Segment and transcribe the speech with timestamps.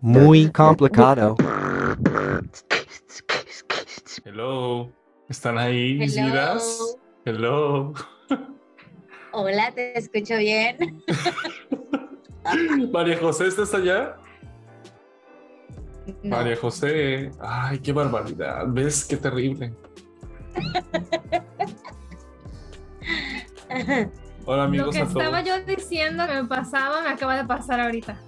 [0.00, 1.36] Muy complicado.
[4.24, 4.90] Hello.
[5.28, 6.26] ¿Están ahí, mis Hello.
[6.30, 6.96] vidas?
[7.24, 7.92] Hello.
[9.32, 11.02] Hola, ¿te escucho bien?
[12.92, 14.16] María José, ¿estás allá?
[16.22, 16.36] No.
[16.36, 17.30] María José.
[17.40, 18.64] Ay, qué barbaridad.
[18.68, 19.04] ¿Ves?
[19.04, 19.72] Qué terrible.
[24.52, 25.22] Hola, Lo que a todos.
[25.22, 28.20] estaba yo diciendo que me pasaba, me acaba de pasar ahorita.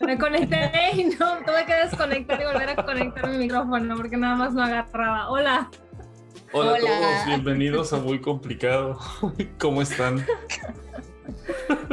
[0.00, 4.34] Me conecté y no, tuve que desconectar y volver a conectar mi micrófono porque nada
[4.34, 5.30] más no agarraba.
[5.30, 5.70] Hola.
[6.52, 7.26] Hola, a todos.
[7.26, 8.98] Bienvenidos a Muy Complicado.
[9.60, 10.26] ¿Cómo están?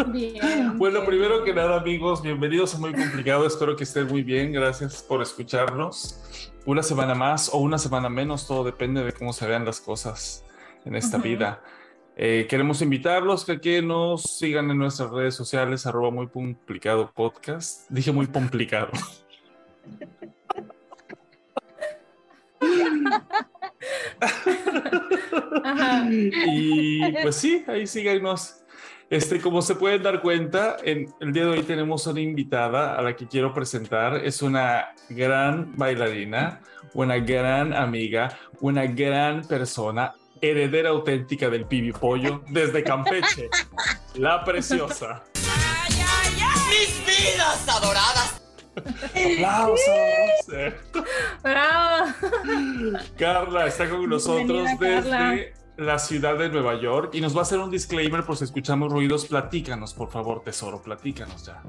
[0.07, 0.79] Bien.
[0.79, 1.05] Bueno, bien.
[1.05, 3.45] primero que nada, amigos, bienvenidos a Muy Complicado.
[3.45, 4.53] Espero que estén muy bien.
[4.53, 6.51] Gracias por escucharnos.
[6.65, 10.43] Una semana más o una semana menos, todo depende de cómo se vean las cosas
[10.83, 11.61] en esta vida.
[12.15, 17.89] Eh, queremos invitarlos a que nos sigan en nuestras redes sociales, arroba muy complicado podcast.
[17.89, 18.91] Dije muy complicado.
[25.63, 26.07] Ajá.
[26.11, 28.57] Y pues sí, ahí síganos.
[29.09, 33.01] Este, como se pueden dar cuenta, en el día de hoy tenemos una invitada a
[33.01, 34.15] la que quiero presentar.
[34.23, 36.61] Es una gran bailarina,
[36.93, 43.49] una gran amiga, una gran persona, heredera auténtica del Pibi Pollo desde Campeche,
[44.15, 45.23] la preciosa.
[46.69, 48.41] ¡Mis vidas adoradas!
[48.75, 49.87] ¡Aplausos!
[50.53, 50.75] Eh,
[51.43, 52.11] Bravo.
[53.17, 55.29] Carla está con nosotros Bienvenida, Carla.
[55.31, 58.45] desde la ciudad de Nueva York y nos va a hacer un disclaimer por si
[58.45, 59.25] escuchamos ruidos.
[59.25, 61.61] Platícanos, por favor, tesoro, platícanos ya.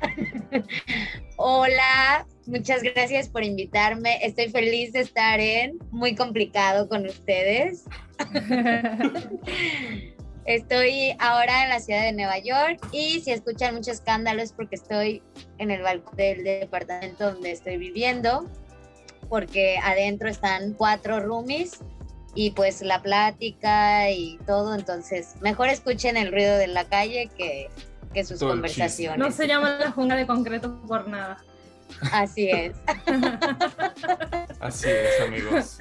[1.36, 4.18] Hola, muchas gracias por invitarme.
[4.22, 7.84] Estoy feliz de estar en Muy Complicado con ustedes.
[10.46, 14.76] Estoy ahora en la ciudad de Nueva York y si escuchan mucho escándalo es porque
[14.76, 15.20] estoy
[15.58, 18.48] en el balcón del departamento donde estoy viviendo,
[19.28, 21.80] porque adentro están cuatro roomies
[22.36, 27.68] y pues la plática y todo, entonces mejor escuchen el ruido de la calle que,
[28.16, 29.18] que sus Todo conversaciones.
[29.18, 31.36] No se llama la jungla de concreto por nada.
[32.12, 32.74] Así es.
[34.60, 35.76] Así es, amigos.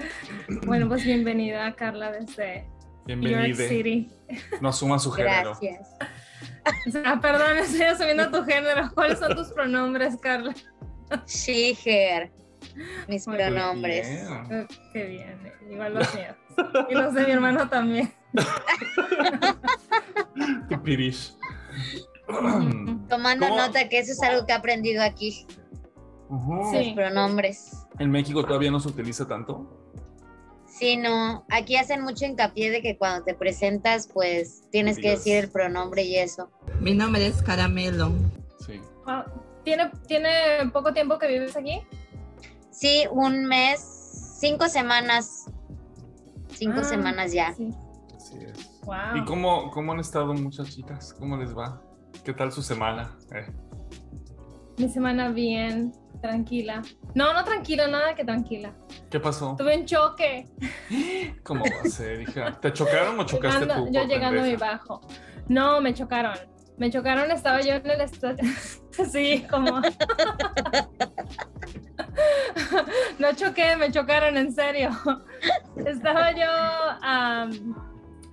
[0.65, 2.67] Bueno, pues bienvenida Carla desde
[3.05, 3.55] New York.
[3.55, 4.11] City.
[4.59, 5.57] No asuma su género.
[5.61, 5.87] Gracias.
[7.05, 8.91] Ah, perdón, estoy asumiendo tu género.
[8.93, 10.53] ¿Cuáles son tus pronombres, Carla?
[11.25, 12.33] She, her.
[13.07, 14.09] Mis Muy pronombres.
[14.09, 14.67] Bien.
[14.91, 16.35] Qué bien, eh, igual los míos.
[16.89, 18.11] Y los de mi hermano también.
[20.69, 21.33] Tu pirish.
[23.09, 23.57] Tomando ¿Cómo?
[23.59, 25.45] nota que eso es algo que he aprendido aquí,
[26.29, 27.71] los pronombres.
[27.99, 29.81] En México todavía no se utiliza tanto.
[30.67, 35.37] Sí, no, aquí hacen mucho hincapié de que cuando te presentas, pues tienes que decir
[35.37, 36.49] el pronombre y eso.
[36.81, 38.11] Mi nombre es Caramelo.
[38.65, 38.81] Sí.
[39.05, 39.23] Wow.
[39.63, 40.29] ¿Tiene, ¿Tiene
[40.73, 41.81] poco tiempo que vives aquí?
[42.71, 43.79] Sí, un mes,
[44.39, 45.45] cinco semanas.
[46.49, 47.53] Cinco Ah, semanas ya.
[47.53, 47.69] Sí.
[48.15, 48.81] Así es.
[48.83, 49.15] Wow.
[49.15, 51.13] ¿Y cómo, cómo han estado, muchachitas?
[51.13, 51.81] ¿Cómo les va?
[52.25, 53.11] ¿Qué tal su semana?
[53.33, 53.45] Eh,
[54.77, 56.81] Mi semana bien, tranquila.
[57.13, 58.73] No, no tranquila, nada que tranquila.
[59.11, 59.55] ¿Qué pasó?
[59.57, 60.47] Tuve un choque.
[61.43, 62.59] ¿Cómo va a ser, hija?
[62.59, 63.91] ¿Te chocaron o chocaste Llegando- tú?
[63.93, 65.01] yo llegando a mi bajo.
[65.47, 66.35] No, me chocaron.
[66.77, 68.43] Me chocaron, estaba yo en el estadio.
[69.11, 69.79] sí, como.
[73.19, 74.89] no choqué, me chocaron, en serio.
[75.85, 76.47] estaba yo.
[77.01, 77.51] am,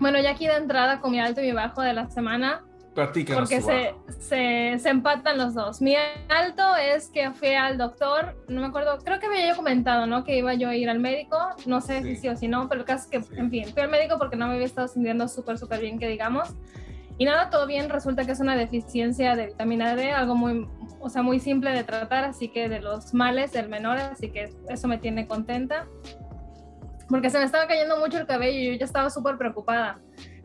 [0.00, 2.64] bueno, ya aquí de entrada con mi alto y mi bajo de la semana,
[2.94, 5.80] Platícanos porque se, se, se empatan los dos.
[5.80, 5.94] Mi
[6.28, 10.24] alto es que fui al doctor, no me acuerdo, creo que había yo comentado, ¿no?
[10.24, 12.16] Que iba yo a ir al médico, no sé Sí.
[12.16, 13.38] si sí o si no, pero el caso es que, Sí.
[13.38, 16.06] en fin, fui al médico porque no me había estado sintiendo súper, súper bien, que
[16.08, 16.50] digamos.
[17.16, 20.66] Y nada, todo bien, resulta que es una deficiencia de vitamina D, algo muy,
[21.00, 24.52] o sea, muy simple de tratar, así que de los males del menor, así que
[24.68, 25.86] eso me tiene contenta.
[27.08, 29.98] Porque se me estaba cayendo mucho el cabello y yo ya estaba súper preocupada,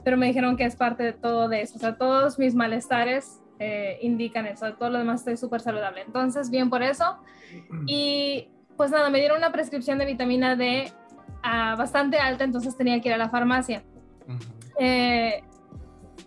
[0.08, 3.42] pero me dijeron que es parte de todo de eso, o sea, todos mis malestares
[3.60, 6.04] eh, indican eso, todo lo demás estoy súper saludable.
[6.04, 7.18] Entonces, bien por eso.
[7.88, 10.94] Y pues nada, me dieron una prescripción de vitamina D
[11.44, 13.84] ah, bastante alta, entonces tenía que ir a la farmacia.
[14.80, 15.44] Eh,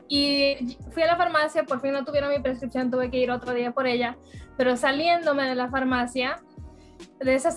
[0.08, 3.54] y fui a la farmacia, por fin no tuvieron mi prescripción, tuve que ir otro
[3.54, 4.18] día por ella,
[4.58, 6.36] pero saliéndome de la farmacia,
[7.18, 7.48] de, esa,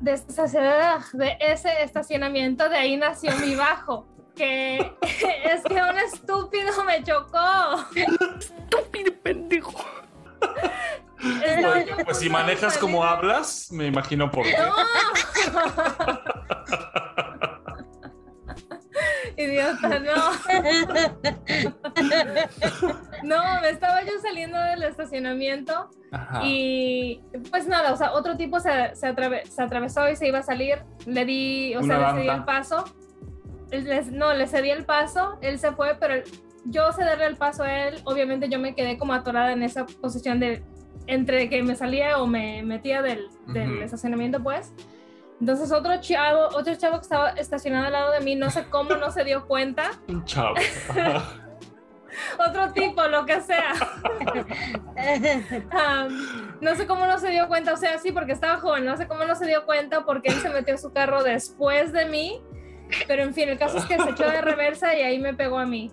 [0.00, 4.78] de, esa- de ese estacionamiento, de ahí nació mi bajo, que
[5.44, 7.84] es que un estúpido me chocó.
[7.94, 9.84] Estúpido pendejo.
[12.04, 14.56] Pues, si manejas como hablas, me imagino por qué.
[19.36, 20.12] Idiota, no.
[23.22, 26.40] No, me estaba yo saliendo del estacionamiento Ajá.
[26.42, 30.40] y pues nada, o sea, otro tipo se, se, atrave- se atravesó y se iba
[30.40, 32.34] a salir, le di, o Una sea, le cedí banda.
[32.34, 32.84] el paso,
[33.72, 36.24] Les- no, le cedí el paso, él se fue, pero el-
[36.64, 40.38] yo cederle el paso a él, obviamente yo me quedé como atorada en esa posición
[40.38, 40.62] de
[41.08, 43.82] entre que me salía o me metía del, del Ujú.
[43.82, 44.72] estacionamiento, pues.
[45.40, 48.94] Entonces otro chavo, otro chavo que estaba estacionado al lado de mí, no sé cómo
[48.94, 50.54] no se dio cuenta, Un chavo.
[52.46, 53.72] Otro tipo, lo que sea.
[55.70, 58.96] Am, no sé cómo no se dio cuenta, o sea, sí, porque estaba joven, no
[58.98, 62.04] sé cómo no se dio cuenta porque él se metió a su carro después de
[62.06, 62.40] mí,
[63.06, 65.58] pero en fin, el caso es que se echó de reversa y ahí me pegó
[65.58, 65.90] a mí.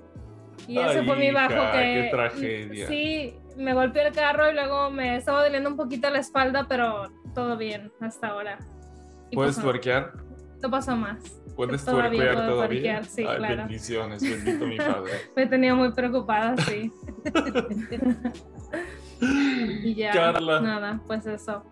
[0.67, 1.79] Y ese Ay, fue mi bajo hija, que...
[1.79, 2.87] qué tragedia.
[2.87, 7.11] Sí, me golpeó el carro y luego me estaba doliendo un poquito la espalda, pero
[7.33, 8.59] todo bien hasta ahora.
[9.31, 10.13] Y ¿Puedes pues, no, tuerquear?
[10.61, 11.41] no pasó más.
[11.55, 12.81] ¿Puedes Todavía tuerquear puedo todavía?
[12.81, 13.55] tuerquear, sí, Ay, claro.
[13.57, 15.11] bendiciones, bendito mi padre.
[15.35, 16.91] Me tenía muy preocupada, sí.
[19.21, 20.61] y ya, Carla.
[20.61, 21.63] nada, pues eso.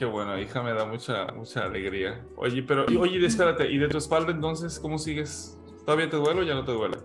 [0.00, 2.24] Qué bueno, hija, me da mucha, mucha alegría.
[2.38, 5.58] Oye, pero, y- oye, espérate, ¿y de tu espalda entonces cómo sigues?
[5.84, 6.96] ¿Todavía te duele o ya no te duele?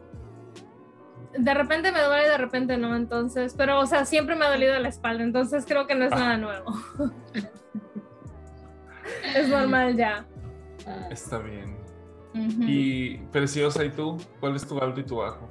[1.37, 4.79] De repente me duele, de repente no, entonces, pero o sea, siempre me ha dolido
[4.79, 6.19] la espalda, entonces creo que no es Ah.
[6.19, 6.73] nada nuevo.
[9.35, 10.25] es normal ya.
[11.11, 11.75] Está bien.
[12.33, 14.15] Y, Preciosa, ¿y tú?
[14.39, 15.49] ¿Cuál es tu alto y tu bajo?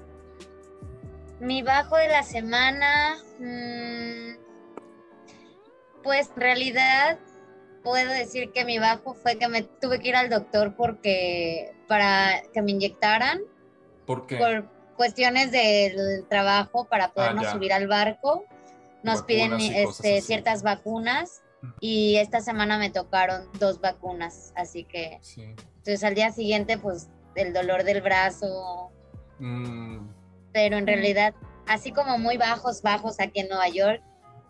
[1.41, 4.38] Mi bajo de la semana, mm,
[6.02, 7.19] pues en realidad
[7.84, 12.42] puedo decir que mi bajo fue que me tuve que ir al doctor porque para
[12.52, 13.40] que me inyectaran
[14.06, 14.36] ¿Por qué?
[14.38, 17.52] por cuestiones del trabajo para podernos Ah, ya.
[17.52, 18.44] subir al barco.
[19.02, 21.42] Nos Vacunas piden este, ciertas vacunas
[21.81, 25.42] y esta semana me tocaron dos vacunas, así que Sí.
[25.42, 28.90] entonces al día siguiente pues el dolor del brazo,
[29.38, 30.08] Mm,
[30.52, 30.86] pero en Mm.
[30.86, 31.34] realidad
[31.66, 34.00] así como muy bajos, bajos aquí en Nueva York,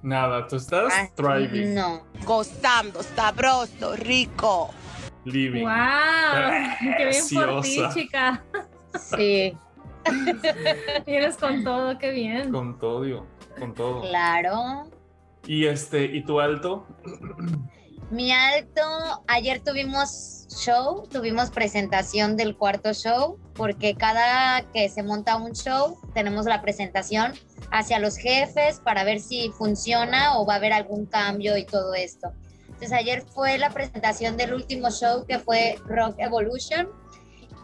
[0.04, 2.02] nada, tú estás ah, thriving, no.
[2.24, 4.70] Gozando, sabroso, rico.
[5.24, 5.64] living.
[5.64, 5.70] ¡Wow!
[6.96, 8.44] ¡Qué bien por ti, chica!
[8.94, 9.56] Sí,
[11.06, 12.52] Vienes con todo, qué bien.
[12.52, 13.26] Con todo,
[13.58, 14.02] con todo.
[14.02, 14.84] claro.
[15.46, 16.86] Y este, ¿y tu alto?
[18.14, 18.80] Mi alto,
[19.26, 25.98] ayer tuvimos show, tuvimos presentación del cuarto show, porque cada que se monta un show
[26.14, 27.32] tenemos la presentación
[27.72, 31.92] hacia los jefes para ver si funciona o va a haber algún cambio y todo
[31.94, 32.32] esto.
[32.66, 36.88] Entonces ayer fue la presentación del último show que fue Rock Evolution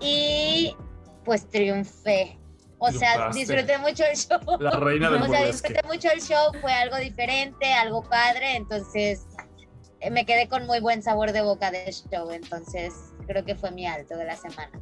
[0.00, 0.74] y
[1.24, 2.40] pues triunfé.
[2.78, 4.40] O sea, disfruté mucho el show.
[4.58, 9.26] La reina del O sea, disfruté mucho el show, fue algo diferente, algo padre, entonces
[10.10, 12.94] me quedé con muy buen sabor de boca del show, entonces
[13.26, 14.80] creo que fue mi alto de la semana.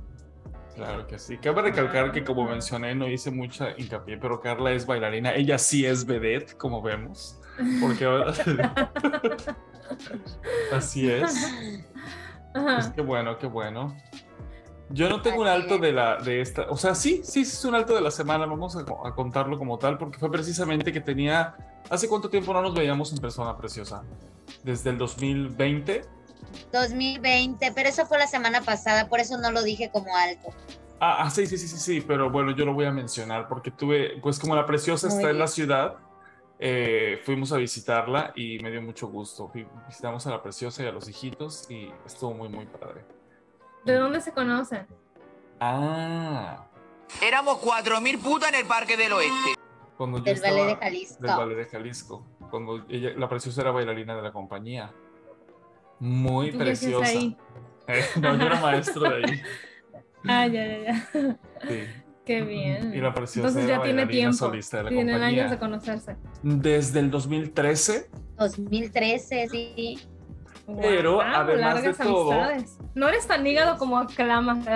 [0.77, 1.39] Claro que sí.
[1.39, 5.35] Cabe recalcar que como mencioné, no hice mucha hincapié, pero Carla es bailarina.
[5.35, 7.41] Ella sí es vedette, como vemos.
[7.81, 8.07] Porque
[10.73, 11.53] así es.
[12.53, 13.97] Pues qué bueno, qué bueno.
[14.91, 17.65] Yo no tengo un alto de la de esta, o sea, sí, sí, sí es
[17.65, 21.01] un alto de la semana, vamos a, a contarlo como tal, porque fue precisamente que
[21.01, 21.57] tenía,
[21.91, 24.03] ¿hace cuánto tiempo no nos veíamos en persona, preciosa?
[24.63, 26.03] Desde el 2020.
[26.73, 30.49] 2020, pero eso fue la semana pasada, por eso no lo dije como alto.
[31.01, 33.71] Ah, ah, sí, sí, sí, sí, sí, pero bueno, yo lo voy a mencionar porque
[33.71, 35.97] tuve, pues como la preciosa Muy está en la ciudad,
[36.59, 39.51] eh, fuimos a visitarla y me dio mucho gusto.
[39.87, 43.05] Visitamos a la preciosa y a los hijitos y estuvo muy, muy padre.
[43.85, 44.87] ¿De dónde se conocen?
[45.61, 46.69] Ah,
[47.23, 49.55] Éramos cuatro mil putas en el Parque del Oeste.
[49.97, 51.23] cuando Del Ballet de Jalisco.
[51.23, 52.27] Del Ballet de Jalisco.
[52.51, 54.91] Cuando ella, la preciosa era bailarina de la compañía.
[56.01, 57.11] Muy ¿Tú qué hacías preciosa.
[57.19, 57.37] ahí?
[57.91, 59.41] Eh, no, yo era maestro de ahí.
[60.29, 61.39] Ah, ya, ya, ya.
[61.67, 61.81] Sí.
[62.27, 62.93] Qué bien.
[62.93, 64.37] Y la preciosa Entonces era ya tiene bailarina tiempo.
[64.37, 65.39] solista de la Tienen compañía.
[65.45, 66.17] años de conocerse.
[66.43, 69.99] Desde el 2013 2013, sí.
[70.81, 72.79] Pero, Guau, además de todo- amistades.
[72.95, 74.67] No eres tan hígado como aclamas.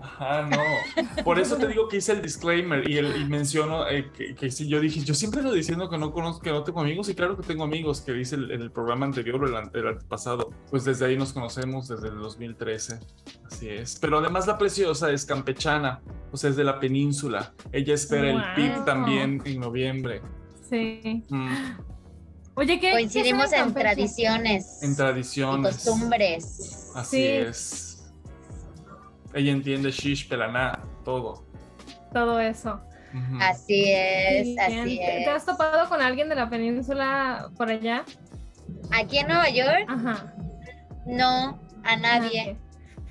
[0.00, 1.24] Ajá, no.
[1.24, 4.50] Por eso te digo que hice el disclaimer y, el, y menciono eh, que, que
[4.50, 7.14] sí, yo dije, yo siempre lo diciendo que no conozco, que no tengo amigos, y
[7.14, 10.50] claro que tengo amigos que hice el- en el programa anterior o el, el antepasado.
[10.70, 13.00] Pues desde ahí nos conocemos, desde el 2013.
[13.46, 13.98] Así es.
[14.00, 16.00] Pero además la preciosa es campechana,
[16.32, 17.52] o sea, es de la península.
[17.72, 18.54] Ella espera el.
[18.54, 20.22] PIB también en noviembre.
[20.68, 21.24] Sí.
[21.28, 21.48] Mm,
[22.54, 22.90] Oye, ¿qué?
[22.92, 25.74] Coincidimos qué en tradiciones en y tradiciones.
[25.76, 26.90] costumbres.
[26.94, 27.26] Así Sí.
[27.26, 27.97] es.
[29.34, 31.44] Ella entiende shish, pelaná, todo.
[32.12, 32.80] Todo eso.
[33.40, 34.58] Así es, Bien.
[34.60, 35.46] así ¿Te, te has es.
[35.46, 38.04] topado con alguien de la península por allá?
[38.92, 40.34] Aquí en Nueva York, Ajá.
[41.06, 42.58] no, a nadie.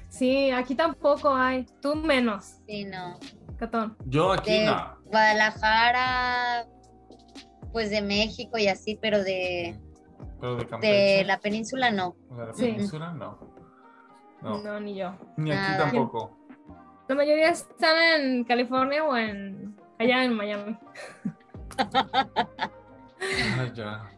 [0.09, 1.65] Sí, aquí tampoco hay.
[1.81, 3.19] Tú menos, Sí, no.
[3.57, 3.97] Catón.
[4.05, 4.97] Yo aquí De- no.
[5.05, 6.65] Guadalajara,
[7.71, 9.79] pues de México y así, pero de,
[10.39, 12.15] Pero de de la península no.
[12.37, 12.65] ¿De la Sí.
[12.65, 13.13] península?
[13.13, 13.39] No.
[14.49, 14.63] No.
[14.63, 15.13] No, ni yo.
[15.37, 15.91] Ni aquí Nada.
[15.91, 16.37] tampoco.
[17.07, 20.77] La mayoría están en California o en allá en Miami.
[21.79, 24.09] Ah, ya.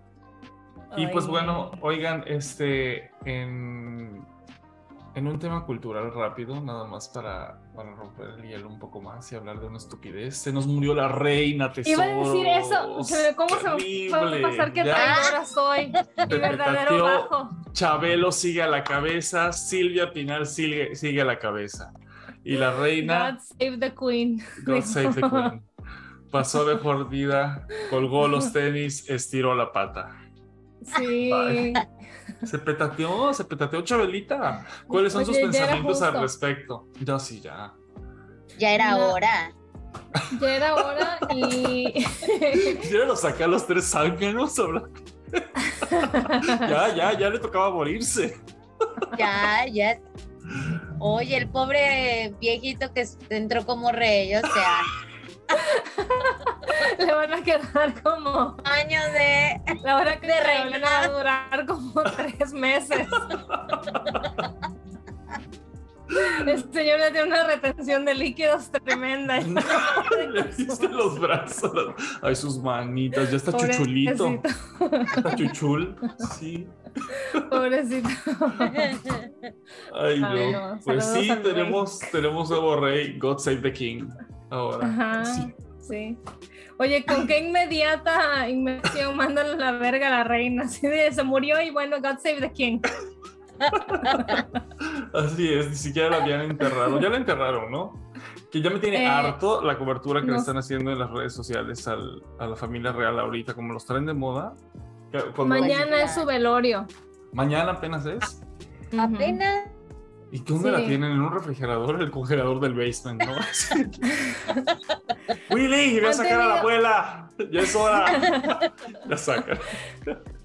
[0.98, 4.26] Y pues bueno, oigan, este, en,
[5.20, 9.32] en un tema cultural rápido, nada más para, para romper el hielo un poco más
[9.32, 10.38] y hablar de una estupidez.
[10.38, 13.04] Se nos murió la reina, Iba a decir eso.
[13.04, 14.10] se ¿Cómo se Terrible.
[14.18, 15.88] puede pasar que traidora soy?
[16.30, 17.50] Mi verdadero bajo.
[17.74, 21.94] Chabelo sigue a la cabeza, Silvia Pinal sigue, sigue a la cabeza.
[22.44, 24.42] Y la reina, God save the queen.
[24.66, 25.62] God save the queen,
[26.32, 30.16] pasó de mordida, colgó los tenis, estiró la pata.
[30.98, 31.30] Sí.
[31.30, 31.74] Bye.
[32.46, 34.66] Se petateó, se petateó Chabelita.
[34.88, 36.88] ¿Cuáles son sus Oye, ya era pensamientos al respecto?
[37.00, 37.74] Yo sí, ya.
[38.58, 39.12] Ya era No.
[39.14, 39.54] hora.
[40.40, 41.94] Ya era hora y.
[42.92, 44.58] Ya lo saqué a los tres zánganos.
[44.60, 44.90] habla-
[46.70, 48.38] ya, ya, ya le tocaba morirse.
[49.18, 50.00] Ya, ya.
[51.00, 54.82] Oye, el pobre viejito que entró como rey, o sea,
[57.00, 58.56] Le van a quedar como.
[58.64, 59.62] años de.
[59.84, 60.72] La hora que De de reinar.
[60.72, 63.08] reina va a durar como tres meses.
[66.46, 69.40] El señor ya tiene una retención de líquidos tremenda.
[70.32, 71.72] Le viste los brazos.
[72.22, 73.30] Ay, sus manitas.
[73.30, 74.42] Ya está chuchulito.
[74.80, 75.04] Pobrecito.
[75.18, 75.96] Está chuchul.
[76.40, 76.68] Sí.
[77.52, 78.10] Pobrecito.
[79.94, 80.28] Ay, no.
[80.28, 80.80] Ay, no.
[80.84, 81.44] Pues Saludos sí, rey.
[81.44, 83.18] tenemos, tenemos nuevo rey.
[83.20, 84.10] God save the king.
[84.50, 84.88] Ahora.
[84.88, 85.26] Ajá.
[85.26, 85.54] Sí.
[85.80, 86.18] Sí.
[86.78, 90.64] Oye, ¿con qué inmediata inmersión mandan a la verga a la reina?
[90.66, 92.80] Así de se murió y bueno, God save the king.
[95.14, 97.00] Así es, ni siquiera la habían enterrado.
[97.00, 97.94] Ya la enterraron, ¿no?
[98.52, 100.40] Que ya me tiene Eh, harto la cobertura que le no.
[100.40, 104.06] están haciendo en las redes sociales al- a la familia real ahorita, como los traen
[104.06, 104.54] de moda.
[105.36, 106.86] Cuando- Mañana es su velorio.
[107.34, 108.42] Mañana apenas es.
[108.98, 109.70] Apenas.
[110.32, 110.76] ¿Y qué dónde Sí.
[110.82, 111.12] la tienen?
[111.12, 112.02] ¿En un refrigerador?
[112.02, 113.34] El congelador del basement, ¿no?
[115.50, 117.30] Willy, ve a sacar a la abuela.
[117.52, 118.72] Ya es hora.
[119.10, 119.58] Ya sacan.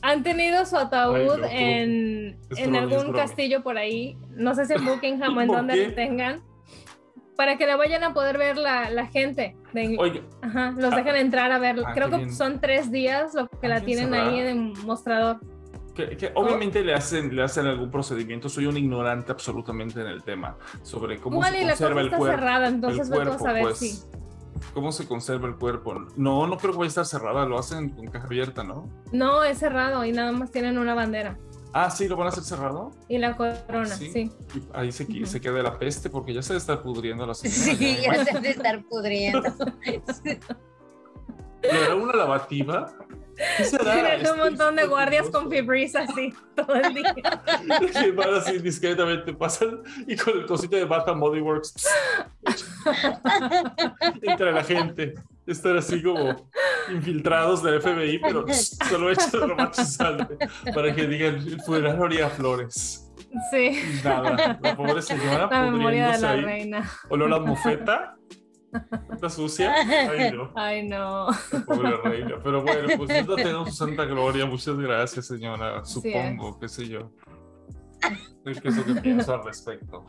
[0.03, 4.75] Han tenido su ataúd Ay, no, en, en algún castillo por ahí, no sé si
[4.75, 6.43] en Buckingham o en ¿Por donde lo tengan,
[7.37, 9.57] para que le vayan a poder ver la, la gente.
[9.73, 10.97] De- Oye, Ajá, los Ah.
[10.97, 11.85] dejan entrar a verlo.
[11.87, 12.35] Ah, Creo que bien.
[12.35, 15.41] son tres días lo que Ah, la tienen ahí en el mostrador.
[15.95, 18.49] Que, que obviamente le hacen, le hacen algún procedimiento.
[18.49, 22.01] Soy un ignorante absolutamente en el tema sobre cómo Igual se y la cosa conserva
[22.01, 22.27] el cuerpo.
[22.27, 23.79] cerrada, entonces el vete a cuerpo, saber pues.
[23.79, 24.03] si.
[24.73, 25.95] ¿Cómo se conserva el cuerpo?
[26.17, 28.89] No, no creo que vaya a estar cerrada, lo hacen con caja abierta, ¿no?
[29.13, 31.39] No, es cerrado y nada más tienen una bandera.
[31.73, 32.93] Ah, sí, lo van a hacer cerrado.
[33.09, 34.31] Y la corona, Sí.
[34.73, 35.07] ahí se,
[35.41, 37.77] queda la peste porque ya se está pudriendo la señora.
[37.77, 38.15] Sí, ya.
[38.15, 39.43] ya se debe estar pudriendo.
[41.61, 42.93] ¿Pero era una lavativa?
[43.57, 43.93] ¿Qué será?
[43.93, 45.51] Tienen un montón de guardias con.
[45.51, 47.43] Febreze así todo el día.
[47.93, 51.75] que van así discretamente, pasan y con el cosito de Bath Body Works
[54.23, 55.15] entre la gente.
[55.47, 56.49] Estar así como
[56.91, 58.47] infiltrados del FBI, pero
[58.89, 60.39] solo echan romantizante
[60.75, 63.13] para que digan el funeral olía flores.
[63.51, 63.79] Sí.
[64.03, 66.41] Nada, la pobre señora La memoria de pudriéndose la ahí.
[66.41, 66.91] reina.
[67.11, 68.17] Olor a mofeta.
[69.13, 69.73] Está sucia.
[69.75, 70.51] Ay, no.
[70.55, 71.29] Ay, no.
[71.67, 72.37] Pobre reina.
[72.43, 73.27] Pero bueno, pues en
[73.67, 74.47] su santa gloria.
[74.47, 75.85] Muchas gracias, señora.
[75.85, 77.11] Supongo, qué sé yo.
[78.45, 80.05] ¿Qué es lo que pienso al respecto?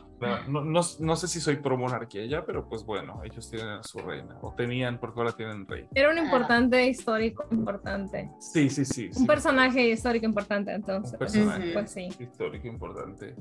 [0.48, 3.82] No, no, no sé si soy pro monarquía ya, pero pues bueno, ellos tienen a
[3.82, 4.36] su reina.
[4.42, 5.88] O tenían, porque ahora tienen rey.
[5.94, 8.30] Era un importante histórico importante.
[8.38, 9.08] Sí, sí, sí.
[9.10, 9.20] sí.
[9.20, 11.12] Un personaje histórico importante, entonces.
[11.14, 12.08] Un personaje Pues sí.
[12.18, 13.34] histórico importante.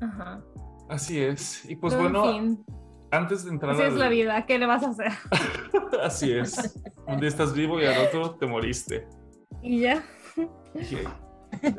[0.00, 0.40] Ajá.
[0.88, 1.64] Así es.
[1.70, 2.64] Y pues Pero, en bueno, fin,
[3.10, 4.46] antes de entrar así es al- la vida.
[4.46, 5.12] ¿Qué le vas a hacer?
[6.02, 6.78] Así es.
[7.06, 9.08] Un día estás vivo y al otro te moriste.
[9.62, 10.02] Y ya.
[10.36, 11.08] Ok.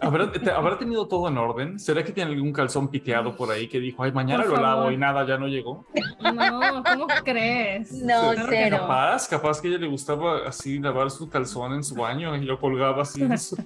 [0.01, 1.79] ¿Habrá, te- ¿Habrá tenido todo en orden?
[1.79, 4.91] ¿Será que tiene algún calzón piteado por ahí que dijo, ay, mañana Por lo lavo
[4.91, 5.85] y nada, ya no llegó?
[6.21, 7.91] No, ¿cómo crees?
[7.91, 8.77] No, Claro cero.
[8.81, 12.41] Capaz, capaz que a ella le gustaba así lavar su calzón en su baño y
[12.45, 13.21] lo colgaba así.
[13.23, 13.57] en su-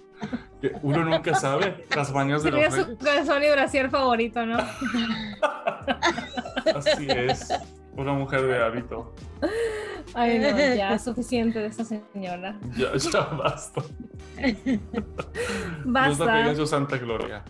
[0.61, 4.57] que Uno nunca sabe las bañas de Sería los su calzón y brasier favorito, ¿no?
[6.75, 7.49] Así es.
[7.95, 9.13] Una mujer de hábito.
[10.13, 12.57] Ay, no, ya, suficiente de esa señora.
[12.77, 13.81] Ya, ya basta.
[14.37, 15.03] Dios la
[15.83, 16.49] tenga Basta.
[16.49, 17.43] en su santa gloria.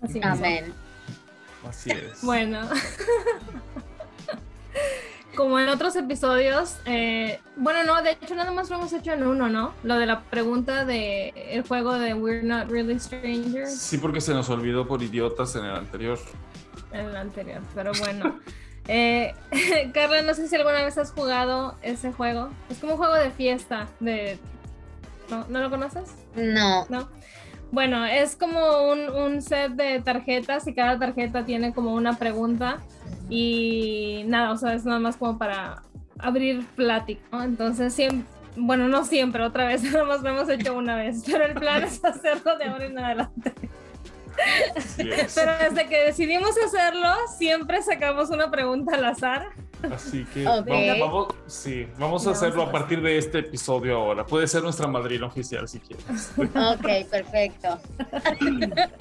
[0.00, 0.20] Así.
[0.22, 0.72] Amén.
[1.68, 2.22] Así es.
[2.22, 2.60] Bueno.
[5.36, 9.26] Como en otros episodios, eh, bueno, no, de hecho nada más lo hemos hecho en
[9.26, 9.72] uno, ¿no?
[9.82, 14.34] Lo de la pregunta de el juego de We're Not Really Strangers Sí, porque se
[14.34, 16.18] nos olvidó por idiotas en el anterior.
[16.92, 18.40] en el anterior, pero bueno.
[18.88, 19.34] Eh,
[19.94, 22.50] Carla, no sé si alguna vez has jugado ese juego.
[22.70, 23.88] Es como un juego de fiesta.
[24.00, 24.38] De...
[25.30, 26.14] ¿No, ¿no lo conoces?
[26.34, 26.86] No.
[26.88, 27.08] ¿No?
[27.70, 32.82] Bueno, es como un, un set de tarjetas y cada tarjeta tiene como una pregunta
[33.30, 35.82] y nada, o sea, es nada más como para
[36.18, 37.42] abrir plática, ¿no?
[37.42, 41.44] Entonces, siempre, bueno, no siempre, otra vez, nada más lo hemos hecho una vez, pero
[41.44, 43.54] el plan es hacerlo de ahora en adelante.
[44.96, 47.08] Pero desde que decidimos hacerlo,
[47.38, 49.48] siempre sacamos una pregunta al azar.
[49.92, 50.64] Así que vamos,
[51.00, 54.24] vamos- sí, vamos a Vamos hacerlo a a partir de este episodio ahora.
[54.24, 56.32] Puede ser nuestra madrina oficial si quieres.
[56.38, 57.80] Ok, perfecto.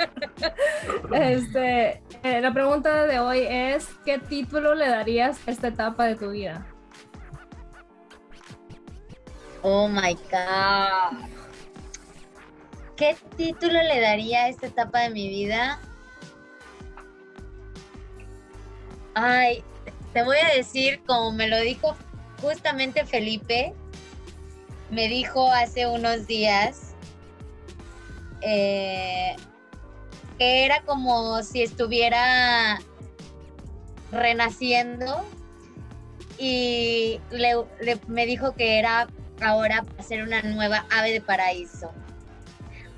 [1.14, 6.16] Este, eh, la pregunta de hoy es, ¿qué título le darías a esta etapa de
[6.16, 6.66] tu vida?
[9.62, 11.18] Oh my God.
[13.02, 15.80] ¿Qué título le daría a esta etapa de mi vida?
[19.16, 19.64] Ay,
[20.14, 21.98] te voy a decir, como me lo dijo
[22.44, 23.74] justamente Felipe,
[24.92, 26.94] me dijo hace unos días
[28.42, 29.36] eh,
[30.38, 32.78] que era como si estuviera
[34.12, 35.26] renaciendo
[36.38, 37.66] y le-
[38.06, 39.08] me dijo que era
[39.42, 41.92] ahora ser una nueva ave de paraíso.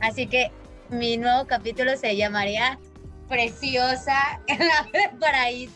[0.04, 0.52] Así que
[0.90, 2.78] mi nuevo capítulo se llamaría
[3.30, 5.74] Preciosa el ave de paraíso.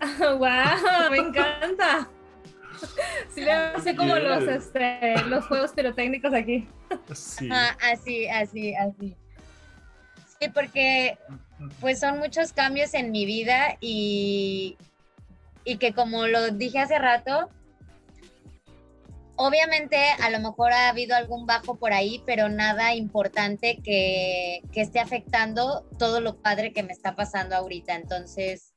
[0.18, 1.10] ¡Wow!
[1.10, 2.06] Me encanta.
[3.34, 6.68] Sí, le hace como los, este, los juegos pirotécnicos aquí.
[7.14, 7.48] Sí.
[7.50, 9.16] Ah, así, así, así.
[10.38, 11.16] Sí, porque
[11.80, 14.76] pues son muchos cambios en mi vida y,
[15.64, 17.48] y que como lo dije hace rato,
[19.36, 24.80] obviamente a lo mejor ha habido algún bajo por ahí, pero nada importante que, que
[24.80, 27.94] esté afectando todo lo padre que me está pasando ahorita.
[27.94, 28.72] Entonces,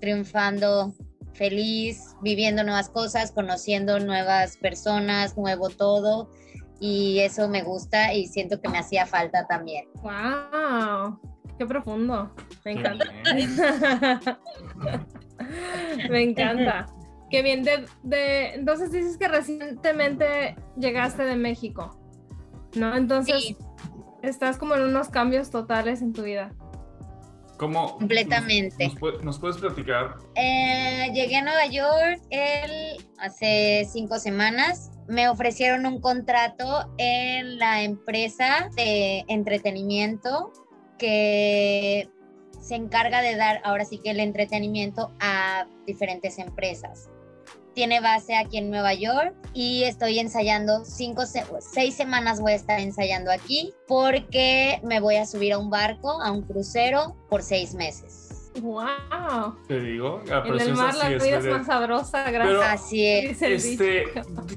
[0.00, 0.94] triunfando,
[1.32, 6.30] feliz, viviendo nuevas cosas, conociendo nuevas personas, nuevo todo.
[6.80, 9.86] Y eso me gusta y siento que me hacía falta también.
[10.02, 11.20] ¡Wow!
[11.56, 12.34] ¡Qué profundo!
[12.64, 13.04] Me encanta.
[16.10, 16.86] Me encanta.
[17.32, 17.64] Qué bien.
[17.64, 21.98] De, de- entonces dices que recientemente llegaste de México,
[22.76, 22.94] ¿no?
[22.94, 23.56] Entonces Sí.
[24.22, 26.52] estás como en unos cambios totales en tu vida.
[27.56, 27.96] ¿Cómo?
[27.96, 28.84] Completamente.
[28.84, 30.16] ¿Nos, nos puede- nos puedes platicar?
[30.34, 34.90] Eh, llegué a Nueva York el, hace cinco semanas.
[35.08, 40.52] Me ofrecieron un contrato en la empresa de entretenimiento
[40.98, 42.10] que
[42.60, 47.08] se encarga de dar ahora sí que el entretenimiento a diferentes empresas.
[47.74, 52.56] Tiene base aquí en Nueva York y estoy ensayando cinco, se- seis semanas voy a
[52.56, 57.42] estar ensayando aquí porque me voy a subir a un barco, a un crucero por
[57.42, 58.50] seis meses.
[58.60, 59.56] ¡Wow!
[59.66, 60.22] Te digo.
[60.26, 62.82] En el mar la vida es más sabrosa, Pero- gracias.
[62.84, 63.40] Así es.
[63.40, 64.04] Este,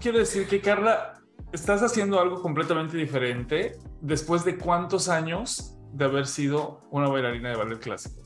[0.01, 1.21] quiero decir que Carla,
[1.53, 7.55] estás haciendo algo completamente diferente después de cuántos años de haber sido una bailarina de
[7.55, 8.21] ballet clásico.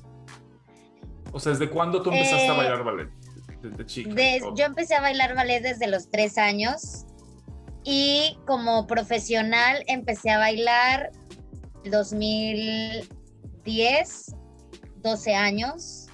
[1.32, 3.10] O sea, ¿desde cuándo tú empezaste a Eh, bailar ballet?
[3.62, 4.14] Desde chica.
[4.14, 7.06] Des- o- yo empecé a bailar ballet desde los tres años
[7.84, 11.12] y como profesional empecé a bailar
[13.64, 14.36] 2010,
[14.98, 16.06] 12 años.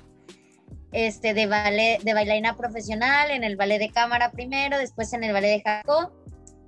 [0.91, 5.33] Este, de, ballet, de bailarina profesional en el ballet de cámara primero, después en el
[5.33, 6.13] ballet de Jaco.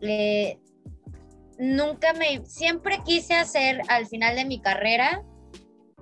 [0.02, 0.60] Le-
[1.58, 5.24] nunca me, siempre quise hacer al final de mi carrera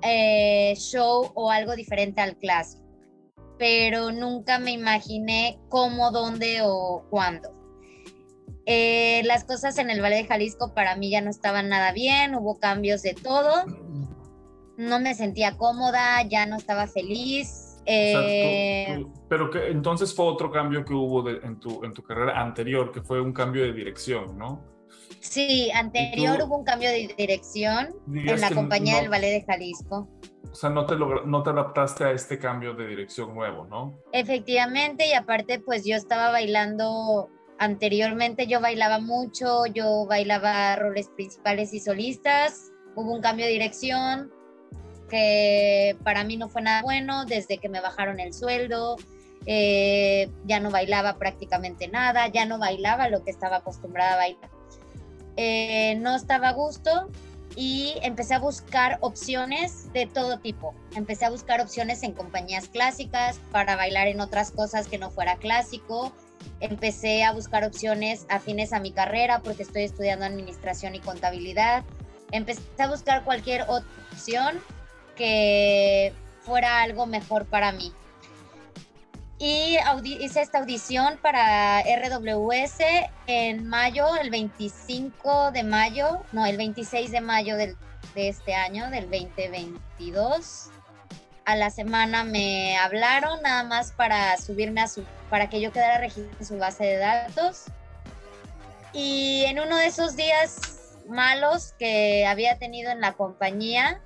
[0.01, 2.83] eh, show o algo diferente al clásico
[3.57, 7.49] pero nunca me imaginé cómo, dónde o cuándo.
[8.65, 12.33] Eh, las cosas en el Valle de Jalisco para mí ya no estaban nada bien,
[12.35, 13.65] hubo cambios de todo,
[14.77, 17.61] no me sentía cómoda, ya no estaba feliz.
[17.81, 21.59] o sea, eh, tú- tú- pero que entonces fue otro cambio que hubo de- en,
[21.59, 24.63] tu, en tu carrera anterior, que fue un cambio de dirección, ¿no?
[25.19, 30.07] sí, anterior hubo un cambio de dirección en la compañía no- del Ballet de Jalisco.
[30.51, 33.99] O sea, no te, logra- no te adaptaste a este cambio de dirección nuevo, ¿no?
[34.12, 41.73] Efectivamente, y aparte, pues yo estaba bailando anteriormente, yo bailaba mucho, yo bailaba roles principales
[41.73, 44.31] y solistas, hubo un cambio de dirección
[45.10, 48.95] que para mí no fue nada bueno desde que me bajaron el sueldo,
[49.45, 54.49] eh, ya no bailaba prácticamente nada, ya no bailaba lo que estaba acostumbrada a bailar.
[55.38, 57.10] Eh, no estaba a gusto
[57.55, 60.73] y empecé a buscar opciones de todo tipo.
[60.95, 65.37] Empecé a buscar opciones en compañías clásicas para bailar en otras cosas que no fuera
[65.37, 66.11] clásico.
[66.59, 71.83] Empecé a buscar opciones afines a mi carrera porque estoy estudiando administración y contabilidad.
[72.31, 74.59] Empecé a buscar cualquier opción
[75.15, 77.93] que fuera algo mejor para mí.
[79.37, 79.77] Y
[80.21, 82.79] hice esta audición para RWS
[83.27, 87.75] en mayo, el 25 de mayo, no, el 26 de mayo del-
[88.13, 90.69] de este año, del 2022.
[91.43, 95.97] A la semana me hablaron nada más para subirme a su, para que yo quedara
[95.99, 97.65] registrada en su base de datos.
[98.93, 100.55] Y en uno de esos días
[101.09, 103.99] malos que había tenido en la compañía,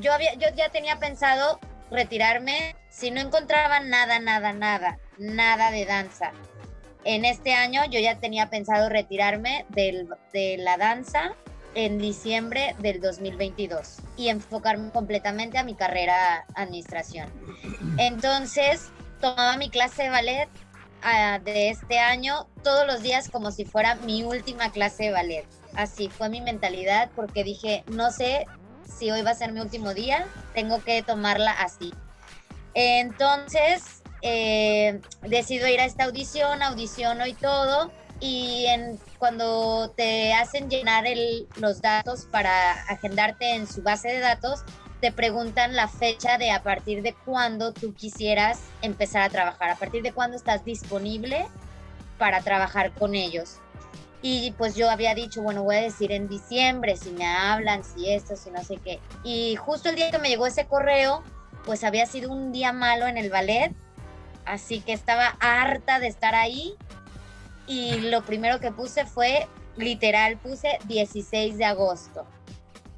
[0.00, 1.58] yo, había, yo ya tenía pensado
[1.92, 6.32] retirarme si no encontraba nada, nada, nada, nada de danza.
[7.04, 11.34] En este año yo ya tenía pensado retirarme del- de la danza
[11.74, 17.28] en diciembre del 2022 y enfocarme completamente a mi carrera administración.
[17.98, 20.48] Entonces tomaba mi clase de ballet
[21.02, 25.46] ah, de este año todos los días como si fuera mi última clase de ballet.
[25.74, 28.46] Así fue mi mentalidad porque dije, no sé
[28.98, 31.92] si hoy va a ser mi último día, tengo que tomarla así.
[32.74, 38.66] Entonces, eh, decido ir a esta audición, audiciono y todo, y
[39.18, 41.04] cuando te hacen llenar
[41.56, 44.60] los datos para agendarte en su base de datos,
[45.00, 49.74] te preguntan la fecha de a partir de cuándo tú quisieras empezar a trabajar, a
[49.74, 51.44] partir de cuándo estás disponible
[52.18, 53.56] para trabajar con ellos.
[54.22, 58.12] Y pues yo había dicho, bueno, voy a decir en diciembre, si me hablan, si
[58.12, 59.00] esto, si no sé qué.
[59.24, 61.24] Y justo el día que me llegó ese correo,
[61.66, 63.72] pues había sido un día malo en el ballet,
[64.44, 66.74] así que estaba harta de estar ahí.
[67.66, 72.24] Y lo primero que puse fue, literal, puse 16 de agosto.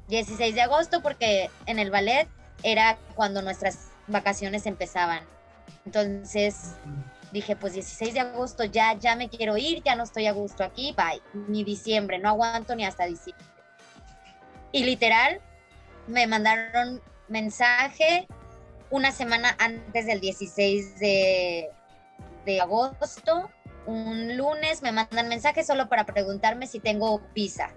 [0.09, 2.27] 16 de agosto porque en el ballet
[2.61, 5.23] era cuando nuestras vacaciones empezaban.
[5.85, 6.75] Entonces
[7.35, 10.63] dije, pues 16 de agosto ya, ya me quiero ir, ya no estoy a gusto
[10.63, 11.21] aquí, bye.
[11.47, 13.45] Ni diciembre, no aguanto ni hasta diciembre.
[14.71, 15.41] Y literal,
[16.07, 18.27] me mandaron mensaje
[18.89, 21.69] una semana antes del 16 de,
[22.45, 23.49] de agosto,
[23.85, 27.73] un lunes, me mandan mensaje solo para preguntarme si tengo visa.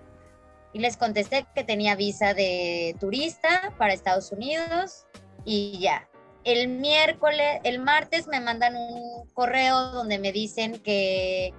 [0.72, 5.06] Y les contesté que tenía visa de turista para Estados Unidos
[5.44, 6.08] y ya.
[6.48, 11.52] El miércoles, el martes me mandan un correo donde me dicen que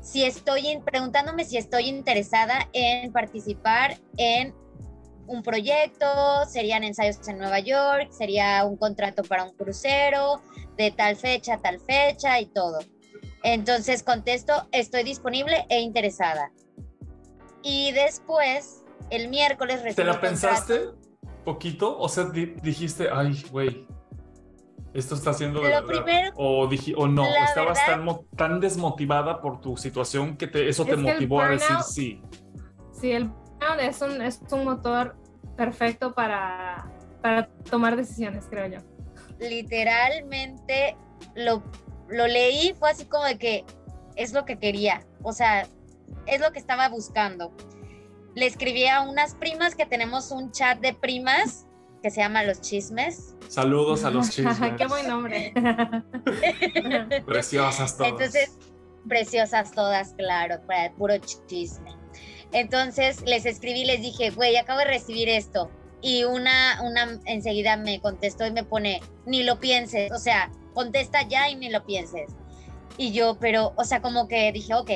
[0.00, 4.52] si estoy, preguntándome si estoy interesada en participar en
[5.28, 6.06] un proyecto,
[6.48, 10.42] serían ensayos en Nueva York, sería un contrato para un crucero,
[10.76, 12.80] de tal fecha tal fecha y todo.
[13.44, 16.50] Entonces contesto, estoy disponible e interesada.
[17.62, 20.88] Y después, el miércoles ¿Te la pensaste
[21.44, 21.96] poquito?
[22.00, 23.86] O sea, di- dijiste, ay, güey,
[24.94, 25.84] esto está haciendo de verdad.
[25.86, 30.68] primero- o dije, o no, estabas verdad- tan, tan desmotivada por tu situación que te,
[30.68, 32.22] eso te motivó a decir sí.
[32.92, 35.16] Sí, el burnout es un, es un motor
[35.56, 38.78] perfecto para, para tomar decisiones, creo yo.
[39.84, 40.96] literalmente
[41.34, 41.62] lo,
[42.08, 43.64] lo leí, fue así como de que
[44.16, 45.66] es lo que quería, o sea,
[46.26, 47.52] es lo que estaba buscando.
[48.34, 51.66] Le escribí a unas primas que tenemos un chat de primas
[52.04, 53.34] que se llama Los Chismes.
[53.48, 54.74] Saludos a los chismes.
[54.76, 55.54] Qué buen nombre.
[57.26, 58.12] Preciosas todas.
[58.12, 58.58] Entonces,
[59.08, 61.14] preciosas todas, claro, para el puro
[61.48, 61.96] chisme.
[62.52, 65.70] Entonces les escribí, les dije, güey, acabo de recibir esto.
[66.02, 71.26] Y una, una enseguida me contestó y me pone, ni lo pienses, o sea, contesta
[71.26, 72.32] ya y ni lo pienses.
[72.98, 74.90] Y yo, pero, o sea, como que dije, ok,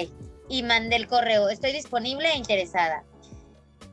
[0.51, 3.03] y mandé el correo, estoy disponible e interesada.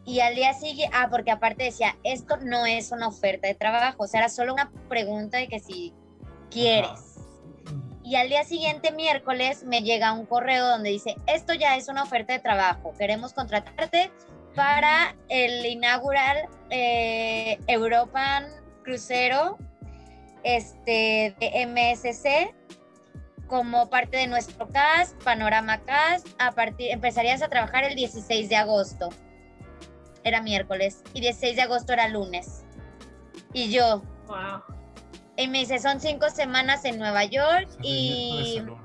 [0.05, 4.03] Y al día siguiente, ah, porque aparte decía, esto no es una oferta de trabajo,
[4.03, 5.93] o sea, era solo una pregunta de que si
[6.51, 7.15] quieres.
[8.03, 12.03] Y al día siguiente, miércoles, me llega un correo donde dice, esto ya es una
[12.03, 14.11] oferta de trabajo, queremos contratarte
[14.53, 18.45] para el inaugural eh, European
[18.83, 19.57] Crucero
[20.43, 22.53] este, de MSC
[23.47, 26.27] como parte de nuestro cast, Panorama Cast.
[26.39, 29.09] A partir, empezarías a trabajar el 16 de agosto.
[30.25, 31.03] Era miércoles.
[31.13, 32.65] Y 16 de agosto era lunes.
[33.53, 34.63] Y yo, Wow.
[35.37, 38.59] y me dice, son cinco semanas en Nueva York O sea, de y.
[38.61, 38.77] Wow.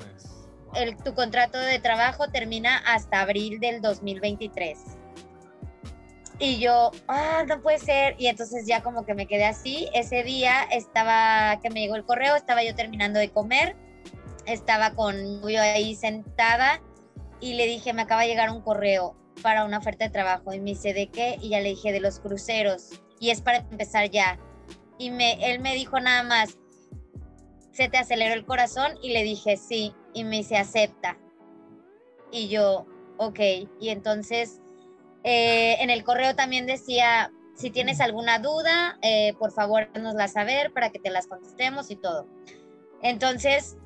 [0.74, 4.78] el, tu contrato de trabajo termina hasta abril del 2023.
[6.38, 8.16] Y yo, ah, no puede ser.
[8.18, 9.88] Y entonces ya como que me quedé así.
[9.94, 13.76] Ese día estaba, que me llegó el correo, estaba yo terminando de comer.
[14.46, 15.16] Estaba con
[15.48, 16.80] yo ahí sentada
[17.40, 20.52] y le dije, me acaba de llegar un correo para una oferta de trabajo.
[20.52, 21.38] Y me dice, ¿de qué?
[21.40, 23.00] Y ya le dije, de los cruceros.
[23.18, 24.38] Y es para empezar ya.
[24.98, 26.58] Y me, él me dijo nada más,
[27.72, 31.16] se te aceleró el corazón y le dije sí y me dice acepta
[32.32, 32.84] y yo
[33.16, 33.38] ok
[33.80, 34.60] y entonces
[35.22, 40.72] eh, en el correo también decía si tienes alguna duda eh, por favor haznosla saber
[40.72, 42.26] para que te las contestemos y todo
[43.02, 43.76] Entonces,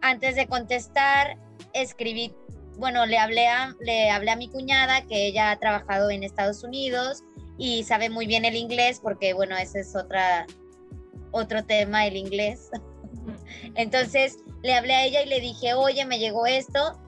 [0.00, 1.38] antes de contestar,
[1.72, 2.34] escribí,
[2.78, 6.62] bueno, le hablé a, le hablé a mi cuñada que ella ha trabajado en Estados
[6.62, 7.24] Unidos
[7.56, 10.46] y sabe muy bien el inglés porque, bueno, ese es otra,
[11.32, 12.70] otro tema, el inglés.
[13.74, 16.98] Entonces le hablé a ella y le dije, oye, me llegó esto,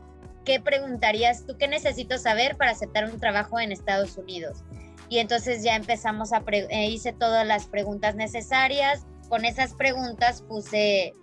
[0.44, 1.56] ¿qué preguntarías tú?
[1.56, 4.64] ¿Qué necesito saber para aceptar un trabajo en Estados Unidos?
[5.08, 9.06] Y entonces ya empezamos a, pre eh, hice todas las preguntas necesarias.
[9.28, 11.14] Con esas preguntas puse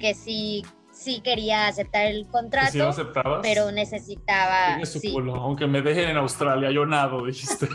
[0.00, 0.64] que sí,
[0.98, 2.90] sí quería aceptar el contrato,
[3.42, 4.84] pero necesitaba...
[4.84, 5.12] Su sí.
[5.12, 7.68] culo, aunque me dejen en Australia, yo nado, dijiste.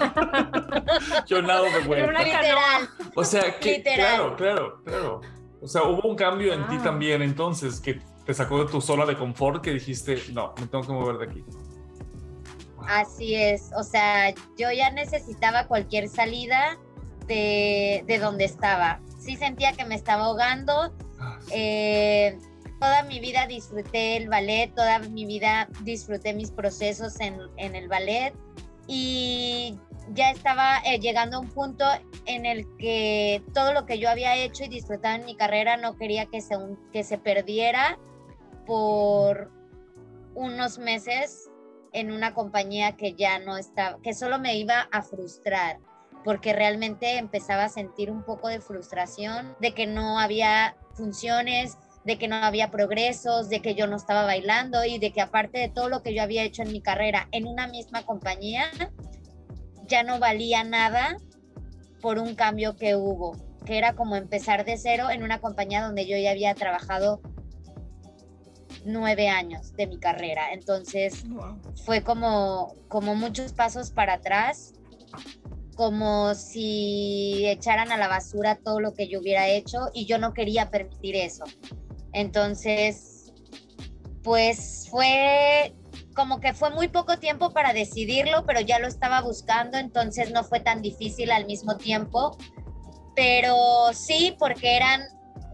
[1.27, 2.23] yo nado de vuelta.
[2.23, 2.89] Literal.
[3.15, 4.35] O sea, que, Literal.
[4.35, 5.21] claro, claro, claro.
[5.61, 6.83] O sea, hubo un cambio en ti Ah.
[6.83, 10.83] también entonces que te sacó de tu zona de confort que dijiste, no, me tengo
[10.85, 11.45] que mover de aquí.
[12.87, 16.77] Así es, o sea, yo ya necesitaba cualquier salida
[17.27, 18.99] de, de donde estaba.
[19.17, 20.93] Sí sentía que me estaba ahogando.
[21.17, 21.51] Ah, sí.
[21.55, 22.37] eh,
[22.83, 27.87] toda mi vida disfruté el ballet, toda mi vida disfruté mis procesos en, en el
[27.87, 28.33] ballet
[28.87, 31.85] y ya estaba eh, llegando a un punto
[32.25, 35.95] en el que todo lo que yo había hecho y disfrutado en mi carrera no
[35.95, 36.57] quería que se,
[36.91, 37.97] que se perdiera
[38.65, 39.49] por
[40.35, 41.49] unos meses
[41.93, 45.79] en una compañía que ya no estaba, que solo me iba a frustrar,
[46.25, 52.17] porque realmente empezaba a sentir un poco de frustración de que no había funciones, de
[52.17, 55.69] que no había progresos, de que yo no estaba bailando y de que aparte de
[55.69, 58.65] todo lo que yo había hecho en mi carrera en una misma compañía,
[59.87, 61.17] ya no valía nada
[62.01, 66.05] por un cambio que hubo, que era como empezar de cero en una compañía donde
[66.05, 67.21] yo ya había trabajado
[68.85, 70.51] nueve años de mi carrera.
[70.51, 71.23] Entonces
[71.85, 74.73] fue como, como muchos pasos para atrás,
[75.75, 80.33] como si echaran a la basura todo lo que yo hubiera hecho y yo no
[80.33, 81.45] quería permitir eso.
[82.13, 83.33] Entonces,
[84.23, 85.73] pues fue
[86.15, 90.43] como que fue muy poco tiempo para decidirlo, pero ya lo estaba buscando, entonces no
[90.43, 92.37] fue tan difícil al mismo tiempo.
[93.15, 93.55] Pero
[93.93, 95.01] sí, porque eran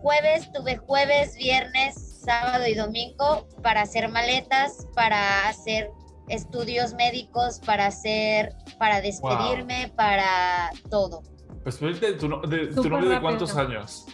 [0.01, 5.91] jueves, tuve jueves, viernes, sábado y domingo para hacer maletas, para hacer
[6.27, 11.23] estudios médicos, para hacer, para despedirme, para todo.
[11.63, 13.21] Pues ahorita, ¿tu, no- de, ¿tu novio de rápido.
[13.21, 14.05] cuántos años?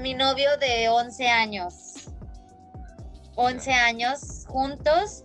[0.00, 2.08] Mi novio de 11 años.
[3.34, 5.24] 11 años juntos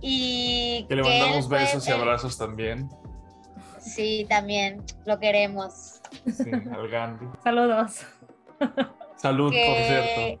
[0.00, 2.88] y Que le que él mandamos fue besos y el- abrazos también.
[3.80, 6.00] Sí, también lo queremos.
[6.26, 7.26] Sí, al Gandhi.
[7.42, 8.06] Saludos.
[9.16, 9.86] Salud, por Que-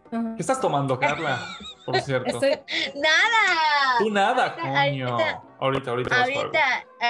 [0.00, 0.16] cierto.
[0.16, 0.34] Ajá.
[0.36, 1.40] ¿Qué estás tomando, Carla?
[1.86, 2.28] Por cierto.
[2.40, 2.50] Estoy,
[2.94, 3.98] Nada.
[3.98, 5.08] Tú nada, Ahorita- coño.
[5.08, 6.10] ahorita- Ahorita, ahorita.
[6.10, 6.60] para- Ahorita,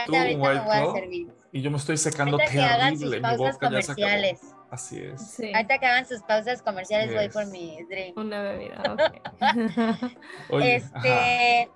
[0.07, 1.29] Tú, ahorita, ahorita me voy a servir.
[1.53, 3.17] Y yo me estoy secando Ahorita que hagan sus terrible.
[3.17, 4.07] Mi pausas boca ya se acabó.
[4.09, 4.41] comerciales.
[4.73, 5.21] Así es.
[5.37, 7.33] sí, Ahorita que hagan sus pausas comerciales voy Yes.
[7.35, 8.17] por mi drink.
[8.17, 10.51] una bebida, ok.
[10.51, 10.99] Oye, ajá.
[10.99, 11.71] este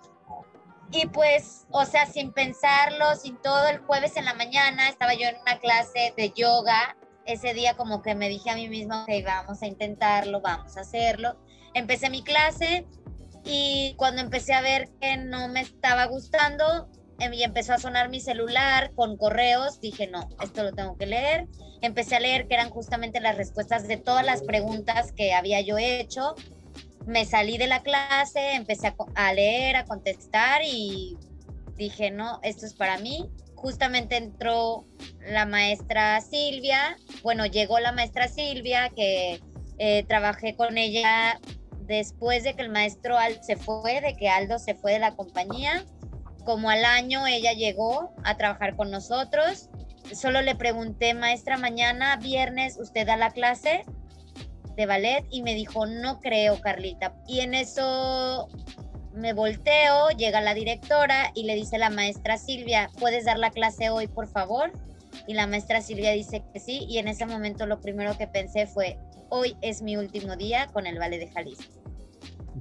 [0.92, 5.26] y pues, o sea, sin pensarlo, sin todo, el jueves en la mañana estaba yo
[5.28, 6.96] en una clase de yoga.
[7.26, 10.82] Ese día como que me dije a mí misma, ok, vamos a intentarlo, vamos a
[10.82, 11.36] hacerlo.
[11.74, 12.86] Empecé mi clase
[13.44, 18.08] y cuando empecé a ver que no me estaba gustando em, y empezó a sonar
[18.08, 21.46] mi celular con correos, dije, no, esto lo tengo que leer.
[21.80, 25.78] Empecé a leer que eran justamente las respuestas de todas las preguntas que había yo
[25.78, 26.34] hecho
[27.06, 31.16] me salí de la clase, empecé a, leer, a contestar y
[31.76, 33.30] dije, no, esto es para mí.
[33.54, 34.84] Justamente entró
[35.20, 39.40] la maestra Silvia, bueno, llegó la maestra Silvia, que
[39.78, 41.40] eh, trabajé con ella
[41.82, 45.14] después de que el maestro Al se fue, de que Aldo se fue de la
[45.14, 45.84] compañía.
[46.44, 49.68] Como al año ella llegó a trabajar con nosotros.
[50.12, 53.84] Solo le pregunté, maestra, mañana, viernes, ¿usted da la clase?
[54.76, 57.14] de ballet y me dijo, no creo, Carlita.
[57.26, 58.48] Y en eso
[59.14, 63.88] me volteo, llega la directora y le dice la maestra Silvia, ¿puedes dar la clase
[63.88, 64.70] hoy, por favor?
[65.26, 66.84] Y la maestra Silvia dice que sí.
[66.88, 68.98] Y en ese momento lo primero que pensé fue,
[69.30, 71.82] hoy es mi último día con el ballet de Jalisco.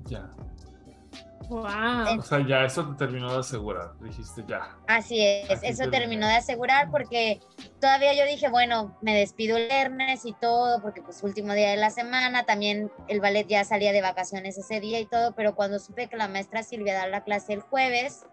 [0.07, 0.31] Ya.
[1.49, 2.19] Wow.
[2.19, 3.91] O sea, ya eso te terminó de asegurar.
[3.99, 4.75] Dijiste ya.
[4.87, 5.91] Así es, Así eso terminó.
[5.99, 7.39] terminó de asegurar porque
[7.79, 11.77] todavía yo dije, bueno, me despido el viernes y todo, porque pues último día de
[11.77, 15.79] la semana, también el ballet ya salía de vacaciones ese día y todo, pero cuando
[15.79, 18.25] supe que la maestra Silvia da la clase el jueves,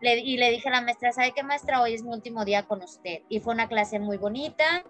[0.00, 1.80] le- y le dije a la maestra, ¿sabe qué maestra?
[1.82, 3.20] Hoy es mi último día con usted.
[3.28, 4.84] Y fue una clase muy bonita.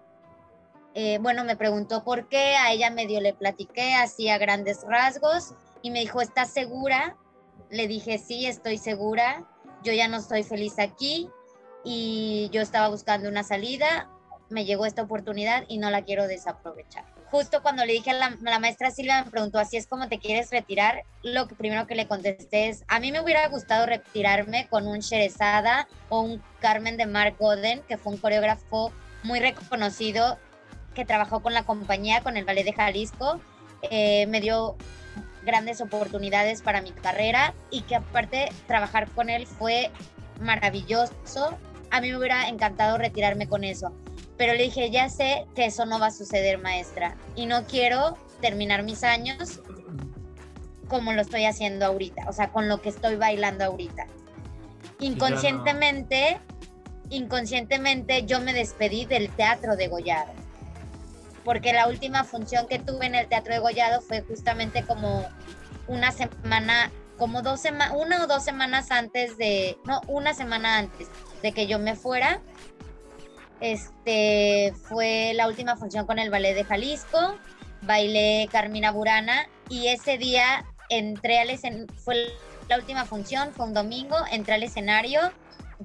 [0.95, 5.55] Eh, bueno, me preguntó por qué, a ella medio le platiqué así a grandes rasgos
[5.83, 7.17] y me dijo, ¿estás segura?
[7.71, 9.45] Le dije, sí, estoy segura.
[9.83, 11.29] Yo ya no estoy feliz aquí
[11.85, 14.09] y yo estaba buscando una salida.
[14.49, 17.05] Me llegó esta oportunidad y no la quiero desaprovechar.
[17.31, 20.51] justo cuando le dije a la, maestra Silvia, me preguntó, así es como te quieres
[20.51, 24.87] retirar, lo que primero que le contesté es, a mí me hubiera gustado retirarme con
[24.89, 28.93] un Sherezada o un Carmen de Mark Goden, que fue un coreógrafo
[29.25, 30.39] muy reconocido
[30.95, 33.41] que trabajó con la compañía, con el Ballet de Jalisco.
[33.83, 34.77] Eh, me dio
[35.49, 39.91] grandes oportunidades para mi carrera y que aparte trabajar con él fue
[40.41, 41.57] maravilloso.
[41.91, 43.95] A mí me hubiera encantado retirarme con eso,
[44.37, 48.19] pero le dije, ya sé que eso no va a suceder, maestra, y no quiero
[48.43, 49.61] terminar mis años
[50.87, 54.07] como lo estoy haciendo ahorita, o sea, con lo que estoy bailando ahorita.
[55.01, 56.41] Inconscientemente,
[57.09, 60.33] inconscientemente yo me despedí del teatro de Gollado,
[61.49, 65.27] porque la última función que tuve en el teatro de Gollado fue justamente como
[65.87, 71.09] una semana, como dos semanas, una o dos semanas antes de, no, una semana antes
[71.43, 72.43] de que yo me fuera.
[73.61, 77.39] Este fue la última función con el ballet de Jalisco,
[77.81, 82.27] bailé Carmina Burana y ese día entré al escenario, fue
[82.69, 85.33] la última función, fue un domingo, entré al escenario,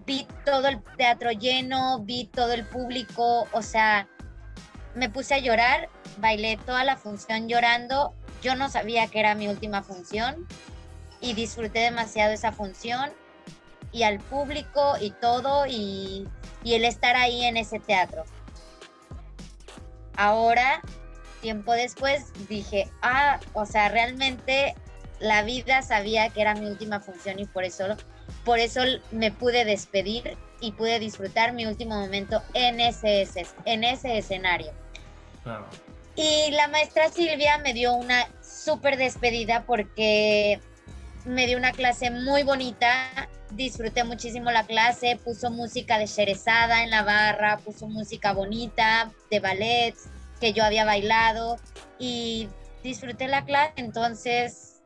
[0.06, 4.10] vi todo el teatro lleno, vi todo el público, o sea,
[4.96, 9.48] me puse a llorar, bailé toda la función llorando, yo no sabía que era mi
[9.48, 10.48] última función
[11.22, 13.12] y disfruté demasiado esa función
[13.92, 16.28] y al público y todo y,
[16.66, 18.24] el estar ahí en ese teatro.
[20.16, 20.82] Ahora,
[21.42, 24.76] tiempo después, dije, ah, o sea, realmente
[25.20, 27.86] la vida sabía que era mi última función y por eso,
[28.46, 33.28] por eso me pude despedir y pude disfrutar mi último momento en ese
[33.66, 34.74] escenario.
[35.44, 35.66] Claro.
[36.16, 40.60] Y la maestra Silvia me dio una súper despedida porque
[41.26, 46.92] me dio una clase muy bonita, disfruté muchísimo la clase, puso música de Sherezada en
[46.92, 49.96] la barra, puso música bonita de ballet
[50.40, 51.58] que yo había bailado
[51.98, 52.50] y
[52.84, 54.82] disfruté la clase, entonces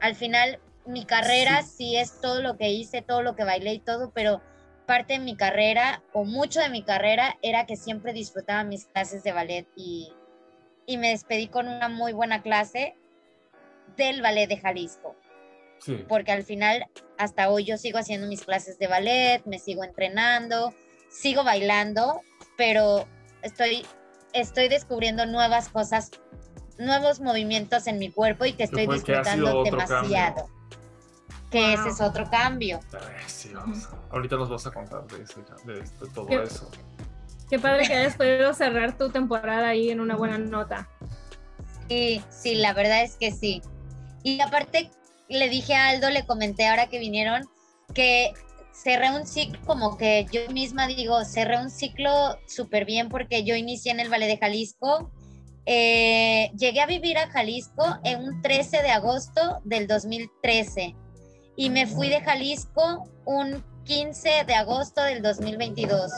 [0.00, 1.96] al final mi carrera sí.
[1.96, 4.40] es todo lo que hice, todo lo que bailé y todo, pero
[4.90, 9.22] parte de mi carrera o mucho de mi carrera era que siempre disfrutaba mis clases
[9.22, 10.12] de ballet y,
[10.84, 12.96] y me despedí con una muy buena clase
[13.96, 15.14] del ballet de Jalisco.
[15.78, 16.04] Sí.
[16.08, 20.74] Porque al final, hasta hoy yo sigo haciendo mis clases de ballet, me sigo entrenando,
[21.08, 22.22] sigo bailando,
[22.56, 23.06] pero
[23.42, 23.86] estoy,
[24.32, 26.10] estoy descubriendo nuevas cosas
[26.78, 30.34] nuevos movimientos en mi cuerpo y que estoy que disfrutando demasiado.
[30.34, 30.59] cambio.
[31.50, 31.70] Que Wow.
[31.80, 32.80] ese es otro cambio.
[32.90, 33.98] Precioso.
[34.10, 36.42] Ahorita nos vas a contar de, eso, de, de todo ¿Qué?
[36.42, 36.70] eso.
[37.48, 40.88] Qué padre que hayas podido cerrar tu temporada ahí en una buena nota.
[41.88, 43.62] Sí, sí, la verdad es que sí.
[44.22, 44.90] Y aparte
[45.28, 47.48] le dije a Aldo, le comenté ahora que vinieron,
[47.92, 48.32] que
[48.72, 53.56] cerré un ciclo, como que yo misma digo, cerré un ciclo súper bien porque yo
[53.56, 55.10] inicié en el Ballet de Jalisco.
[55.66, 60.94] Eh, llegué a vivir a Jalisco en un 13 de agosto del 2013
[61.60, 66.10] y me fui de Jalisco un 15 de agosto del 2022.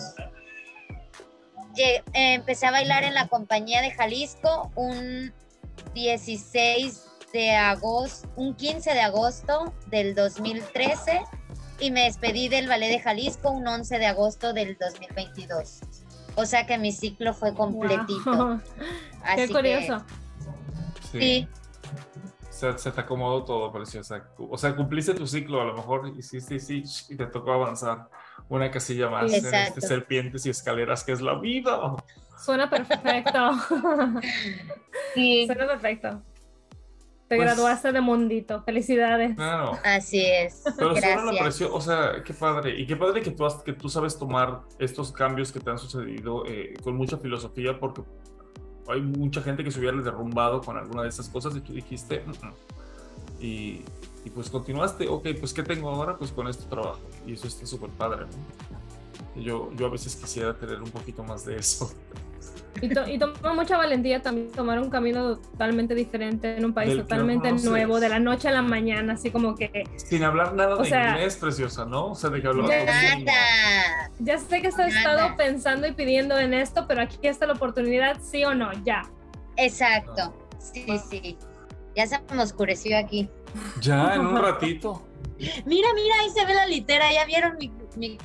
[1.75, 5.33] Lle- eh, empecé a bailar en la compañía de Jalisco un
[5.95, 7.03] 16
[7.33, 11.23] de agosto, un 15 de agosto del 2013
[11.81, 15.81] y me despedí del Ballet de Jalisco un 11 de agosto del 2022.
[16.37, 18.15] O sea que mi ciclo fue completito.
[18.27, 18.61] Wow.
[19.25, 20.05] Así Qué que, curioso.
[21.11, 21.19] Sí.
[21.21, 21.49] sí,
[22.63, 24.25] Se, se te acomodó todo, preciosa.
[24.39, 28.09] O sea, cumpliste tu ciclo, a lo mejor hiciste sí, y te tocó avanzar
[28.49, 29.75] una casilla más en Exacto.
[29.79, 31.97] este serpientes y escaleras que es la vida.
[32.39, 33.51] Suena perfecto.
[35.15, 36.23] sí, Suena perfecto.
[37.29, 38.63] Te Pues- graduaste de mundito.
[38.63, 39.35] Felicidades.
[39.35, 39.79] Claro.
[39.85, 40.63] así es.
[40.77, 41.39] Pero Gracias.
[41.41, 42.79] presión, o sea, qué padre.
[42.79, 45.79] Y qué padre que tú, has- que tú sabes tomar estos cambios que te han
[45.79, 48.03] sucedido eh, con mucha filosofía, porque
[48.89, 52.25] hay mucha gente que se hubiera derrumbado con alguna de esas cosas y tú dijiste,
[52.27, 52.55] "Mm, mm".
[53.41, 53.85] y,
[54.25, 56.17] y pues continuaste, ok, pues ¿qué tengo ahora?
[56.17, 57.01] Pues con este trabajo.
[57.27, 59.43] Y eso está súper padre, ¿no?
[59.43, 61.91] Yo, yo a veces quisiera tener un poquito más de eso.
[62.81, 66.89] Y, to- y toma mucha valentía también tomar un camino totalmente diferente en un país
[66.89, 70.25] Del que no totalmente nuevo, de la noche a la mañana, así como que Sin
[70.25, 72.07] hablar nada O de sea, inglés, preciosa, ¿no?
[72.13, 74.11] O sea, de que Ya- Nada.
[74.19, 74.89] ya sé que has Nada.
[74.89, 79.03] estado pensando y pidiendo en esto, pero aquí está la oportunidad, sí o no, ya.
[79.57, 80.35] Exacto.
[80.59, 81.37] Sí, sí.
[81.95, 83.29] Ya se me oscureció aquí.
[83.81, 85.03] Ya, en un ratito.
[85.39, 87.13] Mira, mira, ahí se ve la litera.
[87.13, 88.19] ¿Ya vieron mi, mi-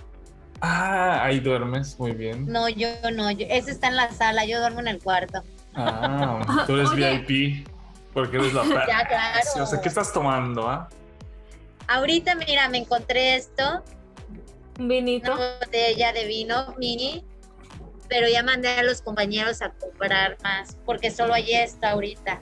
[0.62, 2.45] Ah, ahí duermes, muy bien.
[2.47, 3.30] No, yo no.
[3.32, 3.45] Yo...
[3.49, 4.45] Ese está en la sala.
[4.45, 5.43] Yo duermo en el cuarto.
[5.76, 7.20] Ah, tú eres Oye.
[7.28, 7.68] VIP.
[8.14, 8.88] Porque eres la perra.
[8.88, 9.64] Ya, claro.
[9.64, 10.89] O sea, ¿qué estás tomando, ah?
[11.88, 13.84] Ahorita, mira, me encontré esto.
[14.80, 15.34] Un vinito.
[15.34, 17.24] Una botella de vino mini.
[18.10, 22.39] pero ya mandé a los compañeros a comprar más, porque solo allí está ahorita.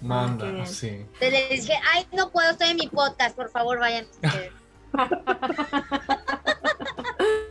[0.00, 0.66] Manda, bien.
[0.66, 0.88] sí.
[0.88, 4.52] Entonces les dije, ay, no puedo, estoy en mi podcast, por favor, vayan ustedes.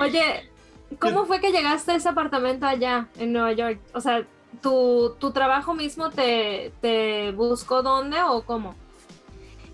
[0.00, 0.50] Oye,
[0.98, 3.80] ¿cómo fue que llegaste a ese apartamento allá en Nueva York?
[3.94, 4.24] O sea,
[4.62, 8.74] ¿tu, tu trabajo mismo te, te buscó dónde o cómo?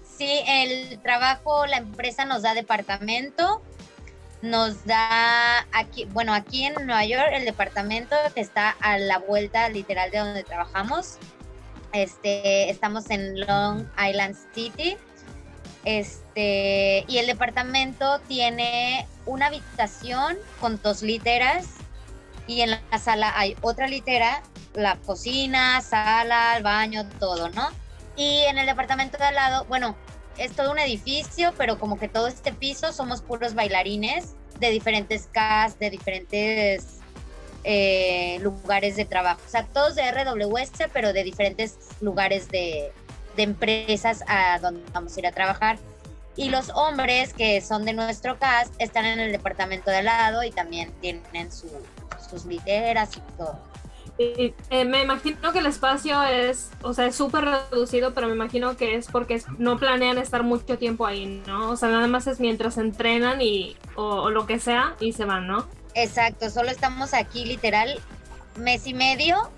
[0.03, 3.63] Sí, el trabajo, la empresa nos da departamento,
[4.43, 9.69] nos da aquí, bueno, aquí en Nueva York el departamento que está a la vuelta
[9.69, 11.19] literal de donde trabajamos.
[11.93, 14.97] Este, estamos en Long Island City.
[15.85, 21.67] Este, y el departamento tiene una habitación con dos literas
[22.47, 24.43] y en la sala hay otra litera,
[24.75, 27.71] la cocina, sala, el baño, todo, ¿no?
[28.17, 29.97] Y en el departamento de al lado, bueno,
[30.37, 35.29] es todo un edificio, pero como que todo este piso somos puros bailarines de diferentes
[35.33, 36.99] cast, de diferentes
[37.65, 39.41] eh, lugares de trabajo.
[39.47, 42.93] O sea, todos de RWS, pero de diferentes lugares de,
[43.37, 45.79] de empresas a donde vamos a ir a trabajar.
[46.37, 50.43] Y los hombres que son de nuestro cast están en el departamento de al lado
[50.43, 51.71] y también tienen su-
[52.29, 53.59] sus literas y todo.
[54.17, 58.35] Y, eh, me imagino que el espacio es, o sea, es súper reducido, pero me
[58.35, 61.71] imagino que es porque no planean estar mucho tiempo ahí, ¿no?
[61.71, 65.25] O sea, nada más es mientras entrenan y, o, o lo que sea y se
[65.25, 65.67] van, ¿no?
[65.95, 68.01] Exacto, solo estamos aquí literal
[68.57, 69.51] mes y medio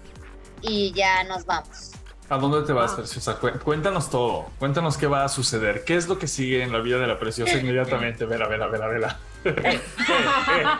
[0.62, 1.92] y ya nos vamos.
[2.28, 2.96] ¿A dónde te vas, Ah.
[2.96, 3.38] Preciosa?
[3.38, 4.46] Cué- Cuéntanos todo.
[4.58, 5.84] Cuéntanos qué va a suceder.
[5.84, 8.24] ¿Qué es lo que sigue en la vida de la Preciosa inmediatamente?
[8.26, 9.18] Vela, vela, vela, vela.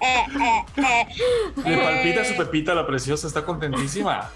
[0.00, 1.06] Eh, eh, eh.
[1.64, 3.26] Le palpita Eh, su pepita a la Preciosa.
[3.26, 4.28] Está contentísima.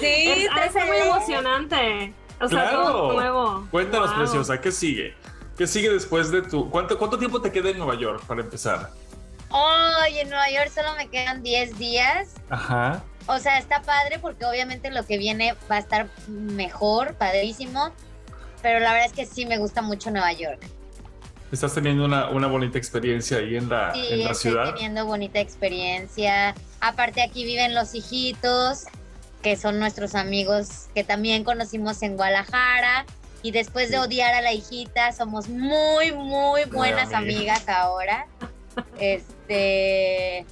[0.00, 2.14] Sí, Es, ha de ser muy emocionante.
[2.40, 2.82] O sea, Claro.
[2.82, 3.66] todo nuevo.
[3.70, 4.18] Cuéntanos, Wow.
[4.18, 5.14] Preciosa, ¿qué sigue?
[5.58, 6.70] ¿Qué sigue después de tu...
[6.70, 8.90] ¿Cuánto, ¿Cuánto tiempo te queda en Nueva York para empezar?
[9.50, 12.34] Ay, en Nueva York solo me quedan 10 días.
[12.50, 13.02] Ajá.
[13.26, 17.92] O sea, está padre porque obviamente lo que viene va a estar mejor, padrísimo.
[18.62, 20.60] Pero la verdad es que sí me gusta mucho Nueva York.
[21.52, 24.74] Estás teniendo una, una bonita experiencia ahí en la, Sí, en la estoy ciudad.
[24.74, 26.54] teniendo bonita experiencia.
[26.80, 28.84] Aparte aquí viven los hijitos,
[29.42, 33.06] que son nuestros amigos que también conocimos en Guadalajara.
[33.42, 37.60] Y después de odiar a la hijita, somos muy, muy buenas amigas.
[37.62, 38.26] amigas ahora.
[38.98, 40.44] Este.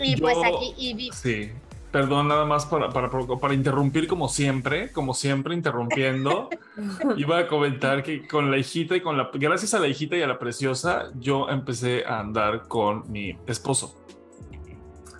[0.00, 0.74] Y pues aquí.
[0.76, 1.50] Y vi- Sí.
[1.94, 6.50] Perdón, nada más para, para, para interrumpir como siempre, como siempre interrumpiendo.
[7.16, 9.30] Iba a comentar que con la hijita y con la...
[9.32, 13.94] Gracias a la hijita y a la preciosa, yo empecé a andar con mi esposo.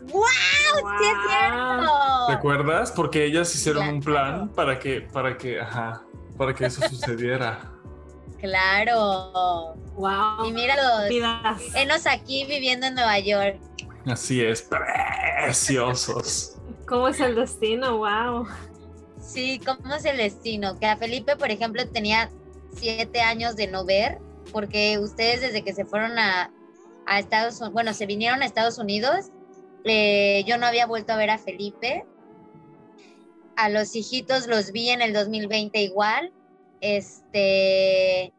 [0.01, 0.25] ¡Wow!
[0.25, 1.93] ¡Sí es cierto!
[2.27, 2.91] ¿Te acuerdas?
[2.91, 4.37] Porque ellas hicieron un Claro.
[4.39, 6.03] plan para que, para que, ajá,
[6.37, 7.71] para que eso sucediera.
[8.41, 9.77] Claro.
[9.95, 10.45] Wow.
[10.47, 11.09] Y míralos.
[11.75, 13.57] Enos aquí viviendo en Nueva York.
[14.05, 14.69] Así es,
[15.47, 16.54] preciosos.
[16.87, 17.99] ¿Cómo es el destino?
[17.99, 18.47] Wow.
[19.19, 20.79] Sí, ¿cómo es el destino?
[20.79, 22.31] Que a Felipe, por ejemplo, tenía
[22.75, 24.19] siete años de no ver,
[24.53, 26.53] porque ustedes desde que se fueron a,
[27.07, 29.31] a Estados Unidos, bueno, se vinieron a Estados Unidos,
[29.85, 32.05] eh, yo no había vuelto a ver a Felipe.
[33.57, 36.33] A los hijitos los vi en el 2020 igual.
[36.81, 38.33] Este,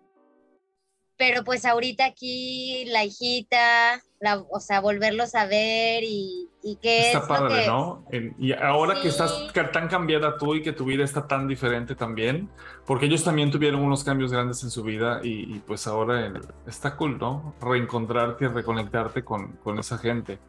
[1.17, 7.07] pero pues ahorita aquí la hijita, la, o sea, volverlos a ver y, y qué
[7.07, 7.67] Está es lo padre, que...
[7.67, 8.05] ¿no?
[8.11, 9.07] En- y ahora que Sí.
[9.09, 12.49] estás ca- tan cambiada tú y que tu vida está tan diferente también,
[12.85, 16.41] porque ellos también tuvieron unos cambios grandes en su vida y, y pues ahora el-
[16.67, 17.53] está cool, ¿no?
[17.61, 20.39] Reencontrarte y reconectarte con, con esa gente.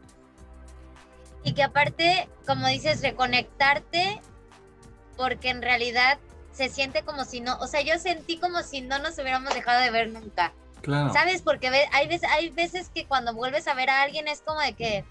[1.43, 4.19] Y que aparte, como dices, reconectarte,
[5.15, 6.17] porque en realidad
[6.51, 9.79] se siente como si no, o sea, yo sentí como si no nos hubiéramos dejado
[9.81, 11.11] de ver nunca, Claro.
[11.13, 11.41] ¿sabes?
[11.41, 14.73] Porque hay, veces, hay veces que cuando vuelves a ver a alguien es como de
[14.73, 15.03] que,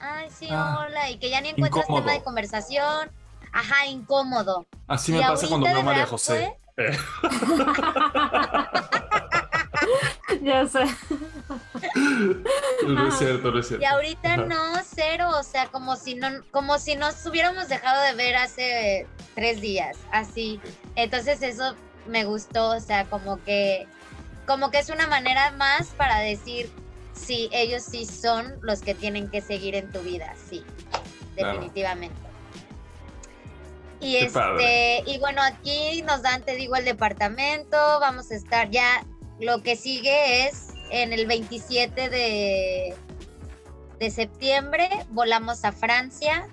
[0.00, 2.02] ay, sí, Ah, hola, y que ya ni encuentras incómodo.
[2.04, 3.10] tema de conversación,
[3.52, 4.66] ajá, incómodo.
[4.86, 6.56] Así y me pasa cuando veo a María José.
[6.76, 6.96] Eh,
[10.42, 10.84] ya sé.
[12.86, 13.82] no es cierto, no es cierto.
[13.82, 14.44] Y ahorita Ajá.
[14.44, 19.06] no, cero, o sea, como si no, como si nos hubiéramos dejado de ver hace
[19.34, 20.60] tres días, así.
[20.94, 21.74] Entonces eso
[22.06, 23.86] me gustó, o sea, como que,
[24.48, 26.72] como que es una manera más para decir,
[27.12, 30.64] sí, ellos sí son los que tienen que seguir en tu vida, sí,
[31.36, 31.52] Claro.
[31.52, 32.16] definitivamente.
[34.00, 35.02] Y Qué este, padre.
[35.06, 39.04] y bueno, aquí nos dan, te digo, el departamento, vamos a estar ya,
[39.38, 42.94] lo que sigue es en el 27 de,
[43.98, 46.48] de septiembre, volamos a Francia.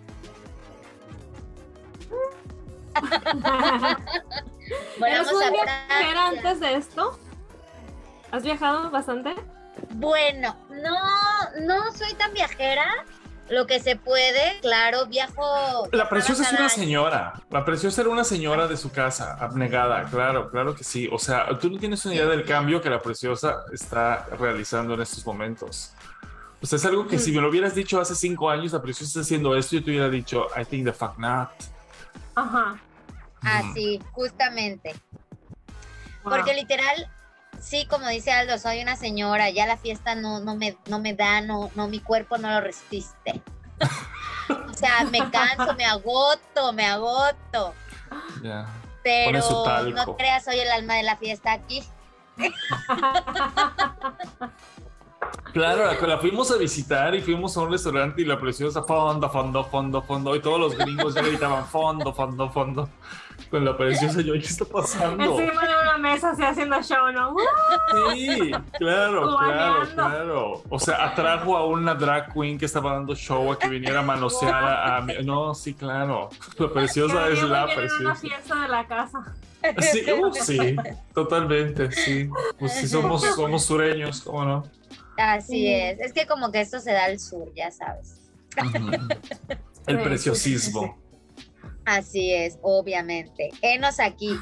[2.96, 3.98] ¿Eres
[5.00, 6.28] Volamos muy a viajera Francia.
[6.28, 7.20] antes de esto?
[8.36, 9.34] ¿Has viajado bastante?
[9.94, 10.98] Bueno, no,
[11.62, 13.06] no soy tan viajera.
[13.48, 15.88] Lo que se puede, claro, viajo.
[15.94, 16.70] La preciosa es una año.
[16.70, 17.34] señora.
[17.50, 21.08] La preciosa era una señora de su casa, abnegada, claro, claro que sí.
[21.14, 25.02] O sea, tú no tienes una idea del cambio que la preciosa está realizando en
[25.04, 25.94] estos momentos.
[26.62, 29.12] O sea, es algo que si me lo hubieras dicho hace cinco años, la preciosa
[29.12, 31.52] está haciendo esto, yo te hubiera dicho, I think the fuck not.
[32.36, 32.76] Ajá.
[33.42, 34.94] Así, justamente.
[36.22, 37.08] Porque literal,
[37.60, 41.14] sí, como dice Aldo, soy una señora, ya la fiesta no, no, me, no me
[41.14, 43.42] da, no, no, mi cuerpo no lo resiste.
[44.50, 47.74] o sea, me canso, me agoto, me agoto.
[48.44, 48.68] Ya.
[49.04, 49.40] Pero
[49.94, 51.84] no creas, soy el alma de la fiesta aquí.
[55.54, 59.30] Claro, la, la fuimos a visitar y fuimos a un restaurante y la preciosa fondo,
[59.30, 60.36] fondo, fondo, fondo.
[60.36, 62.90] Y todos los gringos ya gritaban fondo, fondo, fondo.
[63.50, 65.24] Con la preciosa yo, ¿qué está pasando?
[65.40, 67.36] Encima de una mesa así haciendo show, ¿no?
[68.14, 70.64] Sí, claro, claro, claro.
[70.70, 74.04] O sea, atrajo a una drag queen que estaba dando show a que viniera a
[74.04, 76.30] manosear a, a mi- No, sí, claro.
[76.58, 78.16] La preciosa es la en una preciosa.
[78.16, 79.36] fiesta de la casa.
[79.80, 80.76] Sí, uh, sí,
[81.14, 82.30] totalmente, sí.
[82.60, 84.64] Pues sí, somos, somos sureños, ¿cómo no?
[85.18, 86.00] Así es.
[86.00, 88.20] Es que como que esto se da al sur, ya sabes.
[89.88, 90.98] El Sí, preciosismo.
[91.86, 93.50] Así es, obviamente.
[93.62, 94.38] Enos aquí.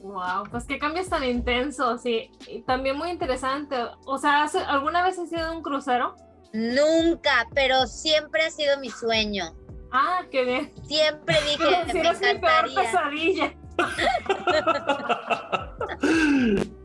[0.00, 3.76] Wow, pues qué cambios tan intensos y, y también muy interesante.
[4.06, 6.16] O sea, ¿has- ¿alguna vez has ido un crucero?
[6.52, 9.54] Nunca, pero siempre ha sido mi sueño.
[9.92, 10.72] Ah, qué bien.
[10.84, 12.34] Siempre dije, Si me eres mi peor
[12.68, 12.74] encantaría.
[12.82, 13.54] pesadilla.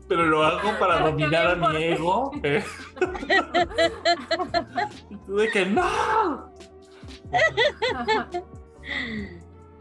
[0.08, 2.30] Pero lo hago para dominar a por mi ego.
[2.42, 2.64] ¿eh?
[5.10, 6.52] Y tú de que no.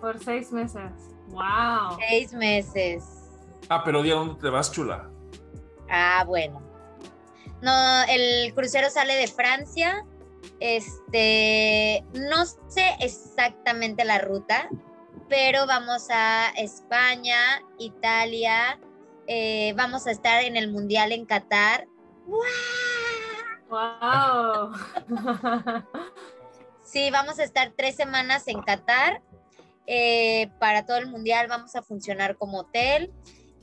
[0.01, 0.91] Por seis meses.
[1.30, 1.97] Wow.
[2.09, 3.05] Seis meses.
[3.70, 5.09] Ah, pero ¿y a dónde te vas, chula?
[5.89, 6.61] Ah, bueno.
[7.61, 10.05] No, el crucero sale de Francia.
[10.59, 14.70] Este, no sé exactamente la ruta,
[15.30, 18.80] pero vamos a España, Italia,
[19.28, 21.88] eh, vamos a estar en el Mundial en Qatar.
[22.26, 22.48] ¡Guau!
[23.70, 24.72] Wow.
[26.84, 29.22] Sí, vamos a estar tres semanas en Qatar.
[29.88, 33.12] eh, para todo el mundial vamos a funcionar como hotel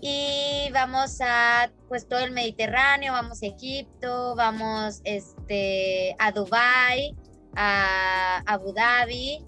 [0.00, 7.14] y vamos a pues todo el Mediterráneo, vamos a Egipto, vamos este a Dubai,
[7.56, 9.44] a Abu Dhabi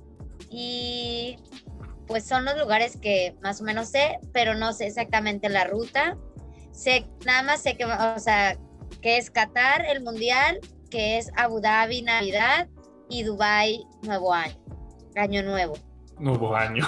[0.50, 1.36] y
[2.06, 6.16] pues son los lugares que más o menos sé, pero no sé exactamente la ruta.
[6.72, 8.56] Sé nada más sé que o sea,
[9.00, 12.68] que es Qatar el mundial, que es Abu Dhabi Navidad
[13.08, 14.56] y Dubai Nuevo Año,
[15.16, 15.74] Año Nuevo,
[16.18, 16.86] Nuevo año.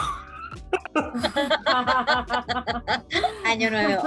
[3.45, 4.03] Año Nuevo.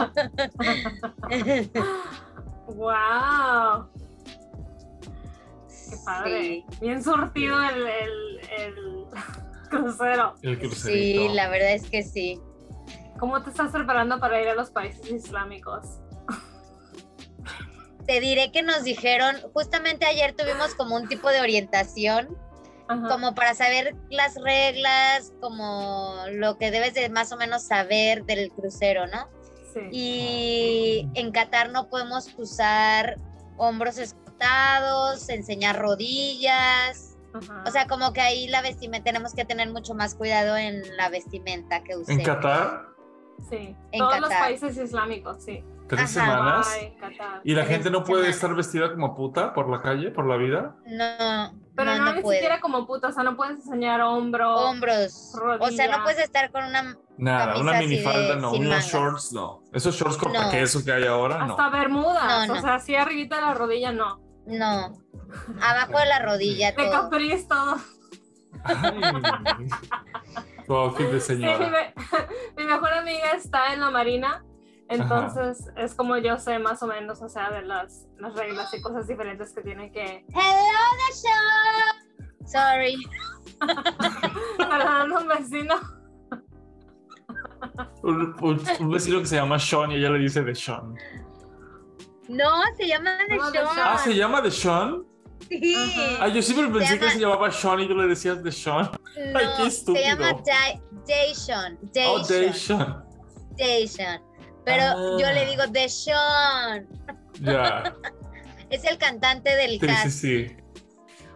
[2.68, 3.88] wow.
[5.90, 6.42] Qué padre.
[6.42, 9.06] Sí, Bien surtido el, el, el
[9.72, 10.36] crucero.
[10.44, 12.40] El sí, la verdad es que sí.
[13.20, 16.00] ¿Cómo te estás preparando para ir a los países islámicos?
[18.06, 22.36] Te diré que nos dijeron, justamente ayer tuvimos como un tipo de orientación,
[22.88, 23.08] Ajá.
[23.08, 28.52] como para saber las reglas, como lo que debes de más o menos saber del
[28.52, 29.30] crucero, ¿no?
[29.74, 29.80] Sí.
[29.92, 33.18] Y en Qatar no podemos usar
[33.58, 37.11] hombros escotados, enseñar rodillas.
[37.34, 37.64] Ajá.
[37.66, 41.10] O sea, como que ahí la vestimenta, tenemos que tener mucho más cuidado en la
[41.10, 42.24] vestimenta que ¿En usemos.
[42.26, 42.86] Qatar?
[43.50, 43.76] sí.
[43.92, 44.44] en Todos los Qatar.
[44.46, 45.64] países islámicos, sí.
[45.88, 46.26] ¿Tres Ajá.
[46.32, 46.70] semanas?
[46.80, 47.42] Ay, Qatar.
[47.44, 48.36] ¿Y la Tres gente no puede semanas.
[48.36, 50.76] estar vestida como puta por la calle, por la vida?
[50.86, 52.38] No, Pero no, no, no ni puede.
[52.38, 54.56] siquiera como puta, o sea, no puedes enseñar hombro.
[54.56, 55.34] Hombros.
[55.60, 56.96] O sea, no puedes estar con una...
[57.18, 58.86] Nada, una de- minifalda no, unos mangas.
[58.88, 59.64] shorts no.
[59.74, 60.50] Esos shorts con No.
[60.50, 61.52] queso que hay ahora no.
[61.54, 64.20] Hasta bermudas, No, o sea, así arribita de la rodilla, no.
[64.46, 64.94] No.
[65.62, 66.92] Abajo de la rodilla De todo.
[66.92, 67.76] capriz todo.
[68.64, 69.68] Ay,
[70.68, 71.94] tu outfit de Sí, mi, señora.
[72.58, 74.44] mi mejor amiga está en la marina,
[74.90, 78.82] entonces es como yo sé más o menos, o sea, de las, las reglas y
[78.82, 80.26] cosas diferentes que tiene que...
[80.30, 82.46] Hello, the show.
[82.46, 82.98] Sorry.
[84.58, 85.76] Perdón, un vecino.
[88.04, 90.96] Un, un- un vecino que se llama Sean y ella le dice de Sean.
[92.32, 93.58] No, se llama The No, The.
[93.60, 93.68] Show.
[93.78, 95.04] Ah, ¿se llama de Sean?
[95.50, 95.76] Sí.
[96.20, 98.90] Ah, yo siempre pensé que llama- se llamaba Sean y tú le decías de Sean.
[99.34, 100.04] No, Ay, qué estúpido.
[100.06, 101.80] Se llama Da- Dayshon.
[102.08, 102.54] Oh, de Dayshon.
[102.54, 103.06] Sean.
[103.58, 104.22] Dayshon.
[104.66, 105.18] Pero Ah.
[105.20, 106.88] yo le digo The Sean.
[107.42, 107.96] Ya.
[108.70, 110.10] Es el cantante del Sí, sí, cast.
[110.10, 110.58] sí.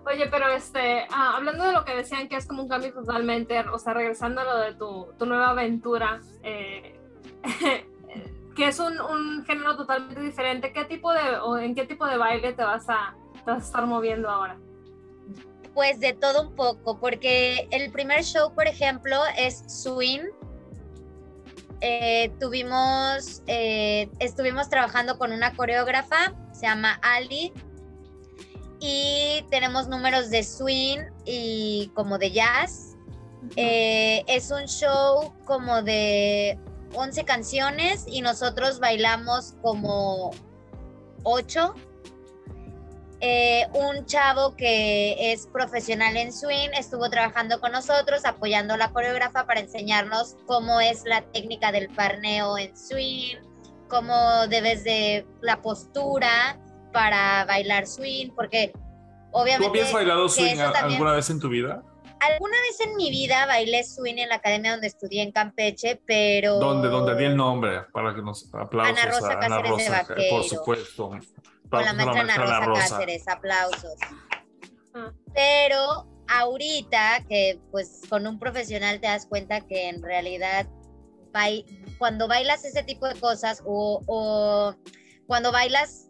[0.06, 3.60] Oye, pero este, ah, hablando de lo que decían que es como un cambio totalmente,
[3.60, 6.98] o sea, regresando a lo de tu, tu nueva aventura, eh,
[7.60, 7.86] ¿qué
[8.56, 10.72] que es un, un género totalmente diferente.
[10.72, 13.66] ¿Qué tipo de, o en qué tipo de baile te vas a, te vas a
[13.66, 14.58] estar moviendo ahora?
[15.74, 20.30] Pues de todo un poco, porque el primer show, por ejemplo, es Swing.
[21.82, 27.52] Eh, tuvimos, eh, estuvimos trabajando con una coreógrafa, se llama Ali,
[28.80, 32.96] y tenemos números de swing y como de jazz.
[33.56, 36.58] Eh, es un show como de
[36.96, 40.32] 11 canciones y nosotros bailamos como
[41.24, 41.74] 8
[43.22, 48.92] eh, un chavo que es profesional en swing estuvo trabajando con nosotros, apoyando a la
[48.92, 53.38] coreógrafa para enseñarnos cómo es la técnica del parneo en swing,
[53.88, 56.60] cómo debes de la postura
[56.92, 58.74] para bailar swing, porque
[59.32, 59.66] obviamente...
[59.66, 61.84] ¿Tú habías bailado swing alguna vez en tu vida?
[62.32, 66.60] Alguna vez en mi vida bailé swing en la academia donde estudié en Campeche, pero...
[66.60, 66.90] ¿Dónde?
[66.90, 70.30] Donde di el nombre, para que nos aplausos Ana Rosa a Ana Cáceres de Vaquero.
[70.30, 71.10] por supuesto.
[71.70, 72.82] con la maestra Ana Rosa, Rosa.
[72.82, 73.96] Cáceres, aplausos.
[74.94, 75.12] Ah.
[75.34, 80.68] Pero ahorita que pues con un profesional te das cuenta que en realidad
[81.98, 84.76] cuando bailas ese tipo de cosas o, o
[85.28, 86.10] cuando bailas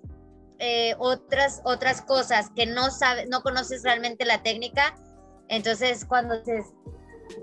[0.60, 4.96] eh, otras, otras cosas que no sabes, no conoces realmente la técnica,
[5.50, 6.66] entonces cuando dices,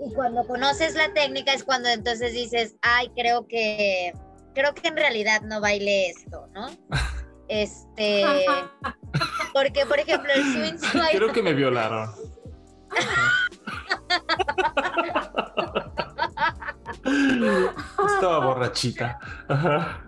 [0.05, 4.13] y cuando conoces la técnica es cuando entonces dices, ay, creo que,
[4.55, 6.69] creo que en realidad no bailé esto, ¿no?
[7.49, 8.23] Este,
[9.53, 12.09] porque por ejemplo el swing baila- Creo que me violaron.
[18.15, 19.19] Estaba borrachita.
[19.47, 20.03] Ajá.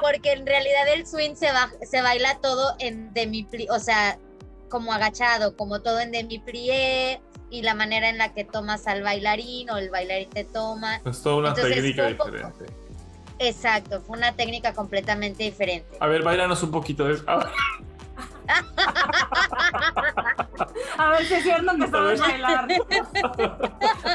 [0.00, 4.18] porque en realidad el swing se, ba- se baila todo en demi-plie, o sea,
[4.70, 9.68] como agachado, como todo en demi-plié y la manera en la que tomas al bailarín
[9.70, 11.02] o el bailarín te toma.
[11.04, 12.66] Es toda una Entonces, técnica fue un poco- diferente.
[13.42, 15.96] Exacto, fue una técnica completamente diferente.
[15.98, 17.18] A ver, bailanos un poquito de
[20.98, 22.66] a ver, si es cierto que sabes bailar.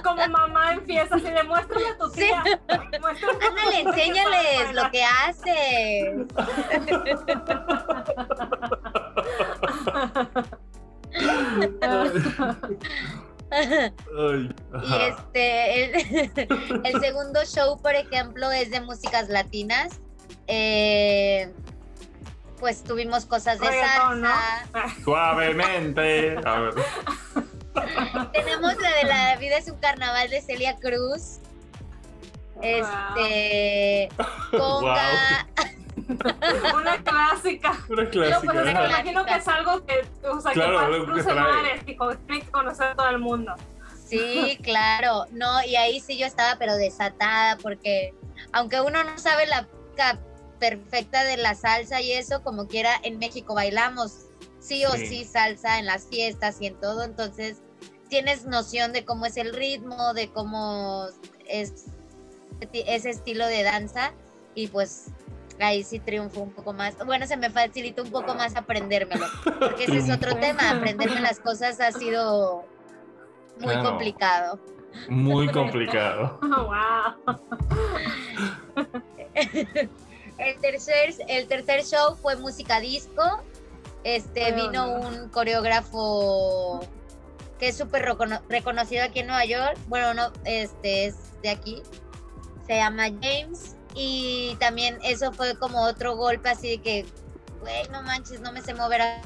[0.04, 2.44] Como mamá en fiestas y demuéstrale a tu tía.
[2.70, 6.28] Ándale, enséñales lo que haces.
[13.52, 14.50] Ay,
[14.84, 20.02] Y este, el, el segundo show, por ejemplo, es de músicas latinas.
[20.48, 21.54] Eh,
[22.66, 24.30] pues tuvimos cosas de Reggaetón, ¿no?
[24.74, 24.96] salsa.
[25.04, 26.36] Suavemente.
[26.44, 26.74] A ver.
[28.34, 31.42] Tenemos la de La vida es un carnaval de Celia Cruz.
[32.64, 34.10] Este,
[34.50, 35.48] conga.
[36.76, 37.74] Una clásica.
[37.88, 38.52] Una No, clásica.
[38.52, 41.96] pues me imagino que es algo que, o sea, Claro, que que mares, que
[42.52, 43.54] conocer a todo el mundo.
[44.08, 45.26] Sí, claro.
[45.30, 48.16] No, y ahí sí yo estaba pero desatada porque
[48.54, 49.68] aunque uno no sabe la
[50.70, 54.26] perfecta de la salsa y eso, como quiera, en México bailamos
[54.60, 55.06] sí o Sí.
[55.06, 57.58] sí salsa en las fiestas y en todo, entonces
[58.10, 61.06] tienes noción de cómo es el ritmo, de cómo
[61.48, 61.86] es
[62.74, 64.14] ese estilo de danza
[64.56, 65.08] y pues
[65.60, 66.96] ahí sí triunfo un poco más.
[67.06, 69.28] Bueno, se me facilitó un poco más aprendérmelo,
[69.60, 72.66] porque ese es otro tema, aprenderme las cosas ha sido
[73.60, 73.90] muy Claro.
[73.90, 74.60] complicado.
[75.10, 76.40] Muy complicado.
[76.42, 77.38] wow.
[80.38, 83.42] El tercer, el tercer show fue música disco.
[84.04, 85.08] Este Ay, vino no.
[85.08, 86.82] un coreógrafo
[87.60, 89.78] que es súper recono- reconocido aquí en Nueva York.
[89.88, 91.82] Bueno, no, este es de aquí.
[92.68, 93.76] Se llama James.
[93.94, 97.06] Y también eso fue como otro golpe así de que,
[97.62, 99.02] güey, no manches, no me sé mover.
[99.02, 99.22] a-".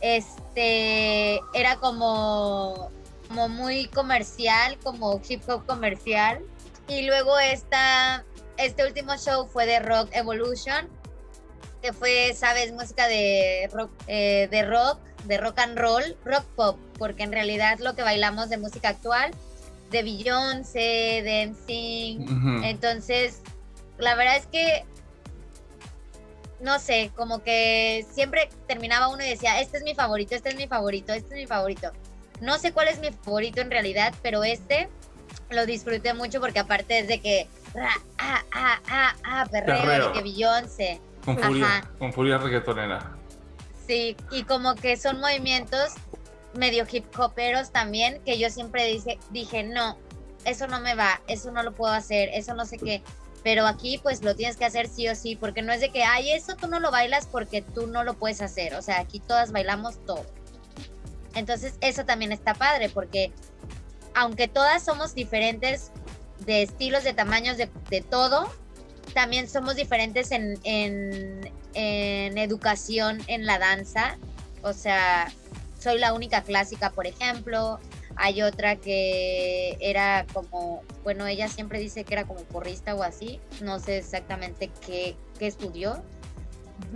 [0.00, 2.90] Este era como,
[3.28, 6.42] como muy comercial, como hip hop comercial.
[6.88, 8.24] Y luego esta,
[8.56, 10.88] este último show fue de Rock Evolution,
[11.82, 16.78] que fue, sabes, música de rock, eh, de rock, de rock and roll, rock pop,
[16.98, 19.32] porque en realidad lo que bailamos de música actual,
[19.90, 23.40] de Beyoncé, de NSYNC, entonces,
[23.98, 24.84] la verdad es que,
[26.60, 30.56] no sé, como que siempre terminaba uno y decía, este es mi favorito, este es
[30.56, 31.92] mi favorito, este es mi favorito.
[32.40, 34.88] No sé cuál es mi favorito en realidad, pero este
[35.50, 37.46] lo disfruté mucho porque aparte es de que,
[37.76, 40.06] ah, ah, ah, ah, perreo, Perreo.
[40.08, 41.00] de que Beyoncé.
[41.24, 41.90] Con furia, Ajá.
[41.98, 43.16] con furia reggaetonera.
[43.86, 45.92] Sí, y como que son movimientos
[46.54, 49.98] medio hip hoperos también, que yo siempre dije, dije, no,
[50.44, 53.02] eso no me va, eso no lo puedo hacer, eso no sé qué.
[53.42, 56.04] Pero aquí pues lo tienes que hacer sí o sí, porque no es de que,
[56.04, 58.74] ay, eso tú no lo bailas porque tú no lo puedes hacer.
[58.74, 60.24] O sea, aquí todas bailamos todo.
[61.34, 63.32] Entonces eso también está padre, porque
[64.14, 65.90] aunque todas somos diferentes
[66.44, 68.50] de estilos, de tamaños, de, de todo.
[69.14, 74.16] También somos diferentes en, en, en educación en la danza.
[74.62, 75.30] O sea,
[75.78, 77.78] soy la única clásica, por ejemplo.
[78.16, 83.40] Hay otra que era como, bueno, ella siempre dice que era como porrista o así.
[83.60, 86.02] No sé exactamente qué, qué estudió.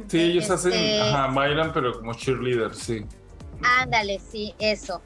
[0.08, 3.04] Sí, ellos hacen, Este- ajá, bailan, pero como cheerleader, sí.
[3.62, 5.00] Ándale, sí, eso.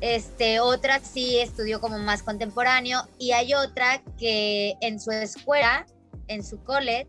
[0.00, 5.86] Este, otra sí estudió como más contemporáneo y hay otra que en su escuela,
[6.28, 7.08] en su college,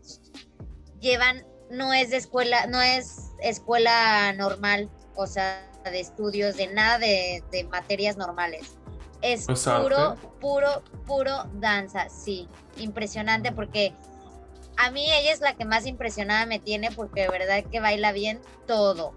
[1.00, 6.98] llevan, no es de escuela, no es escuela normal, o sea, de estudios, de nada
[6.98, 8.76] de, de materias normales.
[9.22, 10.28] Es ¿Es puro, arte?
[10.40, 12.48] puro, puro danza, sí.
[12.78, 13.94] Impresionante porque
[14.76, 18.12] a mí ella es la que más impresionada me tiene porque de verdad que baila
[18.12, 19.12] bien todo.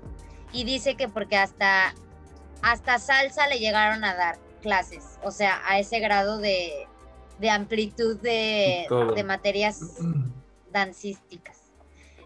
[0.51, 1.95] Y dice que porque hasta,
[2.63, 6.87] hasta salsa le llegaron a dar clases, o sea, a ese grado de,
[7.39, 8.87] de amplitud de,
[9.25, 9.97] materias
[10.71, 11.59] dancísticas.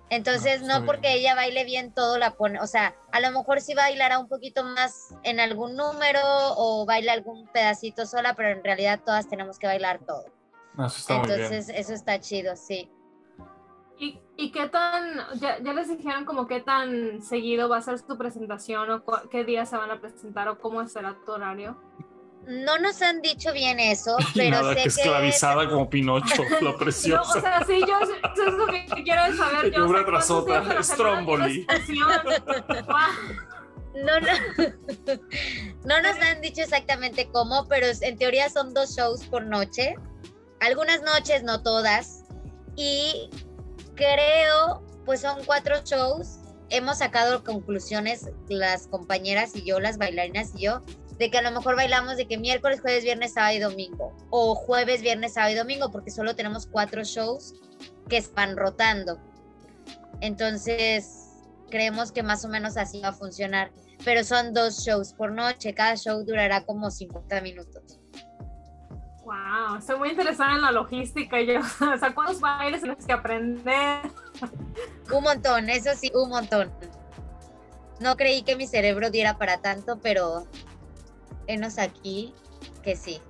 [0.09, 1.19] Entonces, No, porque bien.
[1.19, 4.63] ella baile bien todo la pone, o sea, a lo mejor sí bailará un poquito
[4.63, 9.67] más en algún número o baila algún pedacito sola, pero en realidad todas tenemos que
[9.67, 10.25] bailar todo.
[10.75, 11.41] No, eso está muy bien.
[11.41, 12.89] Entonces, eso está chido, sí.
[14.39, 18.17] ¿Y, qué tan, ya, ya les dijeron como qué tan seguido va a ser su
[18.17, 21.75] presentación o qué días se van a presentar o cómo será tu horario?
[22.47, 26.61] No nos han dicho bien eso, pero nada, sé que que esclavizada como Pinocho, la
[26.61, 27.41] No, o preciosa.
[27.41, 29.71] sea, sí, yo eso es lo que quiero saber.
[29.73, 31.67] Yo, una tras ¿cuántos días otra, Stromboli.
[33.95, 34.27] no, no,
[35.83, 39.95] no nos han dicho exactamente cómo, pero en teoría son dos shows por noche.
[40.61, 42.23] Algunas noches, no todas.
[42.75, 43.29] Y
[43.97, 46.39] creo, pues son cuatro shows.
[46.69, 50.83] Hemos sacado conclusiones las compañeras y yo, las bailarinas y yo,
[51.17, 54.15] de que a lo mejor bailamos de que miércoles, jueves, viernes, sábado y domingo.
[54.29, 57.55] O jueves, viernes, sábado y domingo, porque solo tenemos cuatro shows
[58.07, 59.19] que están rotando.
[60.21, 61.27] Entonces,
[61.69, 63.71] creemos que más o menos así va a funcionar.
[64.05, 65.73] Pero son dos shows por noche.
[65.73, 67.99] Cada show durará como 50 minutos.
[69.27, 71.41] Wow, estoy muy interesada en la logística.
[71.41, 71.59] Yo,
[71.93, 74.09] o sea, ¿cuántos bailes tienes que aprender?
[75.13, 76.71] Un montón, eso sí, un montón.
[77.99, 80.47] No creí que mi cerebro diera para tanto, pero
[81.45, 82.33] enos aquí
[82.83, 83.21] que sí.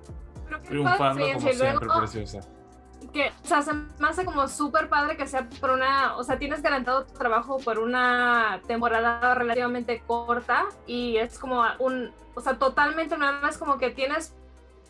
[0.44, 2.40] Pero qué Triunfando padre como siempre, luego, preciosa.
[3.12, 6.38] que, o sea, se me hace como súper padre que sea por una, o sea,
[6.38, 13.18] tienes garantado trabajo por una temporada relativamente corta y es como un, o sea, totalmente
[13.18, 14.37] nueva, es como que tienes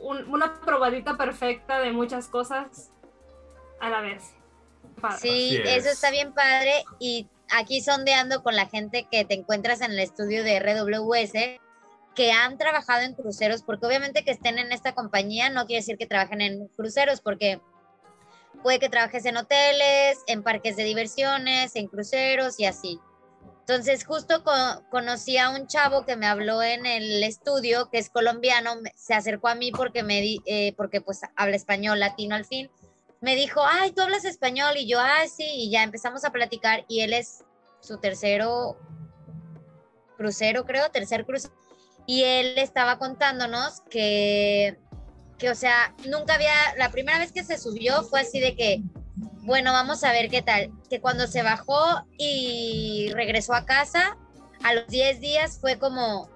[0.00, 2.90] un- una probadita perfecta de muchas cosas
[3.80, 4.32] a la vez.
[5.00, 5.18] Padre.
[5.18, 5.94] Sí, eso es.
[5.94, 6.84] está bien padre.
[6.98, 11.60] Y aquí sondeando con la gente que te encuentras en el estudio de RWS,
[12.14, 15.96] que han trabajado en cruceros, porque obviamente que estén en esta compañía no quiere decir
[15.98, 17.60] que trabajen en cruceros, porque
[18.62, 22.98] puede que trabajes en hoteles, en parques de diversiones, en cruceros y así.
[23.68, 28.08] Entonces, justo co- conocí a un chavo que me habló en el estudio, que es
[28.08, 32.46] colombiano, se acercó a mí porque me di, eh, porque pues habla español latino al
[32.46, 32.70] fin.
[33.20, 36.86] Me dijo, ay, tú hablas español y yo, ah, sí, y ya empezamos a platicar
[36.88, 37.44] y él es
[37.80, 38.78] su tercero
[40.16, 41.52] crucero, creo, tercer crucero.
[42.06, 44.78] Y él estaba contándonos que,
[45.36, 48.80] que, o sea, nunca había, la primera vez que se subió fue así de que,
[49.42, 50.70] bueno, vamos a ver qué tal.
[50.90, 54.16] Que cuando se bajó y regresó a casa,
[54.62, 56.28] a los 10 días fue como,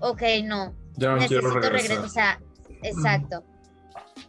[0.00, 1.72] ok, no, Ya quiero necesito regresar.
[1.72, 2.04] regresar.
[2.04, 2.40] O sea,
[2.82, 3.44] exacto.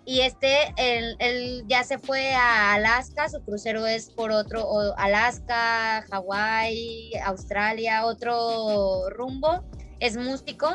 [0.05, 4.67] Y este, él, él ya se fue a Alaska, su crucero es por otro,
[4.97, 9.63] Alaska, Hawái, Australia, otro rumbo,
[9.99, 10.73] es músico.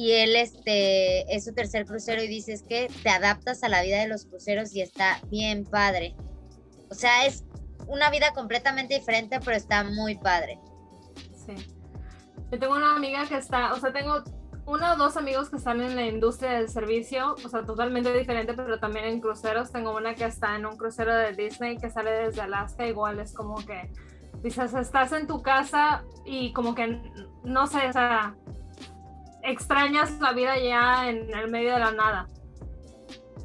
[0.00, 4.00] Y él este, es su tercer crucero y dices que te adaptas a la vida
[4.00, 6.16] de los cruceros y está bien padre.
[6.88, 7.44] O sea, es
[7.86, 10.58] una vida completamente diferente, pero está muy padre.
[11.44, 11.54] Sí.
[12.50, 14.24] Yo tengo una amiga que está, o sea, tengo
[14.64, 18.54] uno o dos amigos que están en la industria del servicio, o sea, totalmente diferente,
[18.54, 19.70] pero también en cruceros.
[19.70, 23.34] Tengo una que está en un crucero de Disney que sale desde Alaska, igual es
[23.34, 23.92] como que
[24.42, 27.02] dices, estás en tu casa y como que,
[27.44, 28.34] no sé, o sea,
[29.42, 32.26] extrañas la vida ya en el medio de la nada.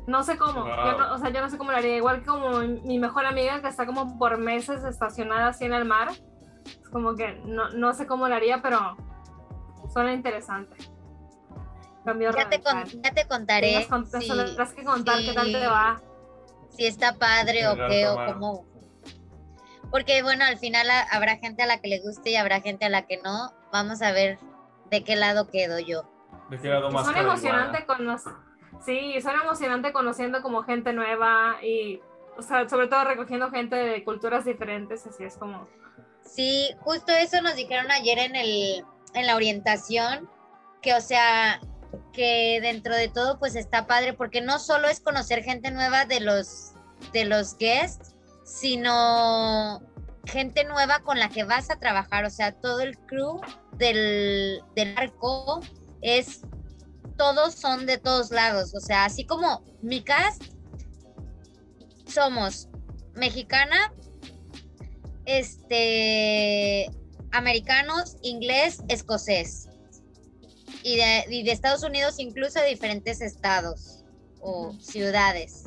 [0.07, 0.99] No sé cómo, yo Wow.
[0.99, 1.95] no- o sea, yo no sé cómo lo haría.
[1.97, 5.85] Igual que como mi- mejor amiga que está como por meses estacionada así en el
[5.85, 6.09] mar.
[6.11, 8.95] Es como que no, no sé cómo lo haría, pero
[9.91, 10.77] suena interesante.
[12.03, 15.51] Cambio Ya te, con- ya te contaré Tienes con- si, tendrás que contar qué tal
[15.51, 15.99] te va.
[16.69, 18.65] si está padre o qué o cómo.
[19.89, 22.85] Porque bueno, al final a- habrá gente a la que le guste y habrá gente
[22.85, 23.51] a la que no.
[23.71, 24.37] Vamos a ver
[24.89, 26.09] de qué lado quedo yo.
[26.49, 27.85] ¿De qué lado más Suena cara emocionante.
[28.83, 32.01] Sí, suena emocionante conociendo como gente nueva y,
[32.37, 35.67] o sea, sobre todo recogiendo gente de culturas diferentes, así es como...
[36.23, 40.29] Sí, justo eso nos dijeron ayer en, el, en la orientación,
[40.81, 41.59] que o sea,
[42.13, 46.19] que dentro de todo pues está padre, porque no solo es conocer gente nueva de
[46.19, 46.73] los,
[47.13, 49.81] de los guests, sino
[50.25, 53.41] gente nueva con la que vas a trabajar, o sea, todo el crew
[53.77, 55.61] del, del arco
[56.01, 56.41] es,
[57.17, 60.43] todos son de todos lados, o sea, así como mi cast,
[62.07, 62.69] somos
[63.13, 63.93] mexicana,
[65.25, 66.89] este,
[67.31, 69.69] americanos, inglés, escocés.
[70.83, 74.03] Y de, y de Estados Unidos incluso de diferentes estados
[74.39, 75.63] o ciudades.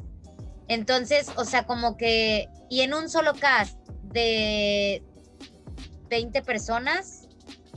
[0.69, 3.77] Entonces, o sea, como que, y en un solo cast
[4.13, 5.03] de
[6.09, 7.29] 20 personas,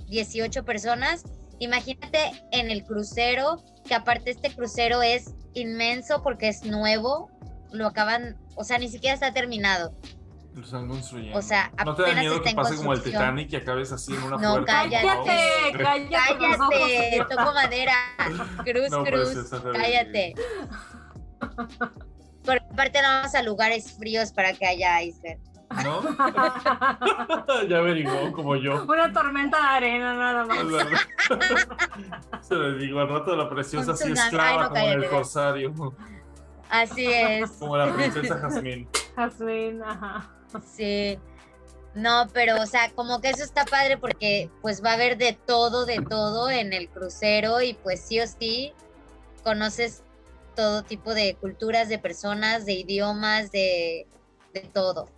[0.10, 1.24] 18 personas,
[1.60, 7.30] imagínate en el crucero, que aparte este crucero es inmenso porque es nuevo,
[7.72, 9.96] lo acaban, o sea, ni siquiera está terminado.
[10.54, 11.38] Lo están construyendo.
[11.38, 13.02] O sea, ¿No te da miedo que pase como el.
[13.02, 14.84] Titanic y acabes así en una No, puerta?
[14.84, 15.08] cállate.
[15.08, 16.12] Cállate, cállate.
[16.38, 17.94] Cállate, toco madera.
[18.66, 20.34] Cruz, No, cruz, cállate.
[22.44, 25.40] Porque aparte no vamos a lugares fríos para que haya iceberg.
[25.84, 26.02] ¿No?
[27.68, 28.84] ya averiguó, como yo.
[28.86, 30.58] Una tormenta de arena nada más.
[32.42, 35.74] Se le digo, al rato la preciosa así esclava Ay, no, como en el corsario,
[36.70, 38.88] Así es, como la princesa Jazmín.
[39.16, 40.30] Jasmine, ajá.
[40.66, 41.20] sí.
[41.94, 45.34] No, pero o sea, como que eso está padre porque pues va a haber de
[45.34, 48.74] todo, de todo en el crucero y pues sí o sí
[49.44, 50.04] conoces
[50.56, 54.08] todo tipo de culturas, de personas, de idiomas, de,
[54.54, 55.10] de todo.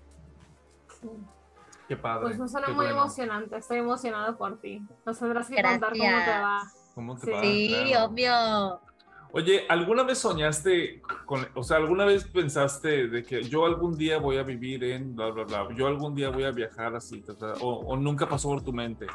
[1.88, 2.28] Qué padre.
[2.28, 2.91] Pues no suena muy bueno.
[2.91, 4.86] emocionante, estoy emocionada por ti.
[5.06, 6.64] Nos tendrás que contar cómo te va.
[6.95, 7.32] ¿Cómo te Sí.
[7.32, 7.41] va?
[7.41, 8.06] Sí, Claro.
[8.06, 8.82] obvio.
[9.36, 14.20] Oye, ¿alguna vez soñaste con, o sea, alguna vez pensaste de que yo algún día
[14.20, 17.36] voy a vivir en bla, bla, bla, yo algún día voy a viajar así, ta,
[17.36, 19.08] ta, o, o nunca pasó por tu mente?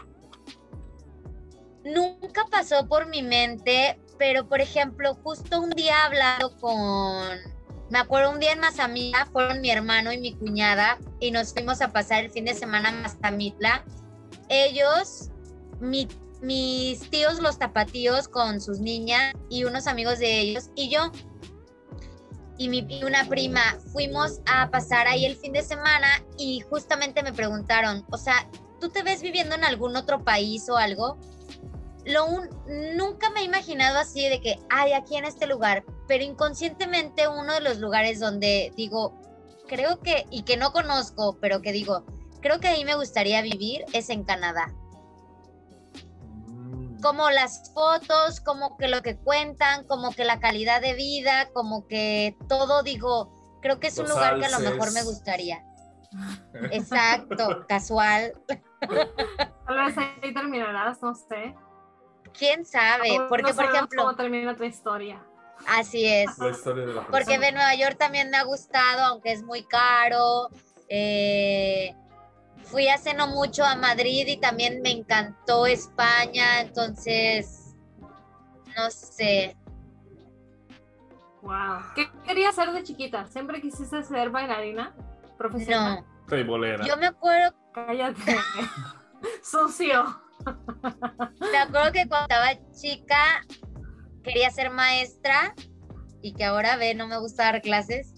[1.84, 7.38] nunca pasó por mi mente, pero por ejemplo, justo un día hablando con,
[7.90, 11.80] me acuerdo un día en Mazamitla, fueron mi hermano y mi cuñada y nos fuimos
[11.80, 13.84] a pasar el fin de semana en Mazamitla.
[14.48, 15.30] Ellos,
[15.80, 16.08] mi-
[16.42, 21.10] mis tíos los tapatíos con sus niñas y unos amigos de ellos y yo
[22.58, 23.60] y, mi, y una prima
[23.92, 28.48] fuimos a pasar ahí el fin de semana y justamente me preguntaron, o sea,
[28.80, 31.18] ¿tú te ves viviendo en algún otro país o algo?
[32.08, 32.48] Lo un-
[32.96, 37.52] nunca me he imaginado así de que, ay, aquí en este lugar, pero inconscientemente uno
[37.52, 39.12] de los lugares donde digo,
[39.68, 42.04] creo que, y que no conozco, pero que digo,
[42.40, 44.72] creo que ahí me gustaría vivir es en Canadá.
[46.46, 51.50] Mm, Como las fotos, como que lo que cuentan, como que la calidad de vida,
[51.52, 55.62] como que todo, digo, creo que es un lugar que a lo mejor me gustaría.
[56.72, 58.32] Exacto, casual.
[59.66, 61.54] Tal vez ahí terminarás, no sé.
[62.38, 63.16] ¿Quién sabe?
[63.16, 65.20] Aún Porque, no por ejemplo, ¿Cómo termina tu historia?
[65.66, 66.38] así es.
[66.38, 69.64] La historia de la Porque de Nueva York también me ha gustado, aunque es muy
[69.64, 70.48] caro.
[70.88, 71.94] Eh,
[72.64, 77.74] fui hace no mucho a Madrid y también me encantó España, entonces,
[78.76, 79.56] no sé.
[81.42, 81.80] Wow.
[81.94, 83.26] ¿Qué querías ser de chiquita?
[83.26, 84.94] ¿Siempre quisiste ser bailarina?
[85.36, 86.04] ¿Profesional?
[86.28, 88.36] No, yo me acuerdo, Cállate.
[89.42, 90.27] Sucio.
[91.40, 93.44] Me acuerdo que cuando estaba chica
[94.22, 95.54] quería ser maestra
[96.22, 98.14] y que ahora ve, no me gusta dar clases.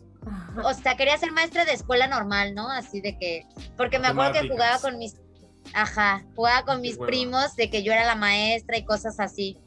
[0.64, 2.70] O sea, quería ser maestra de escuela normal, ¿no?
[2.70, 5.16] Así de que, porque me acuerdo que jugaba con mis,
[5.72, 9.58] ajá, jugaba con mis primos de que yo era la maestra y cosas así.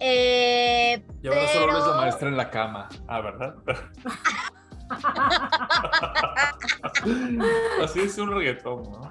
[0.00, 2.88] Eh, Y ahora solo eres la maestra en la cama.
[3.08, 3.54] Ah, ¿verdad?
[7.82, 9.08] Así es un reggaetón, ¿no?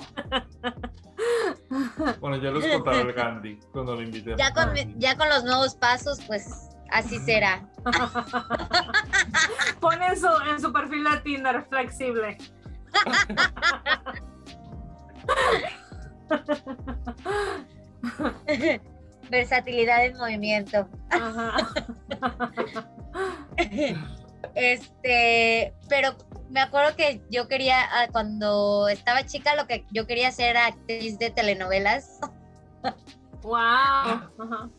[2.22, 4.36] Bueno, ya los contará el Gandhi cuando lo invité.
[4.38, 7.68] ya con, mi- ya con los nuevos pasos, pues así será.
[9.82, 12.38] Pone en su, en su perfil de Tinder flexible.
[19.30, 20.88] Versatilidad en movimiento.
[21.10, 21.58] Ajá.
[24.56, 26.16] Este, pero
[26.50, 30.68] me acuerdo que yo quería, ah, cuando estaba chica, lo que yo quería hacer era
[30.68, 32.20] actriz de telenovelas.
[33.44, 33.56] Wow.
[33.56, 34.70] Ajá.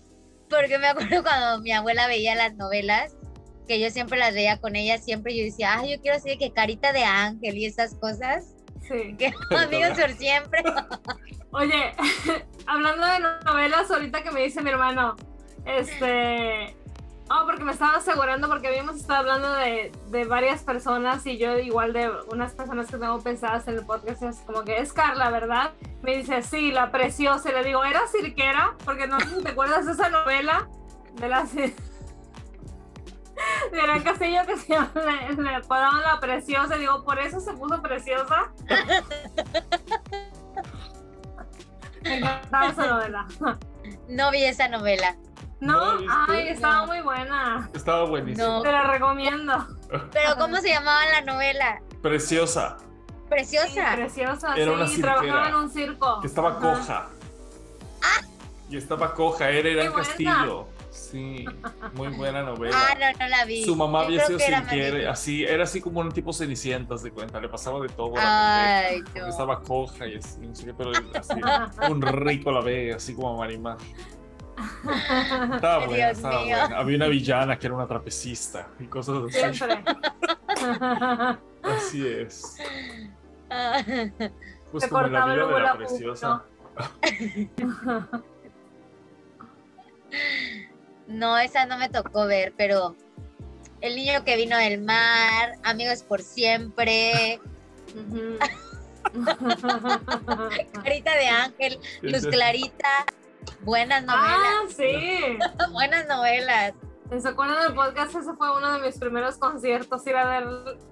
[0.51, 3.17] Porque me acuerdo cuando mi abuela veía las novelas,
[3.67, 6.53] que yo siempre las veía con ella, siempre yo decía, ah, yo quiero así que
[6.53, 8.55] carita de ángel y esas cosas.
[8.87, 9.15] Sí.
[9.19, 10.63] Que amigos por siempre.
[11.53, 11.93] Oye,
[12.67, 15.17] hablando de novelas, ahorita que me dice mi hermano,
[15.65, 16.75] este,
[17.31, 21.59] Oh, porque me estaba asegurando, porque habíamos estado hablando de, de varias personas y yo
[21.59, 25.29] igual de unas personas que tengo pensadas en el podcast, es como que es Carla,
[25.29, 25.73] ¿verdad?
[26.01, 27.51] Me dice, sí, la preciosa.
[27.51, 28.77] Y le digo, ¿era cirquera?
[28.85, 30.69] Porque no te acuerdas de esa novela
[31.15, 31.75] de la de
[33.83, 36.77] Gran Castillo que se le, le la preciosa.
[36.77, 38.53] Y digo, ¿por eso se puso preciosa?
[42.03, 43.27] Me encantaba esa novela.
[44.09, 45.17] No vi esa novela.
[45.61, 45.99] No,
[46.29, 46.87] ay, estaba No.
[46.87, 47.69] muy buena.
[47.75, 48.47] Estaba buenísimo.
[48.47, 48.63] No.
[48.63, 49.67] Te la recomiendo.
[50.13, 51.81] Pero ¿cómo se llamaba la novela?
[52.03, 52.77] Preciosa,
[53.29, 53.95] Preciosa.
[53.97, 55.17] Preciosa, Era una sí, cirquera.
[55.21, 56.21] trabajaba en un circo.
[56.21, 56.61] que estaba Ajá.
[56.61, 57.09] coja.
[58.71, 59.93] Y estaba coja, era Irán.
[59.93, 60.69] Castillo.
[60.91, 61.45] Sí,
[61.95, 62.75] muy buena novela.
[62.77, 63.65] Ah, no, no la vi.
[63.65, 65.11] Su mamá Yo había sido cirquera, vieja.
[65.11, 68.17] así, era así como un tipo cenicientas de cuenta, le pasaba de todo.
[68.17, 69.27] a la Ay, porque no.
[69.29, 71.35] Estaba coja y así, no sé qué, pero así,
[71.91, 73.77] un rico la ve, así como Marimar.
[75.55, 76.57] Estaba buena, estaba mío.
[76.59, 76.79] buena.
[76.79, 79.39] Había una villana que era una trapecista y cosas así.
[79.57, 79.85] Siempre.
[81.63, 82.57] Así es.
[83.51, 83.83] Ah,
[84.71, 86.45] Pues Se como en la vida de la preciosa.
[91.07, 92.95] No, esa no me tocó ver, pero
[93.81, 97.41] El niño que vino del mar, Amigos por siempre.
[100.85, 103.07] Carita de Ángel, Luz Clarita.
[103.63, 105.39] Buenas novelas, ah, sí.
[105.73, 106.73] buenas novelas.
[107.21, 108.15] ¿Se acuerdan del podcast?
[108.15, 110.47] Ese fue uno de mis primeros conciertos, ir a ver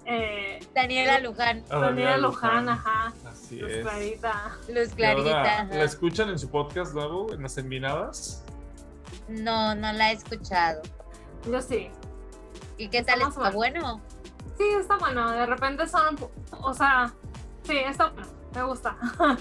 [0.05, 3.13] eh, Daniela Luján, Ah, Daniela Luján, ajá.
[3.29, 3.83] Así Luz es.
[3.85, 4.57] Clarita.
[4.67, 5.41] Luz Clarita.
[5.61, 5.63] ajá.
[5.65, 8.43] ¿La escuchan en su podcast nuevo, en las enminadas?
[9.27, 10.81] No, no la he escuchado.
[11.51, 11.91] Yo sí.
[12.77, 13.29] ¿Y qué Está tal?
[13.29, 14.01] ¿Está bueno?
[14.57, 15.31] Sí, está bueno.
[15.31, 16.17] De repente son,
[16.51, 17.13] o sea,
[17.63, 18.27] sí, está bueno.
[18.55, 18.97] Me gusta.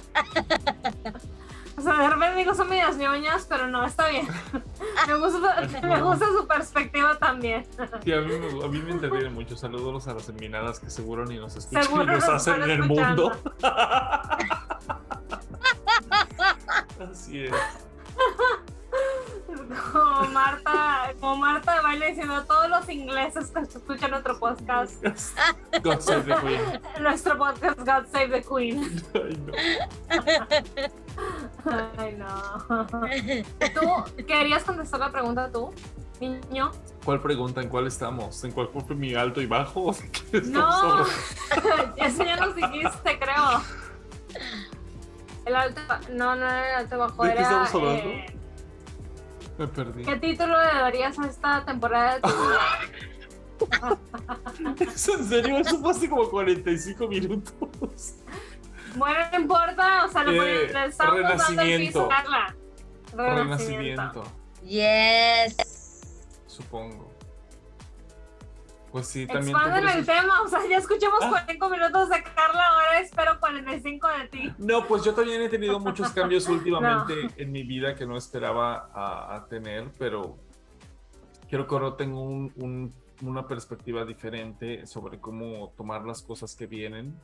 [1.76, 4.26] o sea, de repente digo son medias ñoñas, pero no, está bien.
[5.06, 7.66] me, gusta, me gusta su perspectiva también.
[8.02, 9.56] Sí, a mí, me- a mí me entretiene mucho.
[9.56, 12.70] Saludos a las enminadas que seguro ni nos escuchan Seguro y nos nos hacen están
[12.70, 13.32] en el mundo.
[17.10, 17.52] Así es.
[19.92, 25.02] Como Marta, como Marta de baile diciendo todos los ingleses que escuchan nuestro podcast,
[25.82, 26.60] God save the Queen.
[27.02, 29.02] nuestro podcast God Save the Queen.
[29.14, 29.52] Ay, no.
[33.02, 33.44] Ay,
[33.80, 34.04] no.
[34.14, 35.72] ¿Tú querías contestar la pregunta tú,
[36.20, 36.70] niño?
[37.04, 37.60] ¿Cuál pregunta?
[37.60, 38.42] ¿En cuál estamos?
[38.44, 39.94] ¿En cuál fue mi alto y bajo?
[40.30, 41.04] ¿Qué No,
[41.96, 43.62] eso ya nos dijiste, creo.
[45.44, 45.80] El alto,
[46.12, 47.42] no, no era el alto bajo, ¿De qué era.
[47.42, 48.02] estamos hablando?
[48.10, 48.26] eh,
[49.58, 50.04] Me perdí.
[50.04, 52.60] ¿Qué título le darías a esta temporada de tu vida?
[54.80, 55.58] ¿Es en serio?
[55.58, 57.54] Eso fue hace como 45 minutos.
[58.96, 61.86] Bueno, no importa, o sea, le, Eh, le estamos dando el renacimiento.
[61.86, 62.54] piso, Carla.
[63.14, 64.24] Renacimiento,
[64.62, 65.56] Yes.
[66.46, 67.05] supongo.
[68.92, 69.54] Pues sí, también.
[69.56, 71.28] Expanden el tema, o sea, ya escuchamos Ah.
[71.30, 74.52] 45 minutos de Carla, ahora espero 45 de ti.
[74.58, 78.88] No, pues yo también he tenido muchos cambios últimamente en mi vida que no esperaba
[78.94, 80.36] a, a tener, pero
[81.50, 86.66] creo que ahora tengo un- un- una perspectiva diferente sobre cómo tomar las cosas que
[86.66, 87.18] vienen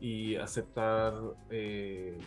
[0.00, 1.14] y aceptar
[1.50, 2.18] eh,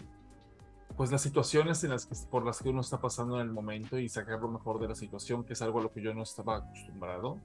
[0.95, 3.99] pues las situaciones en las que, por las que uno está pasando en el momento
[3.99, 6.23] y sacar lo mejor de la situación, que es algo a lo que yo no
[6.23, 7.37] estaba acostumbrado.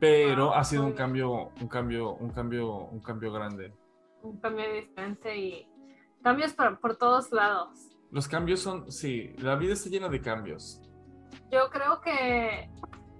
[0.00, 3.72] Pero Ah, ha sido un cambio, un cambio, un cambio, un cambio grande.
[4.22, 5.68] Un cambio diferente y
[6.22, 7.90] cambios por, por todos lados.
[8.10, 10.80] Los cambios son, sí, la vida está llena de cambios.
[11.50, 12.70] Yo creo que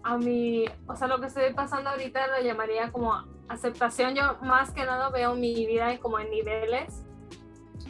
[0.02, 3.12] a mí, o sea, lo que estoy pasando ahorita lo llamaría como
[3.48, 4.14] aceptación.
[4.14, 7.04] Yo más que nada veo mi vida como en niveles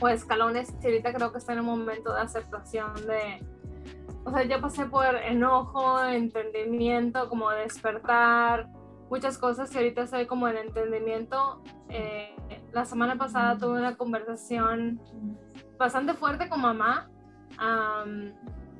[0.00, 0.74] o escalones.
[0.82, 3.44] Y ahorita creo que estoy en un momento de aceptación de,
[4.24, 8.68] o sea, ya pasé por enojo, entendimiento, como despertar,
[9.10, 11.62] muchas cosas y ahorita estoy como en entendimiento.
[11.90, 12.34] Eh,
[12.72, 15.00] la semana pasada tuve una conversación
[15.78, 17.10] bastante fuerte con mamá.
[17.58, 18.32] am,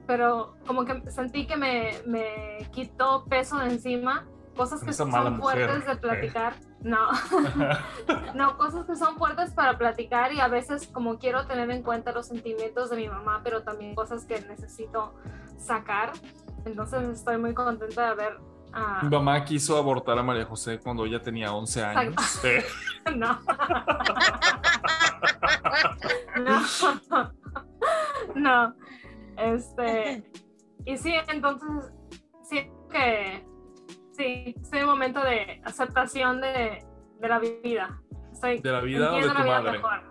[0.07, 5.37] pero como que sentí que me, me quitó peso de encima, cosas que Esa son
[5.37, 5.67] mujer.
[5.69, 6.55] fuertes de platicar.
[6.85, 7.09] No,
[8.35, 12.13] no, cosas que son fuertes para platicar y a veces como quiero tener en cuenta
[12.13, 15.15] los sentimientos de mi mamá, pero también cosas que necesito
[15.57, 16.13] sacar.
[16.67, 18.39] Entonces estoy muy contenta de haber...
[18.75, 22.15] ah, Mi mamá quiso abortar a María José cuando ella tenía 11 años.
[22.45, 22.63] Eh,
[23.17, 23.39] no.
[26.45, 27.33] no.
[28.35, 28.75] no.
[29.37, 30.31] Este.
[30.85, 31.93] Y sí, entonces,
[32.43, 33.47] siento que.
[34.17, 36.85] Sí, estoy en un momento de aceptación de,
[37.19, 38.01] de la vida.
[38.33, 39.73] Estoy, ¿De la vida o de tu madre?
[39.73, 40.03] mejor.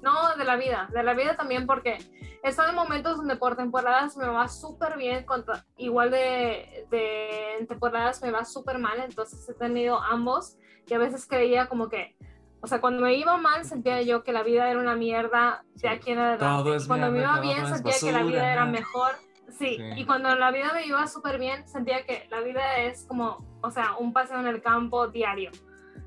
[0.00, 0.88] No, de la vida.
[0.92, 1.98] De la vida también porque
[2.42, 7.58] he estado en momentos donde por temporadas me va súper bien, contra, igual de, de
[7.58, 10.56] en temporadas me va súper mal, entonces he tenido ambos
[10.86, 12.16] y a veces creía como que,
[12.60, 15.88] o sea, cuando me iba mal sentía yo que la vida era una mierda de
[15.88, 16.62] aquí en adelante.
[16.62, 19.12] Todo es cuando me iba bien sentía que la vida era mejor.
[19.50, 19.82] Sí, Sí.
[19.96, 23.70] y cuando la vida me iba súper bien, sentía que la vida es como, o
[23.70, 25.50] sea, un paseo en el campo diario,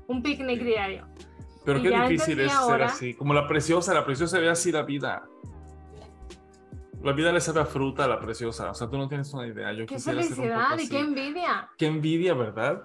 [0.06, 0.64] un picnic Sí.
[0.64, 1.06] diario.
[1.64, 3.14] Pero Y qué difícil es ser así.
[3.14, 5.24] Como la preciosa, la preciosa ve así la vida.
[7.02, 8.70] La vida le sabe a fruta a la preciosa.
[8.70, 9.72] O sea, tú no tienes una idea.
[9.72, 11.70] Yo Qué felicidad y qué envidia.
[11.78, 12.82] Qué envidia, ¿verdad?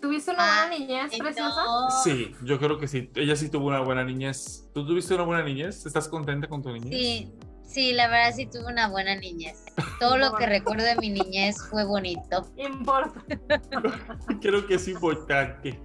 [0.00, 1.64] ¿Tuviste una buena Ay, niñez preciosa?
[1.64, 1.90] no.
[2.02, 3.10] Sí, yo creo que sí.
[3.14, 4.70] Ella sí tuvo una buena niñez.
[4.72, 5.84] ¿Tú tuviste una buena niñez?
[5.84, 6.90] ¿Estás contenta con tu niñez?
[6.98, 7.34] Sí,
[7.70, 9.64] sí, la verdad sí tuve una buena niñez.
[9.98, 12.46] Todo lo que recuerdo de mi niñez fue bonito.
[12.56, 13.22] Importa.
[14.40, 15.78] Creo que es importante.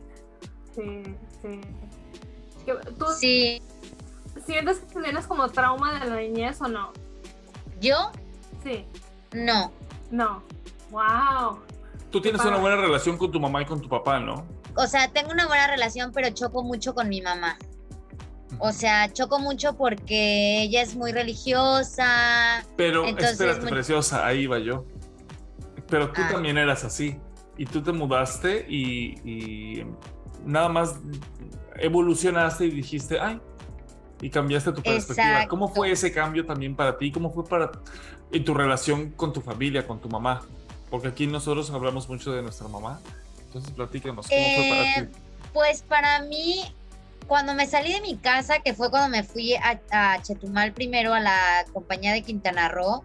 [0.73, 1.03] Sí,
[1.41, 1.61] sí.
[2.97, 3.61] ¿Tú Sí,
[4.45, 6.91] sientes que tienes como trauma de la niñez o no?
[7.79, 8.11] yo
[8.63, 8.85] Sí,
[9.33, 9.71] no.
[10.09, 10.43] no.
[10.89, 11.59] Wow.
[12.09, 14.45] Tú tienes una buena relación con tu mamá y con tu papá, ¿no?
[14.75, 17.57] O sea, tengo una buena relación, pero choco mucho con mi mamá.
[18.59, 22.65] O sea, choco mucho porque ella es muy religiosa.
[22.77, 24.85] Pero espérate, muy- preciosa, ahí va yo.
[25.89, 26.29] Pero tú Ah.
[26.31, 27.17] también eras así.
[27.57, 29.85] Y tú te mudaste y, y
[30.45, 30.95] nada más
[31.77, 33.39] evolucionaste y dijiste, ay,
[34.21, 35.27] y cambiaste tu perspectiva.
[35.27, 35.49] Exacto.
[35.49, 37.11] ¿Cómo fue ese cambio también para ti?
[37.11, 37.71] ¿Cómo fue para
[38.31, 40.41] en tu relación con tu familia, con tu mamá?
[40.89, 42.99] Porque aquí nosotros hablamos mucho de nuestra mamá.
[43.45, 45.19] Entonces platícanos, ¿cómo fue para Eh, ti?
[45.53, 46.61] Pues para mí,
[47.27, 51.19] cuando me salí de mi casa, que fue cuando me fui a, Chetumal primero a
[51.19, 53.03] la compañía de Quintana Roo,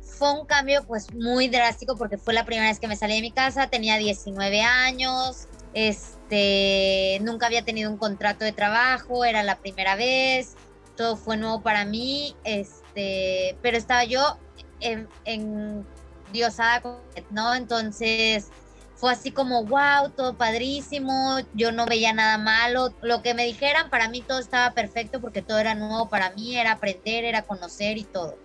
[0.00, 3.22] fue un cambio pues muy drástico porque fue la primera vez que me salí de
[3.22, 9.56] mi casa, tenía 19 años, este, nunca había tenido un contrato de trabajo, era la
[9.56, 10.54] primera vez,
[10.96, 14.38] todo fue nuevo para mí, este, pero estaba yo
[14.80, 15.84] en, en
[16.32, 16.82] diosada,
[17.30, 17.54] ¿no?
[17.54, 18.50] Entonces
[18.96, 23.90] fue así como, wow, todo padrísimo, yo no veía nada malo, lo que me dijeran,
[23.90, 27.98] para mí todo estaba perfecto porque todo era nuevo para mí, era aprender, era conocer
[27.98, 28.38] y todo.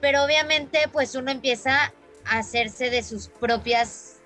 [0.00, 1.92] Pero obviamente pues uno empieza
[2.24, 4.16] a hacerse de sus propias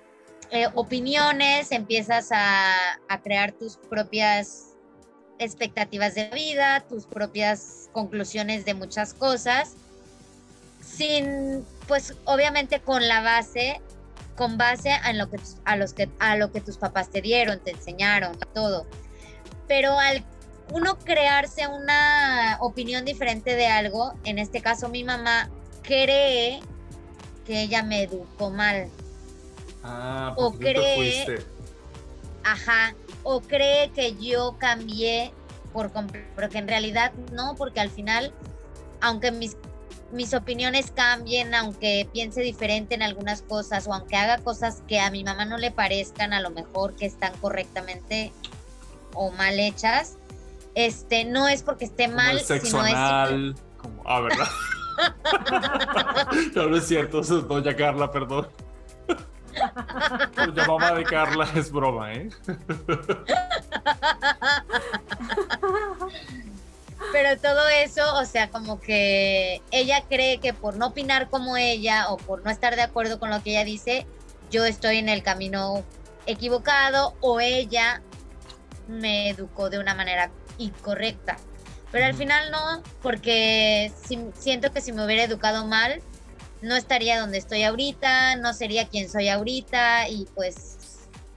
[0.49, 2.73] eh, opiniones, empiezas a,
[3.09, 4.75] a crear tus propias
[5.39, 9.73] expectativas de vida, tus propias conclusiones de muchas cosas,
[10.81, 13.81] sin, pues obviamente con la base
[14.37, 17.21] con base en lo que tus- a los que a lo que tus papás te
[17.21, 18.85] dieron, te enseñaron, todo.
[19.67, 20.23] Pero al
[20.71, 25.49] uno crearse una opinión diferente de algo, en este caso mi mamá
[25.81, 26.59] cree
[27.45, 28.89] que ella me educó mal,
[29.83, 31.45] Ah, o porque tú te cree- fuiste.
[32.43, 35.33] ajá, o cree que yo cambié
[35.73, 38.33] por completo, pero que en realidad no, porque al final,
[39.01, 39.55] aunque mis
[40.11, 45.11] mis opiniones cambien, aunque piense diferente en algunas cosas o aunque haga cosas que a
[45.11, 48.31] mi mamá no le parezcan a lo mejor que están correctamente
[49.13, 50.17] o mal hechas,
[50.75, 54.47] este no es porque esté Como mal, el sexo sino es anal, como, ah, ¿verdad?
[56.55, 58.47] no, no es cierto, eso es doña Carla, perdón.
[60.53, 62.29] La mamá de Carla es broma, ¿eh?
[67.11, 72.09] Pero todo eso, o sea, como que ella cree que por no opinar como ella
[72.09, 74.05] o por no estar de acuerdo con lo que ella dice,
[74.51, 75.83] yo estoy en el camino
[76.25, 78.01] equivocado o ella
[78.87, 81.37] me educó de una manera incorrecta.
[81.91, 86.01] Pero al final no, porque si- siento que si me hubiera educado mal,
[86.61, 90.77] no estaría donde estoy ahorita, no sería quien soy ahorita y pues,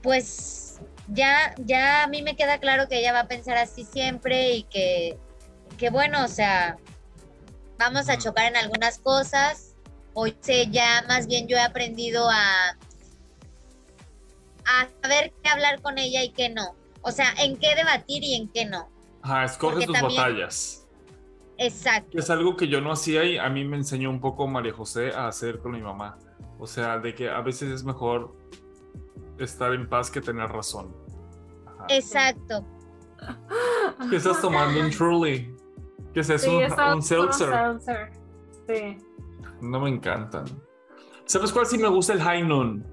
[0.01, 4.51] pues ya, ya a mí me queda claro que ella va a pensar así siempre
[4.51, 5.17] y que,
[5.81, 6.77] que bueno, o sea,
[7.79, 9.75] vamos a chocar en algunas cosas.
[10.13, 12.77] Hoy sé ya, más bien yo he aprendido a,
[14.67, 16.75] a saber qué hablar con ella y qué no.
[17.01, 18.89] O sea, en qué debatir y en qué no.
[19.23, 20.87] Ajá, escoge Porque tus también- batallas.
[21.57, 22.15] Exacto.
[22.17, 25.11] Es algo que yo no hacía y a mí me enseñó un poco María José
[25.15, 26.19] a hacer con mi mamá.
[26.59, 28.35] O sea, de que a veces es mejor
[29.39, 30.95] estar en paz que tener razón.
[31.65, 31.85] Ajá.
[31.89, 32.63] Exacto.
[34.11, 35.55] ¿Qué estás tomando un Truly?
[36.13, 36.49] ¿Qué es eso?
[36.49, 37.49] Sí, un, seltzer.
[37.49, 38.11] seltzer.
[38.67, 38.97] Sí.
[39.61, 40.45] No me encantan.
[41.25, 42.13] ¿Sabes cuál sí me gusta?
[42.13, 42.85] El High Noon.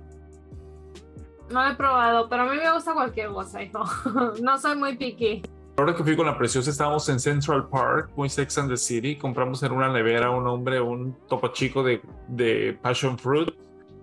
[1.50, 3.82] No lo he probado, pero a mí me gusta cualquier cosa, hijo.
[4.42, 5.42] No soy muy picky.
[5.76, 9.16] Ahora que fui con la preciosa, estábamos en Central Park, muy Sex and the City.
[9.16, 13.50] Compramos en una nevera un hombre un topo chico de, de passion fruit.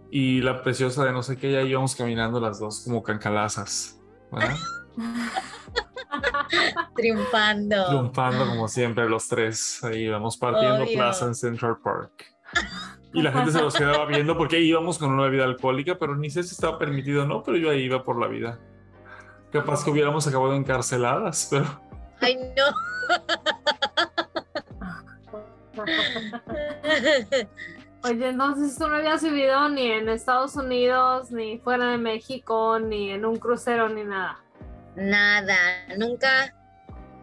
[0.09, 4.01] Y la preciosa de no sé qué, ya íbamos caminando las dos como cancalazas.
[4.31, 4.55] ¿verdad?
[6.95, 7.87] Triunfando.
[7.87, 9.83] Triunfando como siempre los tres.
[9.83, 10.93] Ahí íbamos partiendo Obvio.
[10.93, 12.25] plaza en Central Park.
[13.13, 16.29] Y la gente se los quedaba viendo porque íbamos con una bebida alcohólica, pero ni
[16.29, 18.59] sé si estaba permitido o no, pero yo ahí iba por la vida.
[19.51, 21.65] Capaz que hubiéramos acabado encarceladas, pero
[22.21, 22.65] Ay, no.
[28.03, 33.11] Oye, entonces tú no habías vivido ni en Estados Unidos, ni fuera de México, ni
[33.11, 34.44] en un crucero, ni nada.
[34.95, 35.57] Nada,
[35.97, 36.53] nunca,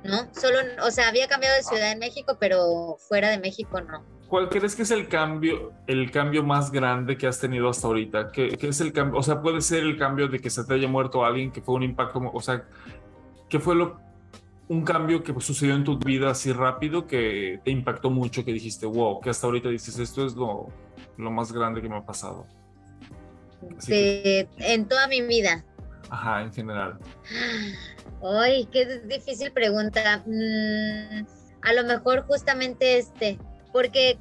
[0.04, 0.28] ¿no?
[0.34, 4.04] Solo, o sea, había cambiado de Ciudad de México, pero fuera de México no.
[4.28, 8.32] ¿cuál crees que es el cambio, el cambio más grande que has tenido hasta ahorita?
[8.32, 9.20] ¿Qué, qué es el cambio?
[9.20, 11.74] O sea, puede ser el cambio de que se te haya muerto alguien, que fue
[11.74, 12.64] un impacto, o sea,
[13.50, 14.00] ¿qué fue lo,
[14.68, 18.86] un cambio que sucedió en tu vida así rápido que te impactó mucho, que dijiste,
[18.86, 20.68] wow, que hasta ahorita dices, esto es lo,
[21.18, 22.46] lo más grande que me ha pasado?
[23.86, 25.62] Que- De- en toda mi vida.
[26.12, 26.98] Ajá, en general.
[28.22, 30.22] Ay, qué difícil pregunta.
[30.26, 31.26] Mm,
[31.62, 33.38] a lo mejor justamente este,
[33.72, 34.18] porque,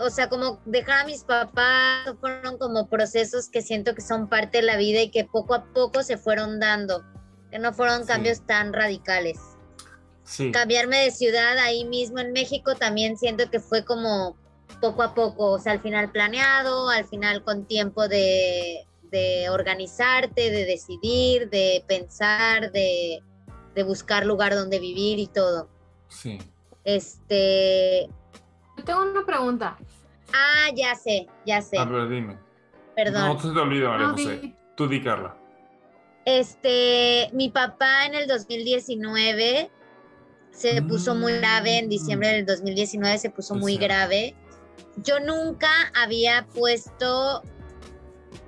[0.00, 4.58] o sea, como dejar a mis papás fueron como procesos que siento que son parte
[4.58, 7.02] de la vida y que poco a poco se fueron dando,
[7.50, 8.08] que no fueron Sí.
[8.08, 9.38] cambios tan radicales.
[10.24, 14.36] Sí, Cambiarme de ciudad ahí mismo en México también siento que fue como
[14.80, 20.50] poco a poco, o sea, al final planeado, al final con tiempo de, de organizarte,
[20.50, 23.22] de decidir, de pensar, de,
[23.74, 25.68] de buscar lugar donde vivir y todo.
[26.08, 26.38] sí.
[26.84, 28.08] Este,
[28.78, 29.76] Yo tengo una pregunta.
[30.32, 32.38] ah, ya sé, ya sé, A ver, dime.
[32.96, 33.34] perdón.
[33.34, 34.38] No se te olvide, María No, José.
[34.38, 35.36] di- Tú di, Carla.
[36.24, 39.70] Este, mi papá en el 2019
[40.52, 44.34] se puso muy grave, en diciembre del 2019 se puso muy grave.
[44.96, 47.42] Yo nunca había puesto,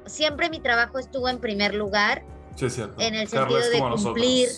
[0.07, 2.25] siempre mi trabajo estuvo en primer lugar
[2.57, 3.01] Sí, es cierto.
[3.01, 4.03] En el sentido de nosotros.
[4.05, 4.49] cumplir.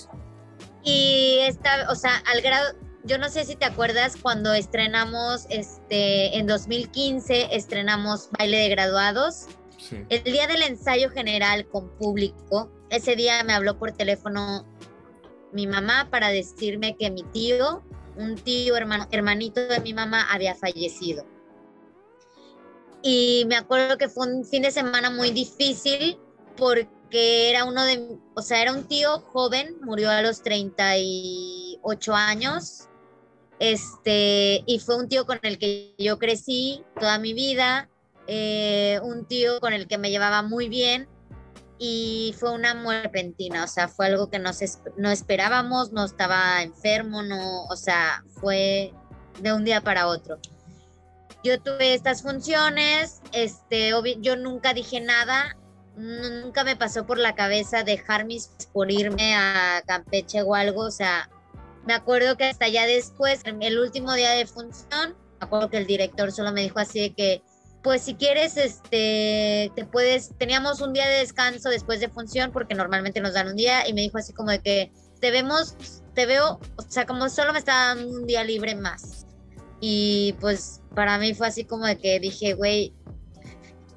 [0.83, 6.37] y esta, o sea, al grado, yo no sé si te acuerdas cuando estrenamos, este,
[6.37, 9.47] en 2015 estrenamos baile de graduados.
[9.79, 9.99] Sí.
[10.09, 14.67] El día del ensayo general con público, ese día me habló por teléfono
[15.53, 17.83] mi mamá para decirme que mi tío,
[18.17, 21.25] un tío hermano, hermanito de mi mamá, había fallecido.
[23.07, 26.19] Y me acuerdo que fue un fin de semana muy difícil
[26.57, 32.89] porque era uno de, o sea, era un tío joven, murió a los 38 años.
[33.59, 37.91] Este, y fue un tío con el que yo crecí toda mi vida,
[38.27, 41.07] eh, un tío con el que me llevaba muy bien
[41.79, 44.51] y fue una muerte repentina, o sea, fue algo que no,
[44.97, 48.95] no esperábamos, no estaba enfermo, no, o sea, fue
[49.43, 50.39] de un día para otro.
[51.45, 53.91] Yo tuve estas funciones, este,
[54.23, 55.57] yo nunca dije nada,
[55.95, 60.81] nu- nunca me pasó por la cabeza dejar mis por irme a Campeche o algo,
[60.81, 61.29] o sea,
[61.87, 65.87] me acuerdo que hasta ya después, el último día de función, me acuerdo que el
[65.87, 67.43] director solo me dijo así de que,
[67.83, 72.75] pues si quieres, este, te puedes, teníamos un día de descanso después de función, porque
[72.75, 75.77] normalmente nos dan un día, y me dijo así como de que, te vemos,
[76.15, 79.24] te veo, o sea, como solo me está dando un día libre más.
[79.81, 82.93] Y pues para mí fue así como de que dije, güey,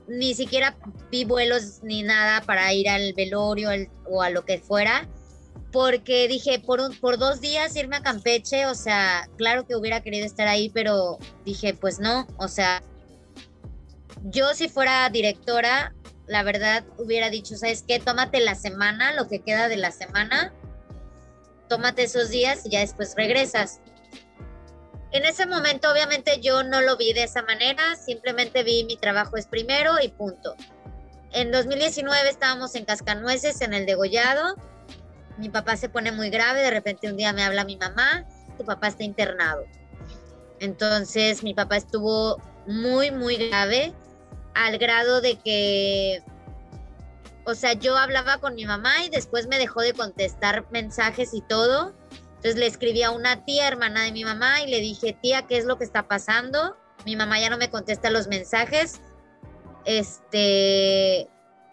[0.07, 0.77] ni siquiera
[1.11, 3.69] vi vuelos ni nada para ir al velorio
[4.09, 5.07] o a lo que fuera,
[5.71, 10.01] porque dije, por, un, por dos días irme a Campeche, o sea, claro que hubiera
[10.01, 12.81] querido estar ahí, pero dije, pues no, o sea,
[14.23, 15.93] yo si fuera directora,
[16.25, 17.99] la verdad hubiera dicho, ¿sabes qué?
[17.99, 20.53] Tómate la semana, lo que queda de la semana,
[21.69, 23.81] tómate esos días y ya después regresas.
[25.11, 29.38] En ese momento obviamente yo no lo vi de esa manera, simplemente vi mi trabajo
[29.38, 30.55] es primero y punto.
[31.31, 34.55] En 2019 estábamos en Cascanueces, en el degollado.
[35.38, 38.25] Mi papá se pone muy grave, de repente un día me habla mi mamá,
[38.57, 39.65] tu papá está internado.
[40.59, 43.93] Entonces mi papá estuvo muy, muy grave
[44.55, 46.23] al grado de que,
[47.45, 51.41] o sea, yo hablaba con mi mamá y después me dejó de contestar mensajes y
[51.41, 51.93] todo.
[52.48, 55.57] Entonces le escribí a una tía, hermana de mi mamá, y le dije, tía, ¿qué
[55.57, 56.78] es lo que está pasando?
[57.06, 59.02] Mi mamá ya no me contesta los mensajes.
[59.84, 61.28] Este,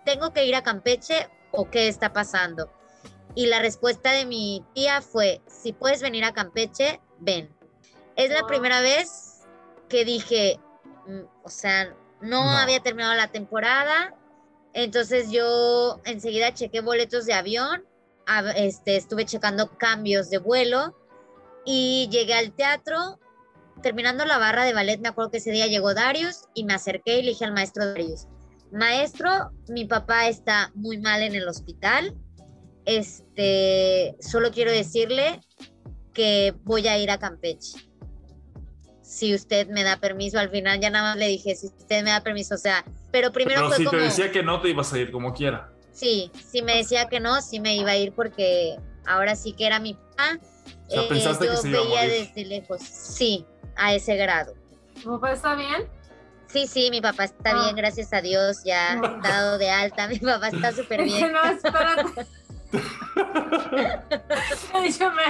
[0.05, 2.73] ¿tengo que ir a Campeche o qué está pasando?
[3.37, 7.57] Y la respuesta de mi tía fue, si puedes venir a Campeche, ven.
[8.17, 8.49] Es la Wow.
[8.49, 9.43] primera vez
[9.89, 10.59] que dije,
[11.07, 12.59] mm, o sea, no, No.
[12.59, 14.13] había terminado la temporada,
[14.73, 17.87] entonces yo enseguida chequé boletos de avión,
[18.27, 20.97] a- este, estuve checando cambios de vuelo
[21.65, 23.19] y llegué al teatro.
[23.83, 27.19] Terminando la barra de ballet, me acuerdo que ese día llegó Darius y me acerqué
[27.19, 28.29] y le dije al maestro Darius,
[28.73, 32.15] maestro, mi papá está muy mal en el hospital,
[32.87, 35.41] este, solo quiero decirle
[36.13, 37.79] que voy a ir a Campeche.
[39.03, 42.11] Si usted me da permiso, al final ya nada más le dije, si usted me
[42.11, 44.71] da permiso, o sea, pero primero Pero fue si como, te decía que no, te
[44.71, 45.74] ibas a ir como quiera.
[45.95, 48.77] Sí, si me decía que no, sí me iba a ir porque
[49.07, 50.39] ahora sí que era mi papá.
[50.89, 52.29] O sea, pensaste que yo se iba a veía morir.
[52.35, 53.47] desde lejos, sí,
[53.77, 54.53] a ese grado.
[55.03, 55.89] ¿Tu papá está bien?
[56.47, 57.63] Sí, sí, mi papá está Ah.
[57.65, 59.21] bien, gracias a Dios, ya No.
[59.23, 61.33] dado de alta, mi papá está súper bien.
[61.33, 62.27] no, espérate.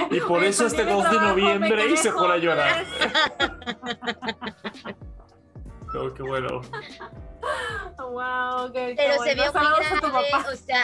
[0.09, 2.33] Me- Y por eso este perdí mi 2 de noviembre me y se quedé fue
[2.33, 2.85] a llorar.
[5.97, 6.61] Oh, qué bueno.
[7.97, 10.45] Wow, Pero se vio muy Saludos a tu grave, papá.
[10.51, 10.83] o sea,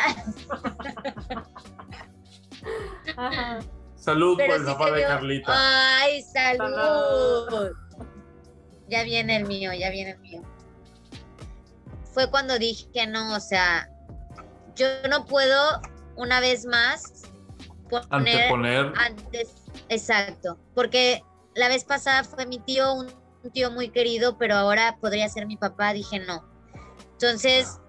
[3.18, 3.60] Ajá.
[3.96, 5.08] Salud por el sí papá de vio.
[5.08, 5.54] Carlita.
[6.00, 6.76] Ay, salud.
[7.50, 7.72] Salud.
[8.88, 10.42] Ya viene el mío, ya viene el mío.
[12.14, 13.90] Fue cuando dije que no, o sea,
[14.76, 15.82] yo no puedo
[16.16, 17.24] una vez más
[17.90, 18.94] poner Anteponer.
[18.98, 19.54] antes,
[19.90, 21.24] exacto, porque
[21.56, 23.08] la vez pasada fue mi tío, un,
[23.44, 26.46] un tío muy querido, pero ahora podría ser mi papá, dije no.
[27.14, 27.80] Entonces,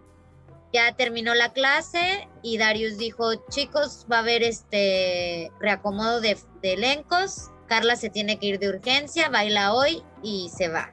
[0.73, 6.75] ya terminó la clase y Darius dijo, chicos, va a haber este reacomodo de, de
[6.75, 10.93] elencos, Carla se tiene que ir de urgencia, baila hoy y se va.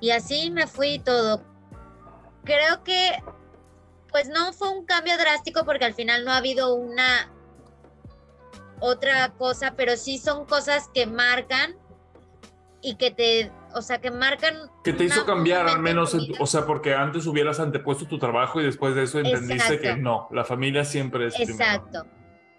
[0.00, 1.42] Y así me fui todo.
[2.44, 3.22] Creo que,
[4.10, 7.32] pues no fue un cambio drástico porque al final no ha habido una
[8.80, 11.76] otra cosa, pero sí son cosas que marcan
[12.82, 14.54] y que te, o sea, que marcan.
[14.84, 18.18] Que te hizo cambiar al menos, tu tu- o sea, porque antes hubieras antepuesto tu
[18.18, 21.54] trabajo y después de eso entendiste que no, la familia siempre es primero.
[21.54, 22.06] Exacto,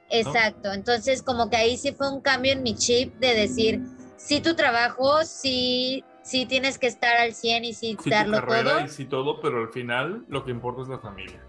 [0.10, 0.72] exacto.
[0.72, 3.82] Entonces, como que ahí sí fue un cambio en mi chip de decir,
[4.16, 8.38] sí tu trabajo, sí, sí tienes que estar al 100 y sí, Sí, tu darlo
[8.40, 8.86] carrera todo.
[8.86, 11.44] y sí todo, pero al final lo que importa es la familia.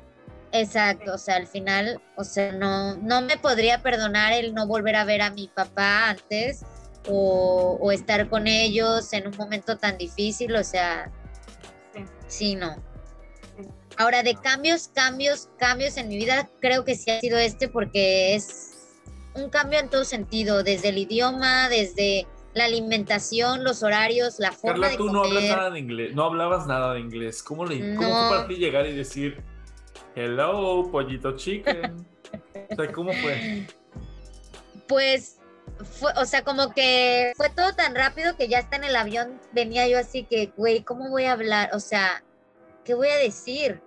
[0.51, 4.95] Exacto, o sea, al final, o sea, no, no me podría perdonar el no volver
[4.97, 6.65] a ver a mi papá antes
[7.09, 11.11] o, o estar con ellos en un momento tan difícil, o sea,
[11.95, 12.05] Sí.
[12.27, 12.75] sí, no.
[13.57, 13.69] Sí.
[13.99, 18.35] Ahora, de cambios, cambios, cambios en mi vida, creo que sí ha sido este porque
[18.35, 18.71] es
[19.35, 24.89] un cambio en todo sentido, desde el idioma, desde la alimentación, los horarios, la forma
[24.89, 25.57] Carla, de tú no hablas comer.
[25.57, 27.43] nada de inglés, no hablabas nada de inglés.
[27.43, 28.29] ¿Cómo, le, ¿cómo No.
[28.29, 29.43] fue para ti llegar y decir,
[30.17, 32.07] hello, pollito chicken?
[32.71, 33.67] O sea, ¿cómo fue?
[34.89, 35.37] pues
[35.83, 39.41] fue, o sea, como que fue todo tan rápido que ya está en el avión,
[39.53, 41.71] venía yo así que, güey, ¿cómo voy a hablar?
[41.75, 42.23] O sea,
[42.85, 43.83] ¿qué voy a decir?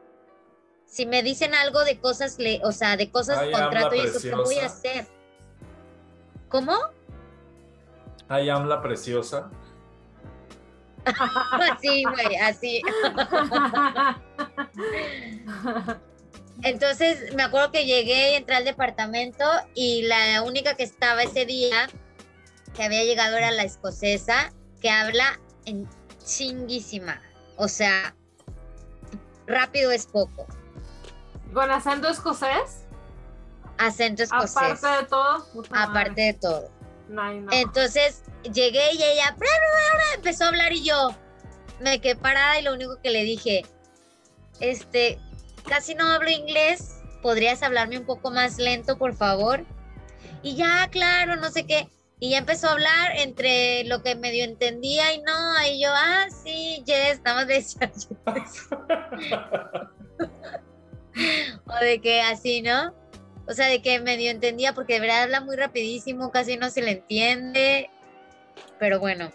[0.85, 4.19] Si me dicen algo de cosas, le, o sea, de cosas, Ay, contrato y eso,
[4.21, 5.07] ¿qué voy a hacer?
[6.49, 6.73] ¿Cómo?
[8.29, 9.49] I am la preciosa.
[11.05, 12.81] Así, güey, así.
[16.63, 21.45] Entonces me acuerdo que llegué y entré al departamento y la única que estaba ese
[21.45, 21.87] día
[22.75, 24.51] que había llegado era la escocesa
[24.81, 25.87] que habla en
[26.25, 27.21] chinguísima.
[27.57, 28.15] O sea,
[29.45, 30.47] rápido es poco.
[31.53, 32.85] ¿Con acento escocés?
[33.77, 34.57] Acento escocés.
[34.57, 35.45] Aparte de todo.
[35.53, 35.89] puta madre.
[35.89, 36.69] aparte de todo.
[37.09, 37.51] No, no.
[37.51, 41.15] Entonces llegué y ella bla, bla, bla, empezó a hablar y yo
[41.79, 43.63] me quedé parada y lo único que le dije,
[44.59, 45.19] este,
[45.67, 49.65] casi no hablo inglés, ¿podrías hablarme un poco más lento, por favor?
[50.41, 51.87] Y ya, claro, no sé qué.
[52.19, 55.33] Y ya empezó a hablar entre lo que medio entendía y no,
[55.69, 58.67] y yo, ah, sí, yes, nada más decía yes.
[61.67, 62.93] o de que así, ¿no?
[63.47, 66.81] O sea, de que medio entendía, porque de verdad habla muy rapidísimo, casi no se
[66.81, 67.89] le entiende.
[68.79, 69.31] Pero bueno.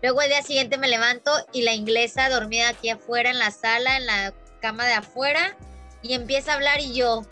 [0.00, 3.96] Luego el día siguiente me levanto y la inglesa dormida aquí afuera en la sala,
[3.96, 4.34] en la
[4.64, 5.54] cama de afuera,
[6.00, 7.26] y empieza a hablar y yo,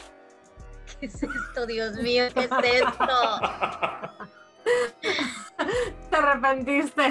[1.01, 2.25] ¿qué es esto, Dios mío?
[2.35, 3.41] ¿Qué es esto?
[6.11, 7.11] Te arrepentiste.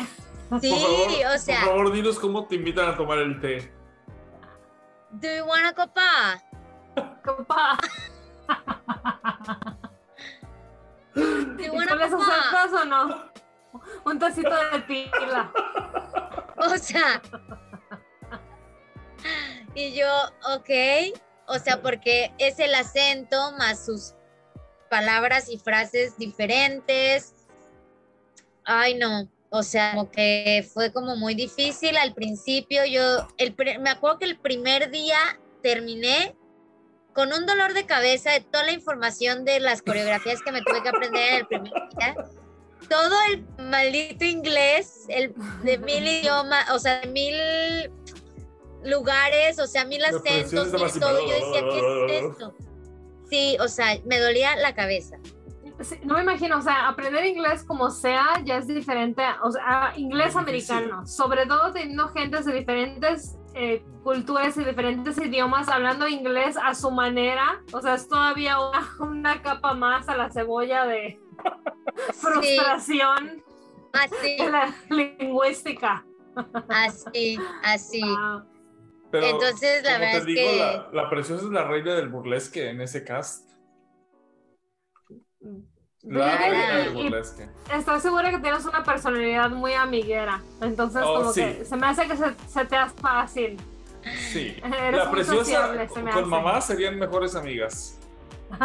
[0.61, 3.73] Sí, favor, o sea, por favor, dinos cómo te invitan a tomar el té.
[5.13, 6.39] ¿do you want a copa?
[7.25, 7.77] Compa.
[11.15, 11.21] ¿Do
[11.57, 12.35] you ¿Y want con a esos copa?
[12.35, 13.31] acentos o no?
[14.05, 15.51] Un tacito de pila.
[16.57, 17.21] O sea.
[19.75, 20.07] Y yo,
[20.55, 20.69] ok.
[21.47, 24.13] O sea, porque es el acento más sus
[24.89, 27.33] palabras y frases diferentes.
[28.63, 29.29] Ay, no.
[29.49, 32.85] O sea, como que fue como muy difícil al principio.
[32.85, 35.17] Yo, el, me acuerdo que el primer día
[35.61, 36.35] terminé
[37.13, 40.81] con un dolor de cabeza de toda la información de las coreografías que me tuve
[40.81, 42.15] que aprender en el primer día.
[42.89, 45.33] Todo el maldito inglés, el
[45.63, 47.91] de mil idiomas, o sea, de mil
[48.83, 51.27] lugares, o sea, mil acentos, mil todo.
[51.27, 52.53] Yo decía, ¿qué es esto?
[53.29, 55.17] sí, o sea, me dolía la cabeza.
[55.79, 59.93] Sí, no me imagino, o sea, aprender inglés como sea ya es diferente, o sea,
[59.95, 66.55] inglés americano, sobre todo teniendo gentes de diferentes eh, culturas y diferentes idiomas, hablando inglés
[66.63, 71.19] a su manera, o sea, es todavía una, una capa más a la cebolla de
[72.13, 73.43] frustración
[73.93, 76.05] Así, de la lingüística.
[76.69, 78.01] así, así.
[78.01, 78.43] Wow.
[79.11, 81.95] Pero, Entonces, la como verdad te es digo, que- la, la preciosa es la reina
[81.95, 83.49] del burlesque en ese cast.
[86.03, 87.49] La reina del burlesque.
[87.73, 91.41] Estoy segura que tienes una personalidad muy amiguera, entonces Oh, como sí.
[91.41, 93.57] que se me hace que se, se te hace fácil.
[94.31, 94.55] Sí.
[94.63, 96.21] Eres La preciosa con hace.
[96.25, 97.97] mamá serían mejores amigas.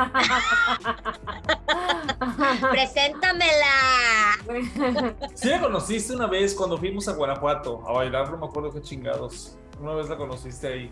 [2.71, 3.75] Preséntamela.
[5.35, 8.81] Sí la conociste una vez cuando fuimos a Guanajuato a bailar, no me acuerdo qué
[8.81, 9.57] chingados.
[9.81, 10.91] Una vez la conociste ahí.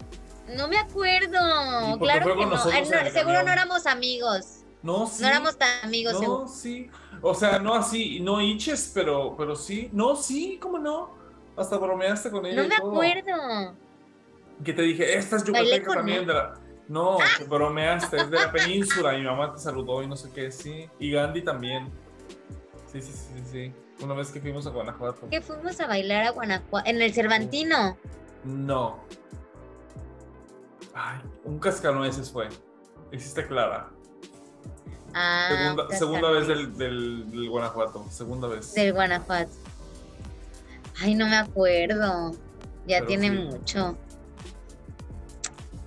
[0.56, 1.38] No me acuerdo.
[1.94, 2.56] ¿Y por qué Claro que no.
[2.70, 4.60] Ay, el seguro no éramos amigos.
[4.82, 5.22] No, sí.
[5.22, 6.40] No éramos tan amigos, seguro.
[6.40, 6.90] No, sí.
[7.22, 9.88] O sea, no así, no hinches, pero, pero sí.
[9.92, 11.14] No, sí, ¿cómo no?
[11.56, 12.90] Hasta bromeaste con ella No me todo.
[12.90, 13.74] acuerdo.
[14.62, 16.54] Que te dije, esta es yucateca también de la...
[16.86, 20.30] No, que bromeaste, es de la península y mi mamá te saludó y no sé
[20.34, 20.86] qué, sí.
[20.98, 21.90] Y Gandhi también.
[22.92, 24.04] Sí, sí, sí, sí, sí.
[24.04, 25.28] Una vez que fuimos a Guanajuato.
[25.30, 26.86] Que fuimos a bailar a Guanajuato.
[26.86, 27.96] En el Cervantino.
[28.44, 28.98] No.
[30.94, 32.48] Ay, un cascanueces fue.
[33.10, 33.90] Hiciste clara.
[35.14, 38.04] Ah, segunda un segunda vez del, del, del Guanajuato.
[38.10, 38.74] Segunda vez.
[38.74, 39.50] Del Guanajuato.
[41.00, 42.32] Ay, no me acuerdo.
[42.86, 43.34] Ya Pero tiene sí.
[43.44, 43.96] mucho.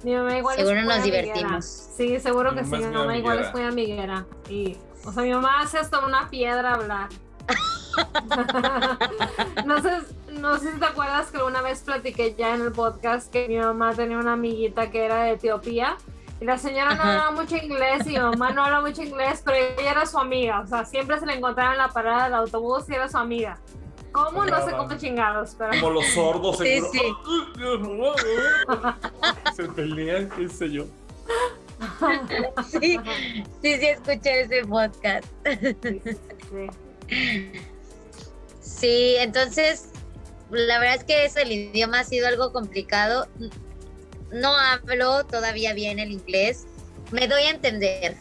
[0.03, 1.23] Mi mamá igual Seguro es muy nos amiguera.
[1.23, 1.65] divertimos.
[1.65, 2.71] Sí, seguro Mi que sí.
[2.71, 3.47] Mi mamá igual amiguera.
[3.47, 4.25] es muy amiguera.
[4.49, 7.09] Y, o sea, mi mamá hace hasta una piedra hablar.
[9.65, 9.91] no, sé,
[10.31, 13.57] no sé si te acuerdas que una vez platiqué ya en el podcast que mi
[13.57, 15.97] mamá tenía una amiguita que era de Etiopía.
[16.39, 19.57] Y la señora no hablaba mucho inglés y mi mamá no habla mucho inglés, pero
[19.57, 20.59] ella era su amiga.
[20.61, 23.59] O sea, siempre se la encontraba en la parada del autobús y era su amiga.
[24.11, 24.45] ¿Cómo?
[24.45, 24.77] No sé Hablaba.
[24.77, 25.71] cómo chingados, pero...
[25.79, 28.13] Como los sordos, Sí, seguro.
[29.55, 30.85] Se pelean, qué sé yo.
[32.69, 32.99] Sí,
[33.61, 35.25] sí, sí, escuché ese podcast.
[35.81, 36.69] Sí.
[37.09, 37.51] Sí,
[38.83, 39.89] entonces,
[40.51, 43.27] la verdad es que eso, el idioma ha sido algo complicado.
[44.31, 46.65] No hablo todavía bien el inglés.
[47.11, 48.15] Me doy a entender.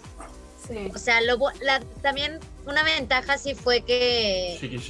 [0.66, 0.90] sí.
[0.94, 4.78] O sea, lo, bu- la- también una ventaja sí fue que, Chiqui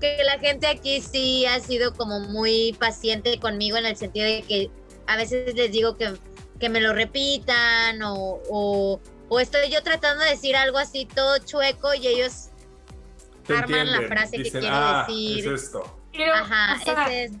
[0.00, 4.42] que la gente aquí sí ha sido como muy paciente conmigo en el sentido de
[4.42, 4.70] que
[5.06, 6.12] a veces les digo que,
[6.58, 9.00] que me lo repitan o, o,
[9.30, 12.48] o estoy yo tratando de decir algo así todo chueco y ellos
[13.46, 15.46] Te Arman la frase que quiero ah, decir".
[15.48, 15.98] Es esto.
[16.34, 17.32] Ajá, o sea, es.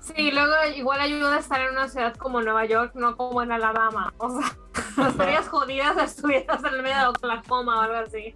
[0.00, 3.52] Sí, luego igual ayuda a estar en una ciudad como Nueva York, no como en
[3.52, 4.12] Alabama.
[4.18, 4.56] O sea,
[5.08, 8.34] estarías jodidas si estuvieras en el medio de Oklahoma o algo así.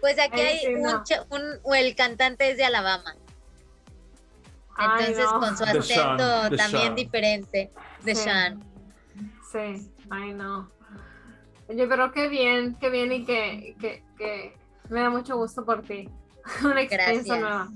[0.00, 1.02] Pues aquí Ay, hay sí, un, no.
[1.30, 3.14] un- o el cantante es de Alabama.
[4.76, 5.40] Ay, Entonces no.
[5.40, 6.94] con su The Sean, acento The también Sean.
[6.96, 8.22] diferente de Sí.
[8.22, 8.64] Sean.
[9.52, 10.68] Sí, ay no.
[11.68, 14.56] Yo creo que bien, que bien y que, que, que
[14.90, 16.08] me da mucho gusto por ti.
[16.64, 17.40] Una experiencia Gracias.
[17.40, 17.68] nueva.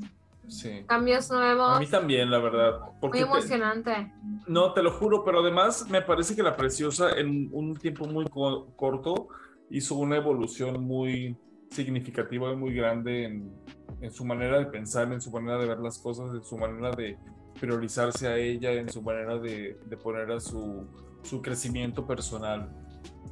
[0.46, 0.82] Sí.
[0.86, 1.80] Cambios A nuevos.
[1.80, 2.80] mí también, la verdad.
[3.00, 4.12] Porque Muy te- emocionante.
[4.46, 8.24] no, te lo juro, pero además me parece que la preciosa en un tiempo muy
[8.26, 9.28] co- corto
[9.70, 11.36] hizo una evolución muy
[11.70, 13.52] significativa y muy grande en,
[14.00, 16.90] en su manera de pensar, en su manera de ver las cosas, en su manera
[16.92, 17.18] de
[17.60, 20.86] priorizarse a ella, en su manera de, de poner a su,
[21.22, 22.70] su crecimiento personal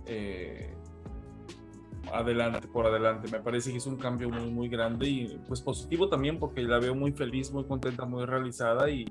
[0.06, 0.74] eh,
[2.12, 3.28] adelante, por adelante.
[3.30, 6.78] Me parece que es un cambio muy, muy grande y pues positivo también porque la
[6.78, 9.04] veo muy feliz, muy contenta, muy realizada y,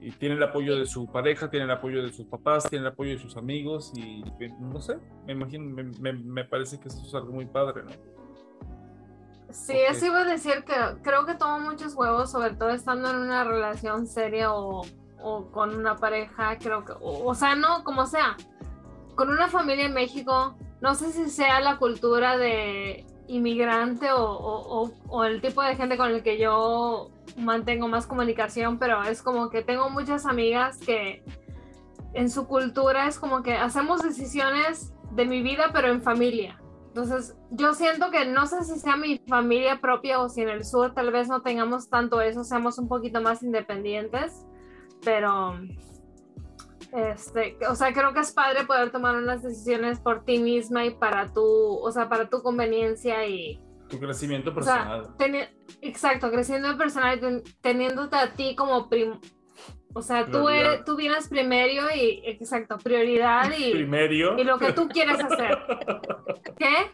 [0.00, 2.92] y tiene el apoyo de su pareja, tiene el apoyo de sus papás, tiene el
[2.92, 4.96] apoyo de sus amigos y que, no sé,
[5.26, 7.90] me imagino, me, me- me parece que eso es algo muy padre, ¿no?
[9.50, 9.90] Sí, Ok.
[9.96, 10.72] eso iba a decir que
[11.02, 14.80] creo que tomo muchos huevos, sobre todo estando en una relación seria o,
[15.22, 18.34] o con una pareja, creo que, o, o sea, no, como sea,
[19.14, 24.90] con una familia en México, no sé si sea la cultura de inmigrante o,
[25.24, 29.62] el tipo de gente con el que yo mantengo más comunicación, pero es como que
[29.62, 31.22] tengo muchas amigas que
[32.14, 36.58] en su cultura es como que hacemos decisiones de mi vida, pero en familia.
[36.88, 40.64] Entonces, yo siento que no sé si sea mi familia propia o si en el
[40.64, 44.44] sur tal vez no tengamos tanto eso, seamos un poquito más independientes,
[45.02, 45.58] pero,
[46.92, 50.90] este, o sea, creo que es padre poder tomar unas decisiones por ti misma y
[50.90, 55.16] para tu, o sea, para tu conveniencia y, Tu crecimiento o sea, personal.
[55.18, 55.48] teni-
[55.80, 59.18] exacto, creciendo en personal, y ten- teniéndote a ti como prim-
[59.94, 64.38] O sea, tú, eres, tú vienes primero y, exacto, prioridad y, Primerio.
[64.38, 65.58] y lo que tú quieres hacer.
[66.58, 66.92] ¿Qué?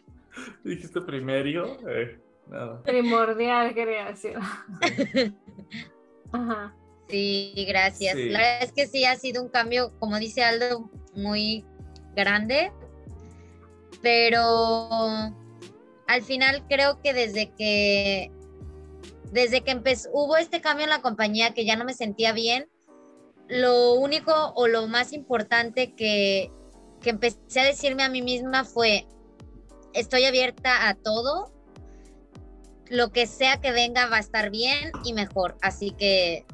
[0.64, 1.64] Dijiste primerio.
[1.88, 2.18] Eh,
[2.48, 2.82] nada.
[2.82, 4.36] Primordial, quería decir.
[6.32, 6.74] Ajá.
[7.08, 8.14] Sí, gracias.
[8.14, 8.28] Sí.
[8.30, 11.64] La verdad es que sí ha sido un cambio, como dice Aldo, muy
[12.14, 12.72] grande,
[14.02, 14.88] pero
[16.06, 18.30] al final creo que desde que
[19.30, 22.68] desde que empezó hubo este cambio en la compañía que ya no me sentía bien,
[23.46, 26.50] lo único o lo más importante que,
[27.02, 29.06] que empecé a decirme a mí misma fue
[29.92, 31.52] estoy abierta a todo,
[32.88, 36.46] lo que sea que venga va a estar bien y mejor, así que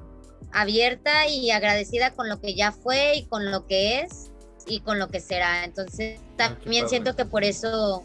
[0.55, 4.31] abierta y agradecida con lo que ya fue y con lo que es
[4.67, 5.65] y con lo que será.
[5.65, 8.03] Entonces Ah, también siento que por eso,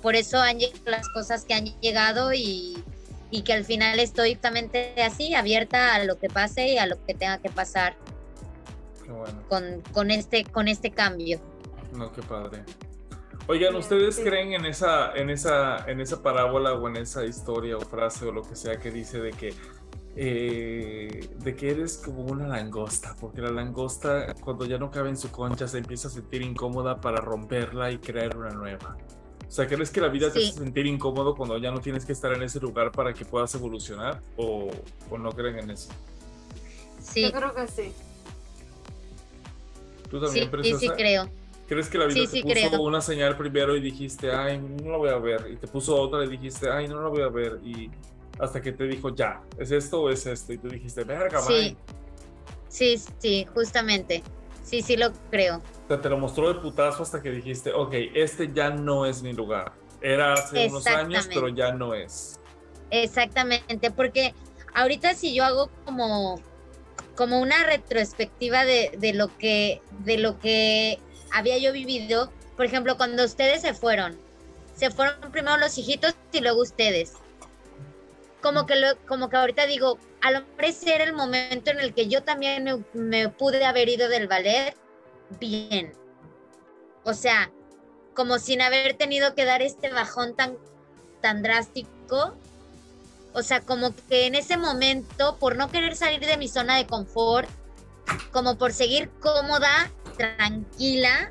[0.00, 2.82] por eso han llegado las cosas que han llegado y,
[3.30, 7.04] y que al final estoy justamente así, abierta a lo que pase y a lo
[7.04, 7.96] que tenga que pasar
[9.04, 9.42] Qué bueno.
[9.48, 11.40] con, con este, con este cambio.
[11.92, 12.62] No, qué padre.
[13.48, 14.22] Oigan, ¿ustedes Sí.
[14.22, 18.32] creen en esa, en esa, en esa parábola o en esa historia o frase o
[18.32, 19.52] lo que sea que dice de que
[20.16, 25.16] eh, de que eres como una langosta, porque la langosta cuando ya no cabe en
[25.16, 28.96] su concha se empieza a sentir incómoda para romperla y crear una nueva.
[29.46, 32.12] O sea, ¿crees que la vida te hace sentir incómodo cuando ya no tienes que
[32.12, 34.20] estar en ese lugar para que puedas evolucionar?
[34.36, 34.70] ¿O,
[35.10, 35.90] o no creen en eso?
[37.00, 37.92] Sí, Yo creo que sí.
[40.08, 40.80] ¿Tú sí, también, sí, preciosa?
[40.80, 41.28] sí creo.
[41.68, 42.82] ¿Crees que la vida Sí, te sí, puso creo.
[42.82, 45.48] una señal primero y dijiste, ay, no la voy a ver?
[45.52, 47.60] Y te puso otra y dijiste, ay, no la voy a ver.
[47.64, 47.90] Y
[48.40, 50.52] hasta que te dijo, ya, ¿es esto o es esto?
[50.52, 51.52] Y tú dijiste, verga, Sí.
[51.52, 51.76] bye".
[52.68, 54.22] Sí, sí, justamente.
[54.62, 55.58] Sí, sí lo creo.
[55.58, 59.22] O sea, te lo mostró de putazo hasta que dijiste, ok, este ya no es
[59.22, 59.72] mi lugar.
[60.00, 62.38] Era hace unos años, pero ya no es.
[62.90, 64.34] Exactamente, porque
[64.74, 66.40] ahorita si yo hago como,
[67.16, 70.98] como una retrospectiva de, de lo que, de lo que
[71.32, 74.16] había yo vivido, por ejemplo, cuando ustedes se fueron,
[74.74, 77.14] se fueron primero los hijitos y luego ustedes.
[78.42, 81.80] Como que, lo, como que ahorita digo, a lo mejor ese era el momento en
[81.80, 84.74] el que yo también me, pude haber ido del ballet
[85.38, 85.92] bien.
[87.04, 87.50] O sea,
[88.14, 90.56] como sin haber tenido que dar este bajón tan,
[91.20, 92.34] tan drástico.
[93.32, 96.86] O sea, como que en ese momento, por no querer salir de mi zona de
[96.86, 97.48] confort,
[98.32, 101.30] como por seguir cómoda, tranquila,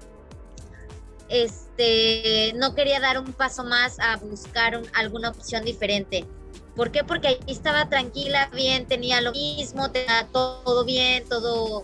[1.28, 6.26] este, no quería dar un paso más a buscar un- alguna opción diferente.
[6.76, 7.04] ¿Por qué?
[7.04, 11.84] Porque ahí estaba tranquila, bien, tenía lo mismo, tenía todo bien, todo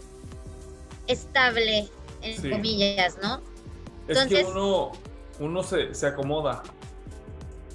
[1.07, 1.89] estable,
[2.21, 2.49] en Sí.
[2.49, 3.41] comillas, ¿no?
[4.07, 4.91] Es que Entonces- uno,
[5.39, 6.63] uno se, se acomoda.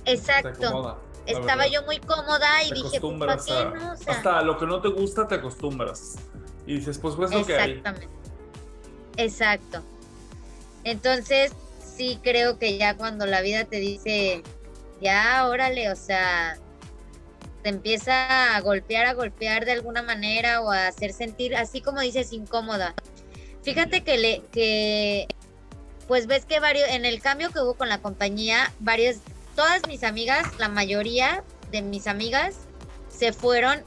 [0.04, 0.66] Se Exacto.
[0.66, 0.98] acomoda.
[1.26, 1.66] Estaba verdad.
[1.72, 3.92] yo muy cómoda y Te dije, pues, ¿para acostumbras qué a- no?
[3.92, 6.16] O sea, Hasta lo que no te gusta te acostumbras.
[6.66, 7.70] Y dices, pues, pues lo que hay.
[7.72, 8.08] Exactamente.
[9.16, 9.82] Exacto.
[10.84, 11.52] Entonces,
[11.84, 14.42] sí creo que ya cuando la vida te dice,
[15.02, 16.58] ya, órale, o sea,
[17.62, 22.00] te empieza a golpear, a golpear de alguna manera o a hacer sentir, así como
[22.00, 22.94] dices, incómoda.
[23.62, 25.28] Fíjate que le, que,
[26.08, 29.16] pues ves que varios, en el cambio que hubo con la compañía, varios,
[29.54, 32.56] todas mis amigas, la mayoría de mis amigas,
[33.08, 33.84] se fueron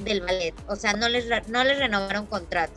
[0.00, 2.72] del ballet, o sea, no les, no les renovaron contrato.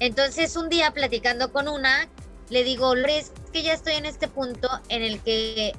[0.00, 2.08] Entonces un día platicando con una,
[2.50, 5.72] le digo, es que ya estoy en este punto en el que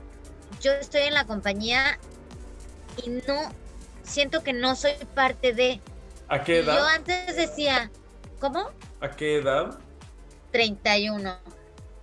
[0.62, 2.00] yo estoy en la compañía
[3.06, 3.52] y no,
[4.04, 5.82] siento que no soy parte de...
[6.28, 6.88] ¿A qué Y yo edad?
[6.88, 7.92] antes decía,
[8.40, 8.70] ¿cómo?
[9.02, 9.80] ¿A qué edad?
[10.52, 11.38] 31.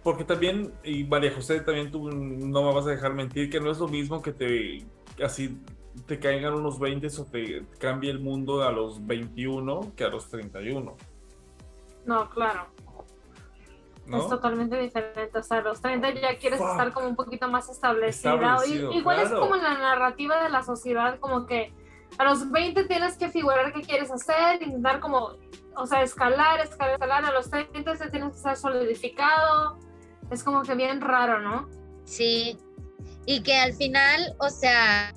[0.03, 3.71] Porque también, y María José, también tú no me vas a dejar mentir, que no
[3.71, 4.85] es lo mismo que te
[5.25, 5.59] así
[6.07, 10.29] te caigan unos 20 o te cambie el mundo a los 21 que a los
[10.29, 10.95] 31,
[12.05, 12.67] No, claro.
[14.07, 14.23] ¿No?
[14.23, 15.39] Es totalmente diferente.
[15.39, 16.71] O sea, a los 30 ya quieres Fuck.
[16.71, 18.35] estar como un poquito más establecida.
[18.35, 21.73] Establecido, I- Igual es como la narrativa de la sociedad, como que
[22.19, 25.33] a los 20 tienes que figurar qué quieres hacer, intentar como,
[25.77, 27.25] o sea, escalar, escalar, escalar.
[27.25, 29.79] A los 30 te tienes que estar solidificado.
[30.31, 31.69] Es como que bien raro, ¿no?
[32.05, 32.59] Sí.
[33.27, 35.13] Y que al final, o sea,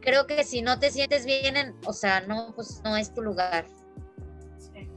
[0.00, 3.22] creo que si no te sientes bien, en- o sea, no, pues no es tu
[3.22, 3.66] lugar.
[4.58, 4.88] Sí.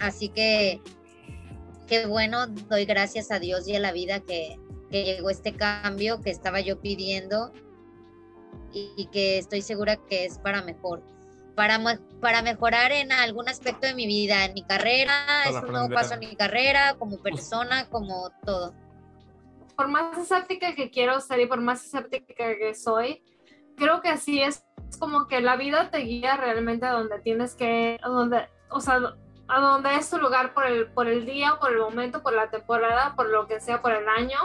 [0.00, 0.80] Así que,
[1.86, 4.58] qué bueno, doy gracias a Dios y a la vida que,
[4.90, 7.52] que llegó este cambio que estaba yo pidiendo
[8.72, 11.02] y, y que estoy segura que es para mejor.
[11.54, 11.80] Para,
[12.20, 16.14] para mejorar en algún aspecto de mi vida, en mi carrera, es un nuevo paso
[16.14, 18.74] en mi carrera, como persona, como todo.
[19.76, 23.22] por más escéptica que quiero ser y por más escéptica que soy,
[23.76, 24.64] creo que sí es
[24.98, 29.14] como que la vida te guía realmente a donde tienes que, a donde, o sea,
[29.46, 33.14] donde es tu lugar por el, por el día, por el momento, por la temporada,
[33.14, 34.38] por lo que sea, por el año.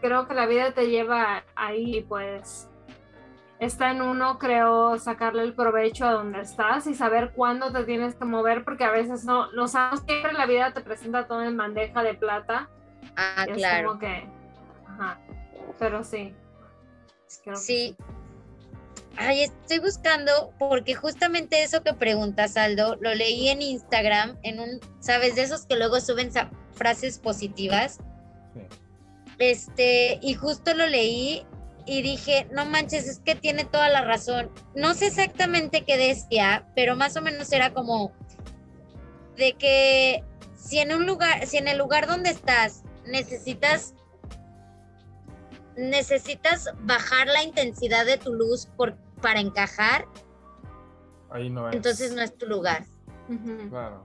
[0.00, 2.68] Creo que la vida te lleva ahí, pues
[3.58, 8.14] está en uno, creo, sacarle el provecho a donde estás y saber cuándo te tienes
[8.14, 11.56] que mover, porque a veces no, no sabes, siempre la vida te presenta todo en
[11.56, 12.68] bandeja de plata.
[13.16, 13.88] Ah, es claro.
[13.88, 14.28] como que,
[14.86, 15.18] ajá,
[15.78, 16.34] pero sí.
[17.42, 17.96] creo que Sí.
[19.16, 24.80] Ay, estoy buscando porque justamente eso que preguntas, Aldo, lo leí en Instagram, en un,
[25.00, 25.36] ¿sabes?
[25.36, 26.30] De esos que luego suben
[26.72, 27.98] frases positivas.
[28.54, 28.60] Sí.
[29.38, 31.46] Este, y justo lo leí
[31.86, 34.50] y dije, no manches, es que tiene toda la razón.
[34.74, 38.12] No sé exactamente qué decía, pero más o menos era como
[39.36, 40.24] de que
[40.56, 43.94] si en un lugar, si en el lugar donde estás necesitas
[45.76, 50.06] necesitas bajar la intensidad de tu luz por, para encajar,
[51.30, 51.76] Ahí no es.
[51.76, 52.84] entonces no es tu lugar.
[53.70, 54.04] Claro.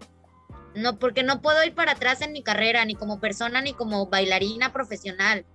[0.75, 4.07] No, porque no puedo ir para atrás en mi carrera, ni como persona, ni como
[4.07, 5.45] bailarina profesional.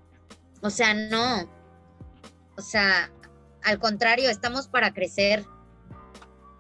[0.61, 1.49] O sea, no.
[2.57, 3.11] O sea,
[3.63, 5.45] al contrario, estamos para crecer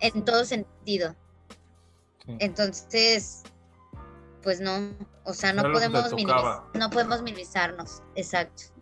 [0.01, 1.15] en todo sentido.
[2.25, 2.37] Sí.
[2.39, 3.43] Entonces,
[4.43, 4.91] pues no.
[5.25, 8.03] O sea, no podemos minimizar, no podemos minimizarnos.
[8.15, 8.74] Exacto.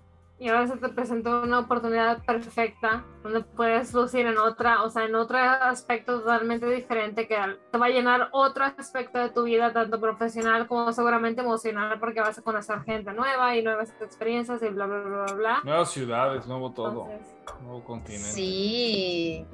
[0.43, 5.05] Y ahora se te presentó una oportunidad perfecta donde puedes lucir en otra, o sea,
[5.05, 7.37] en otro aspecto totalmente diferente que
[7.71, 12.21] te va a llenar otro aspecto de tu vida, tanto profesional como seguramente emocional, porque
[12.21, 15.61] vas a conocer gente nueva y nuevas experiencias y bla, bla, bla, bla, bla.
[15.63, 17.07] Nuevas ciudades, nuevo todo.
[17.09, 18.31] Entonces, Nuevo continente.
[18.33, 19.47] Sí.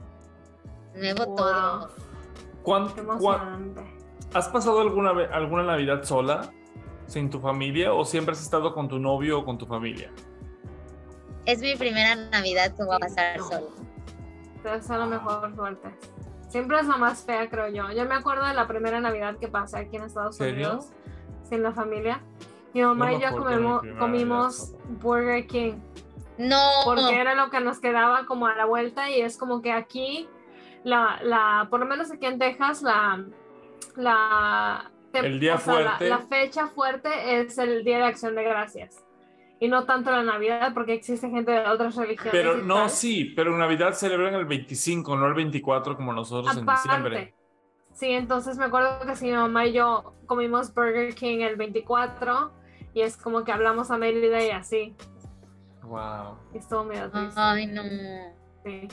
[0.94, 1.88] Nuevo wow, todo.
[2.62, 3.82] ¿Cuán- qué cuán- emocionante.
[4.32, 6.50] ¿Has pasado alguna, alguna Navidad sola?
[7.06, 7.92] ¿Sin tu familia?
[7.92, 10.10] ¿O siempre has estado con tu novio o con tu familia?
[11.48, 13.70] Es mi primera Navidad que voy a pasar solo.
[14.62, 15.88] Te deseo la mejor suerte.
[16.50, 17.90] Siempre es la más fea, creo yo.
[17.90, 20.72] Yo me acuerdo de la primera Navidad que pasé aquí en Estados ¿Serio?
[20.72, 20.90] Unidos,
[21.48, 22.20] sin la familia.
[22.74, 23.36] Mi mamá No y yo mi
[23.96, 25.74] comimos, Navidad Burger King.
[26.36, 26.60] No.
[26.84, 30.28] porque era lo que nos quedaba como a la vuelta y es como que aquí,
[30.84, 33.24] la, la, por lo menos aquí en Texas, la,
[33.96, 36.08] la, El día o sea, la- fuerte.
[36.10, 39.02] La, fecha fuerte es el Día de Acción de Gracias
[39.60, 42.32] y no tanto la Navidad porque existe gente de otras religiones.
[42.32, 42.90] Pero no, tal.
[42.90, 47.34] sí, pero Navidad celebran el 25, no el 24 como nosotros en diciembre.
[47.92, 52.52] Sí, entonces me acuerdo que si mi mamá y yo comimos Burger King el 24
[52.94, 54.94] y es como que hablamos a Mérida y así.
[55.82, 56.36] Wow.
[56.54, 57.34] Y estuvo medio triste.
[57.40, 57.82] Ay, no.
[58.64, 58.88] Sí.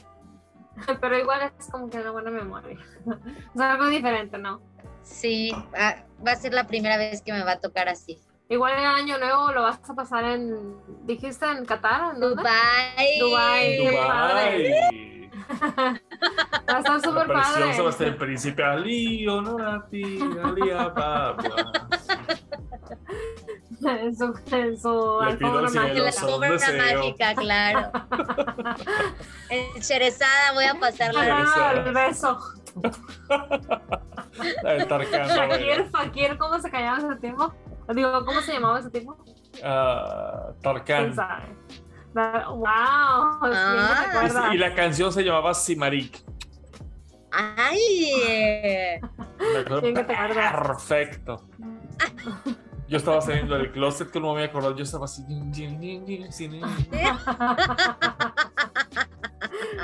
[1.02, 2.78] Pero igual es como que una buena memoria.
[3.54, 4.62] Es algo diferente, ¿no?
[5.04, 8.20] Sí, ah, va a ser la primera vez que me va a tocar así.
[8.48, 10.76] Igual el año nuevo lo vas a pasar en.
[11.06, 12.14] ¿Dijiste en Qatar?
[12.14, 12.42] ¿En dónde?
[13.20, 13.20] Dubai.
[13.20, 13.90] Padre.
[13.92, 15.32] Dubái.
[16.70, 17.64] Va a estar súper La padre.
[17.66, 21.36] preciosa el príncipe Ali, Honorati, Ali Ababa.
[23.82, 26.12] en su, en su alfombra En la mágica.
[26.12, 27.92] son alfombra mágica, claro.
[29.50, 32.38] en Cherezada voy a pasar la Ah, el beso.
[34.64, 35.30] El Tarkan.
[35.50, 37.54] Fakir, Fakir, ¿cómo se callaba ese tiempo?
[37.94, 39.18] Digo, ¿cómo se llamaba ese tipo?
[42.14, 43.40] Da- ¡Wow!
[43.44, 44.50] Ah.
[44.54, 46.24] Y la canción se llamaba Simarik.
[47.32, 49.00] Ay.
[50.52, 51.46] Perfecto.
[52.88, 54.76] Yo estaba saliendo del closet que no me había acordado.
[54.76, 55.24] Yo estaba así.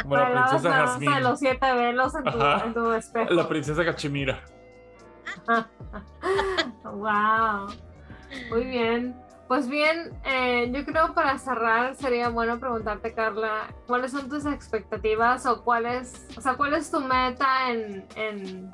[0.05, 1.23] Bueno, princesa la de Jazmín.
[1.23, 3.33] los siete velos en tu, en tu espejo.
[3.33, 4.39] La princesa Cachemira.
[6.83, 7.67] Wow.
[8.49, 9.15] Muy bien.
[9.47, 15.45] Pues bien, eh, yo creo para cerrar sería bueno preguntarte, Carla, ¿cuáles son tus expectativas
[15.45, 18.71] o cuál es, o sea, cuál es tu meta en, en,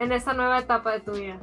[0.00, 1.38] en esta nueva etapa de tu vida?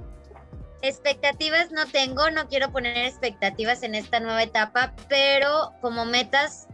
[0.84, 6.68] Expectativas no tengo, no quiero poner expectativas en esta nueva etapa, pero como metas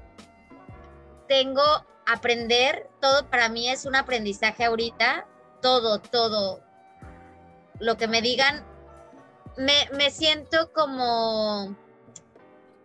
[1.30, 1.64] tengo
[2.06, 5.28] aprender, todo para mí es un aprendizaje ahorita,
[5.62, 6.62] todo, todo.
[7.80, 8.66] Lo que me digan,
[9.58, 11.76] me, me siento como,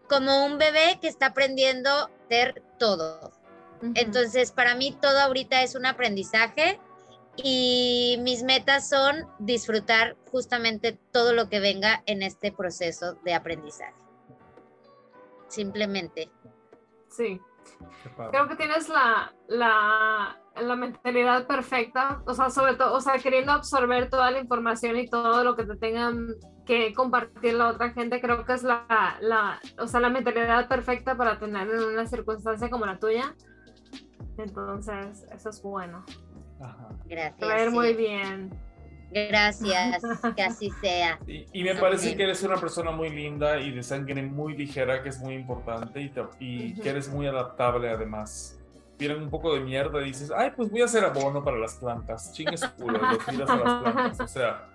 [0.08, 3.32] como un bebé que está aprendiendo a hacer todo.
[3.94, 6.80] Entonces, para mí todo ahorita es un aprendizaje
[7.36, 13.94] y mis metas son disfrutar justamente todo lo que venga en este proceso de aprendizaje.
[15.48, 16.30] Simplemente.
[17.08, 17.40] Sí.
[18.30, 23.52] Creo que tienes la, la, la mentalidad perfecta, o sea, sobre todo, o sea, queriendo
[23.52, 26.36] absorber toda la información y todo lo que te tengan
[26.66, 28.86] que compartir la otra gente, creo que es la,
[29.20, 33.34] la, o sea, la mentalidad perfecta para tener en una circunstancia como la tuya.
[34.38, 36.04] Entonces, eso es bueno.
[36.60, 36.88] Ajá.
[37.06, 37.36] Gracias.
[37.38, 37.74] Te va a ir sí.
[37.74, 38.50] muy bien.
[39.10, 40.02] Gracias,
[40.36, 41.18] que así sea.
[41.26, 45.02] Y, y me parece que eres una persona muy linda y de sangre muy ligera,
[45.02, 48.58] que es muy importante, y, te- y que eres muy adaptable además.
[48.96, 51.74] Tienen un poco de mierda y dices, ay, pues voy a hacer abono para las
[51.74, 52.32] plantas.
[52.32, 54.20] Chingue culo, lo tiras a las plantas.
[54.20, 54.68] O sea,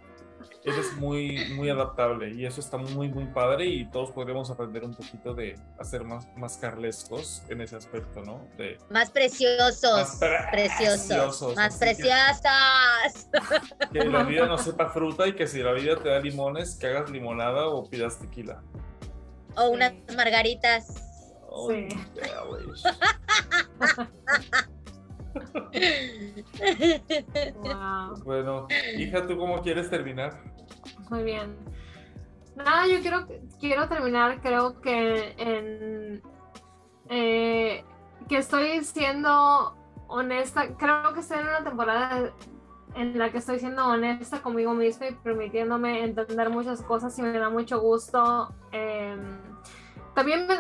[0.64, 4.94] eres muy, muy adaptable y eso está muy, muy padre y todos podríamos aprender un
[4.94, 8.46] poquito de hacer más, más carlescos en ese aspecto, ¿no?
[8.58, 9.82] De, Más preciosos.
[9.84, 10.20] Más
[10.52, 11.56] preciosos, preciosos.
[11.56, 13.30] Más que- preciosas.
[13.94, 16.88] que la vida no sepa fruta y que si la vida te da limones, que
[16.88, 18.62] hagas limonada o pidas tequila.
[19.56, 20.88] O unas margaritas.
[21.70, 21.88] Sí.
[27.56, 28.24] Wow.
[28.24, 30.42] Bueno, hija, ¿tú cómo quieres terminar?
[31.10, 31.56] Muy bien.
[32.56, 33.28] Nada, yo quiero,
[33.60, 36.22] quiero terminar, creo que en
[37.10, 37.84] eh,
[38.28, 39.76] que estoy siendo
[40.08, 42.34] honesta, creo que estoy en una temporada
[42.96, 47.38] en la que estoy siendo honesta conmigo misma y permitiéndome entender muchas cosas y me
[47.38, 48.54] da mucho gusto.
[48.72, 49.16] eh,
[50.18, 50.57] también me,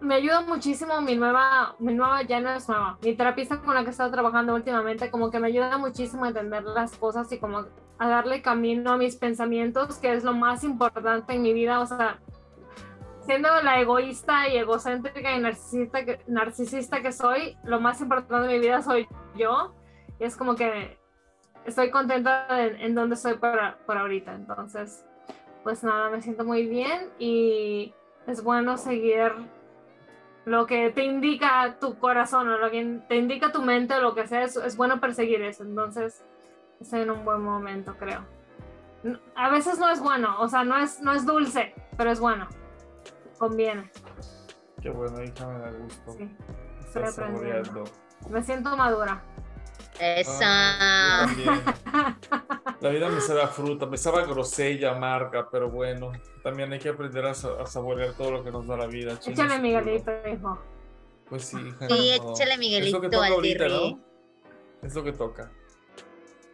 [0.00, 3.80] me ayuda muchísimo mi nueva, mi nueva, ya no es nueva, mi terapista con la
[3.80, 7.38] que he estado trabajando últimamente, como que me ayuda muchísimo a entender las cosas y
[7.38, 7.66] como
[7.98, 11.86] a darle camino a mis pensamientos, que es lo más importante en mi vida, o
[11.86, 12.20] sea,
[13.22, 18.54] siendo la egoísta y egocéntrica y narcisista que, narcisista que soy, lo más importante de
[18.54, 19.74] mi vida soy yo,
[20.20, 21.00] y es como que
[21.64, 25.04] estoy contenta en, en donde estoy por, por ahorita, entonces,
[25.64, 27.92] pues nada, me siento muy bien y
[28.30, 29.32] es bueno seguir
[30.44, 34.14] lo que te indica tu corazón o lo que te indica tu mente o lo
[34.14, 36.24] que sea, es, es bueno perseguir eso, entonces
[36.80, 38.24] estoy en un buen momento, creo.
[39.34, 42.48] A veces no es bueno, o sea, no es, no es dulce, pero es bueno.
[43.38, 43.90] Conviene.
[44.82, 46.12] Qué bueno, hija, me da gusto.
[46.12, 46.36] Sí.
[46.80, 47.84] estoy aprendiendo.
[48.28, 49.22] Me siento madura.
[49.98, 50.44] Esa.
[50.46, 51.26] Ah.
[52.80, 56.12] La vida me sabe a fruta, me sabe a grosella, amarga, pero bueno,
[56.42, 59.18] también hay que aprender a, a saborear todo lo que nos da la vida.
[59.26, 60.58] Échale Miguelito, hijo.
[61.28, 61.88] Pues sí, hija.
[61.88, 63.68] Sí, échale Es lo Miguelito que toca al ahorita.
[63.68, 64.00] ¿no?
[64.82, 65.50] Es lo que toca.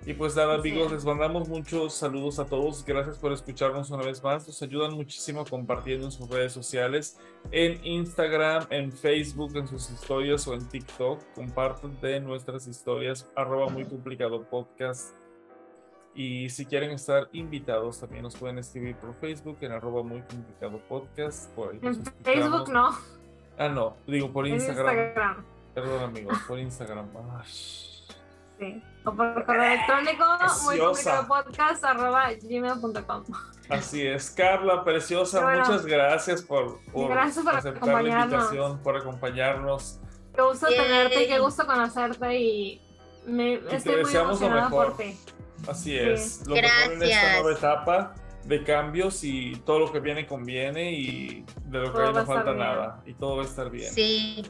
[0.06, 0.92] Y pues nada, amigos, es.
[0.92, 2.84] les mandamos muchos saludos a todos.
[2.84, 4.46] Gracias por escucharnos una vez más.
[4.46, 7.18] Nos ayudan muchísimo compartiendo en sus redes sociales,
[7.50, 11.20] en Instagram, en Facebook, en sus historias o en TikTok.
[11.34, 15.12] Compartan de nuestras historias, arroba muy complicado podcast.
[16.14, 20.80] Y si quieren estar invitados, también nos pueden escribir por Facebook en arroba muy complicado
[20.88, 21.52] podcast.
[21.54, 22.04] Por ahí nos En.
[22.22, 22.90] Facebook no,
[23.58, 24.96] Ah, no, digo por Instagram.
[24.96, 25.44] Instagram.
[25.74, 27.08] Perdón, amigos, por Instagram.
[27.36, 27.50] Ay.
[28.58, 28.82] Sí.
[29.06, 30.24] O por correo electrónico,
[30.64, 31.16] muy Preciosa.
[31.26, 33.24] complicado podcast, arroba gmail.com.
[33.68, 35.64] Así es, Carla, preciosa, Bueno.
[35.64, 38.32] muchas gracias por, por Gracias por aceptar la acompañarnos.
[38.34, 40.00] invitación, por acompañarnos.
[40.34, 40.76] Qué gusto Yay.
[40.78, 42.82] tenerte y qué gusto conocerte y
[43.26, 44.86] me, te estoy muy deseamos lo emocionada mejor.
[44.88, 45.18] por ti.
[45.68, 45.98] Así Sí.
[45.98, 47.42] es, lo mejor en esta Gracias.
[47.42, 48.14] nueva etapa
[48.44, 52.26] de cambios y todo lo que viene conviene y de lo que Todo a no
[52.26, 52.58] falta bien.
[52.58, 53.92] nada y todo va a estar bien.
[53.92, 54.44] Sí.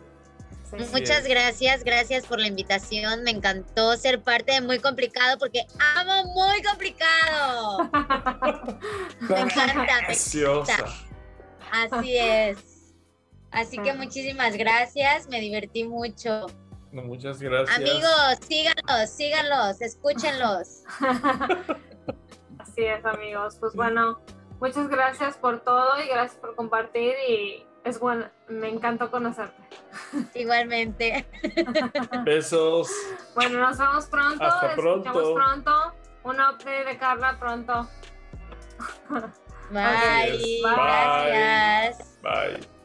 [0.70, 0.76] Sí.
[0.92, 1.28] Muchas es.
[1.28, 3.22] gracias, gracias por la invitación.
[3.22, 5.66] Me encantó ser parte de Muy Complicado porque
[5.96, 7.90] amo Muy Complicado.
[9.20, 10.84] Me encanta, me Preciosa.
[11.70, 12.76] Así es.
[13.50, 16.46] Así que muchísimas gracias, me divertí mucho.
[16.92, 17.76] Muchas gracias.
[17.76, 20.82] Amigos, síganlos, síganlos, escúchenlos.
[22.58, 23.56] Así es, amigos.
[23.58, 24.20] Pues bueno,
[24.60, 29.62] muchas gracias por todo y gracias por compartir y es bueno, me encantó conocerte.
[30.34, 31.24] Igualmente.
[32.24, 32.90] Besos.
[33.34, 35.34] Bueno, nos vemos pronto, Hasta escuchamos pronto.
[35.34, 35.94] pronto.
[36.24, 37.88] Un update de Carla pronto.
[39.70, 40.34] Bye.
[40.34, 40.62] es.
[40.62, 42.18] Gracias.
[42.22, 42.75] Bye.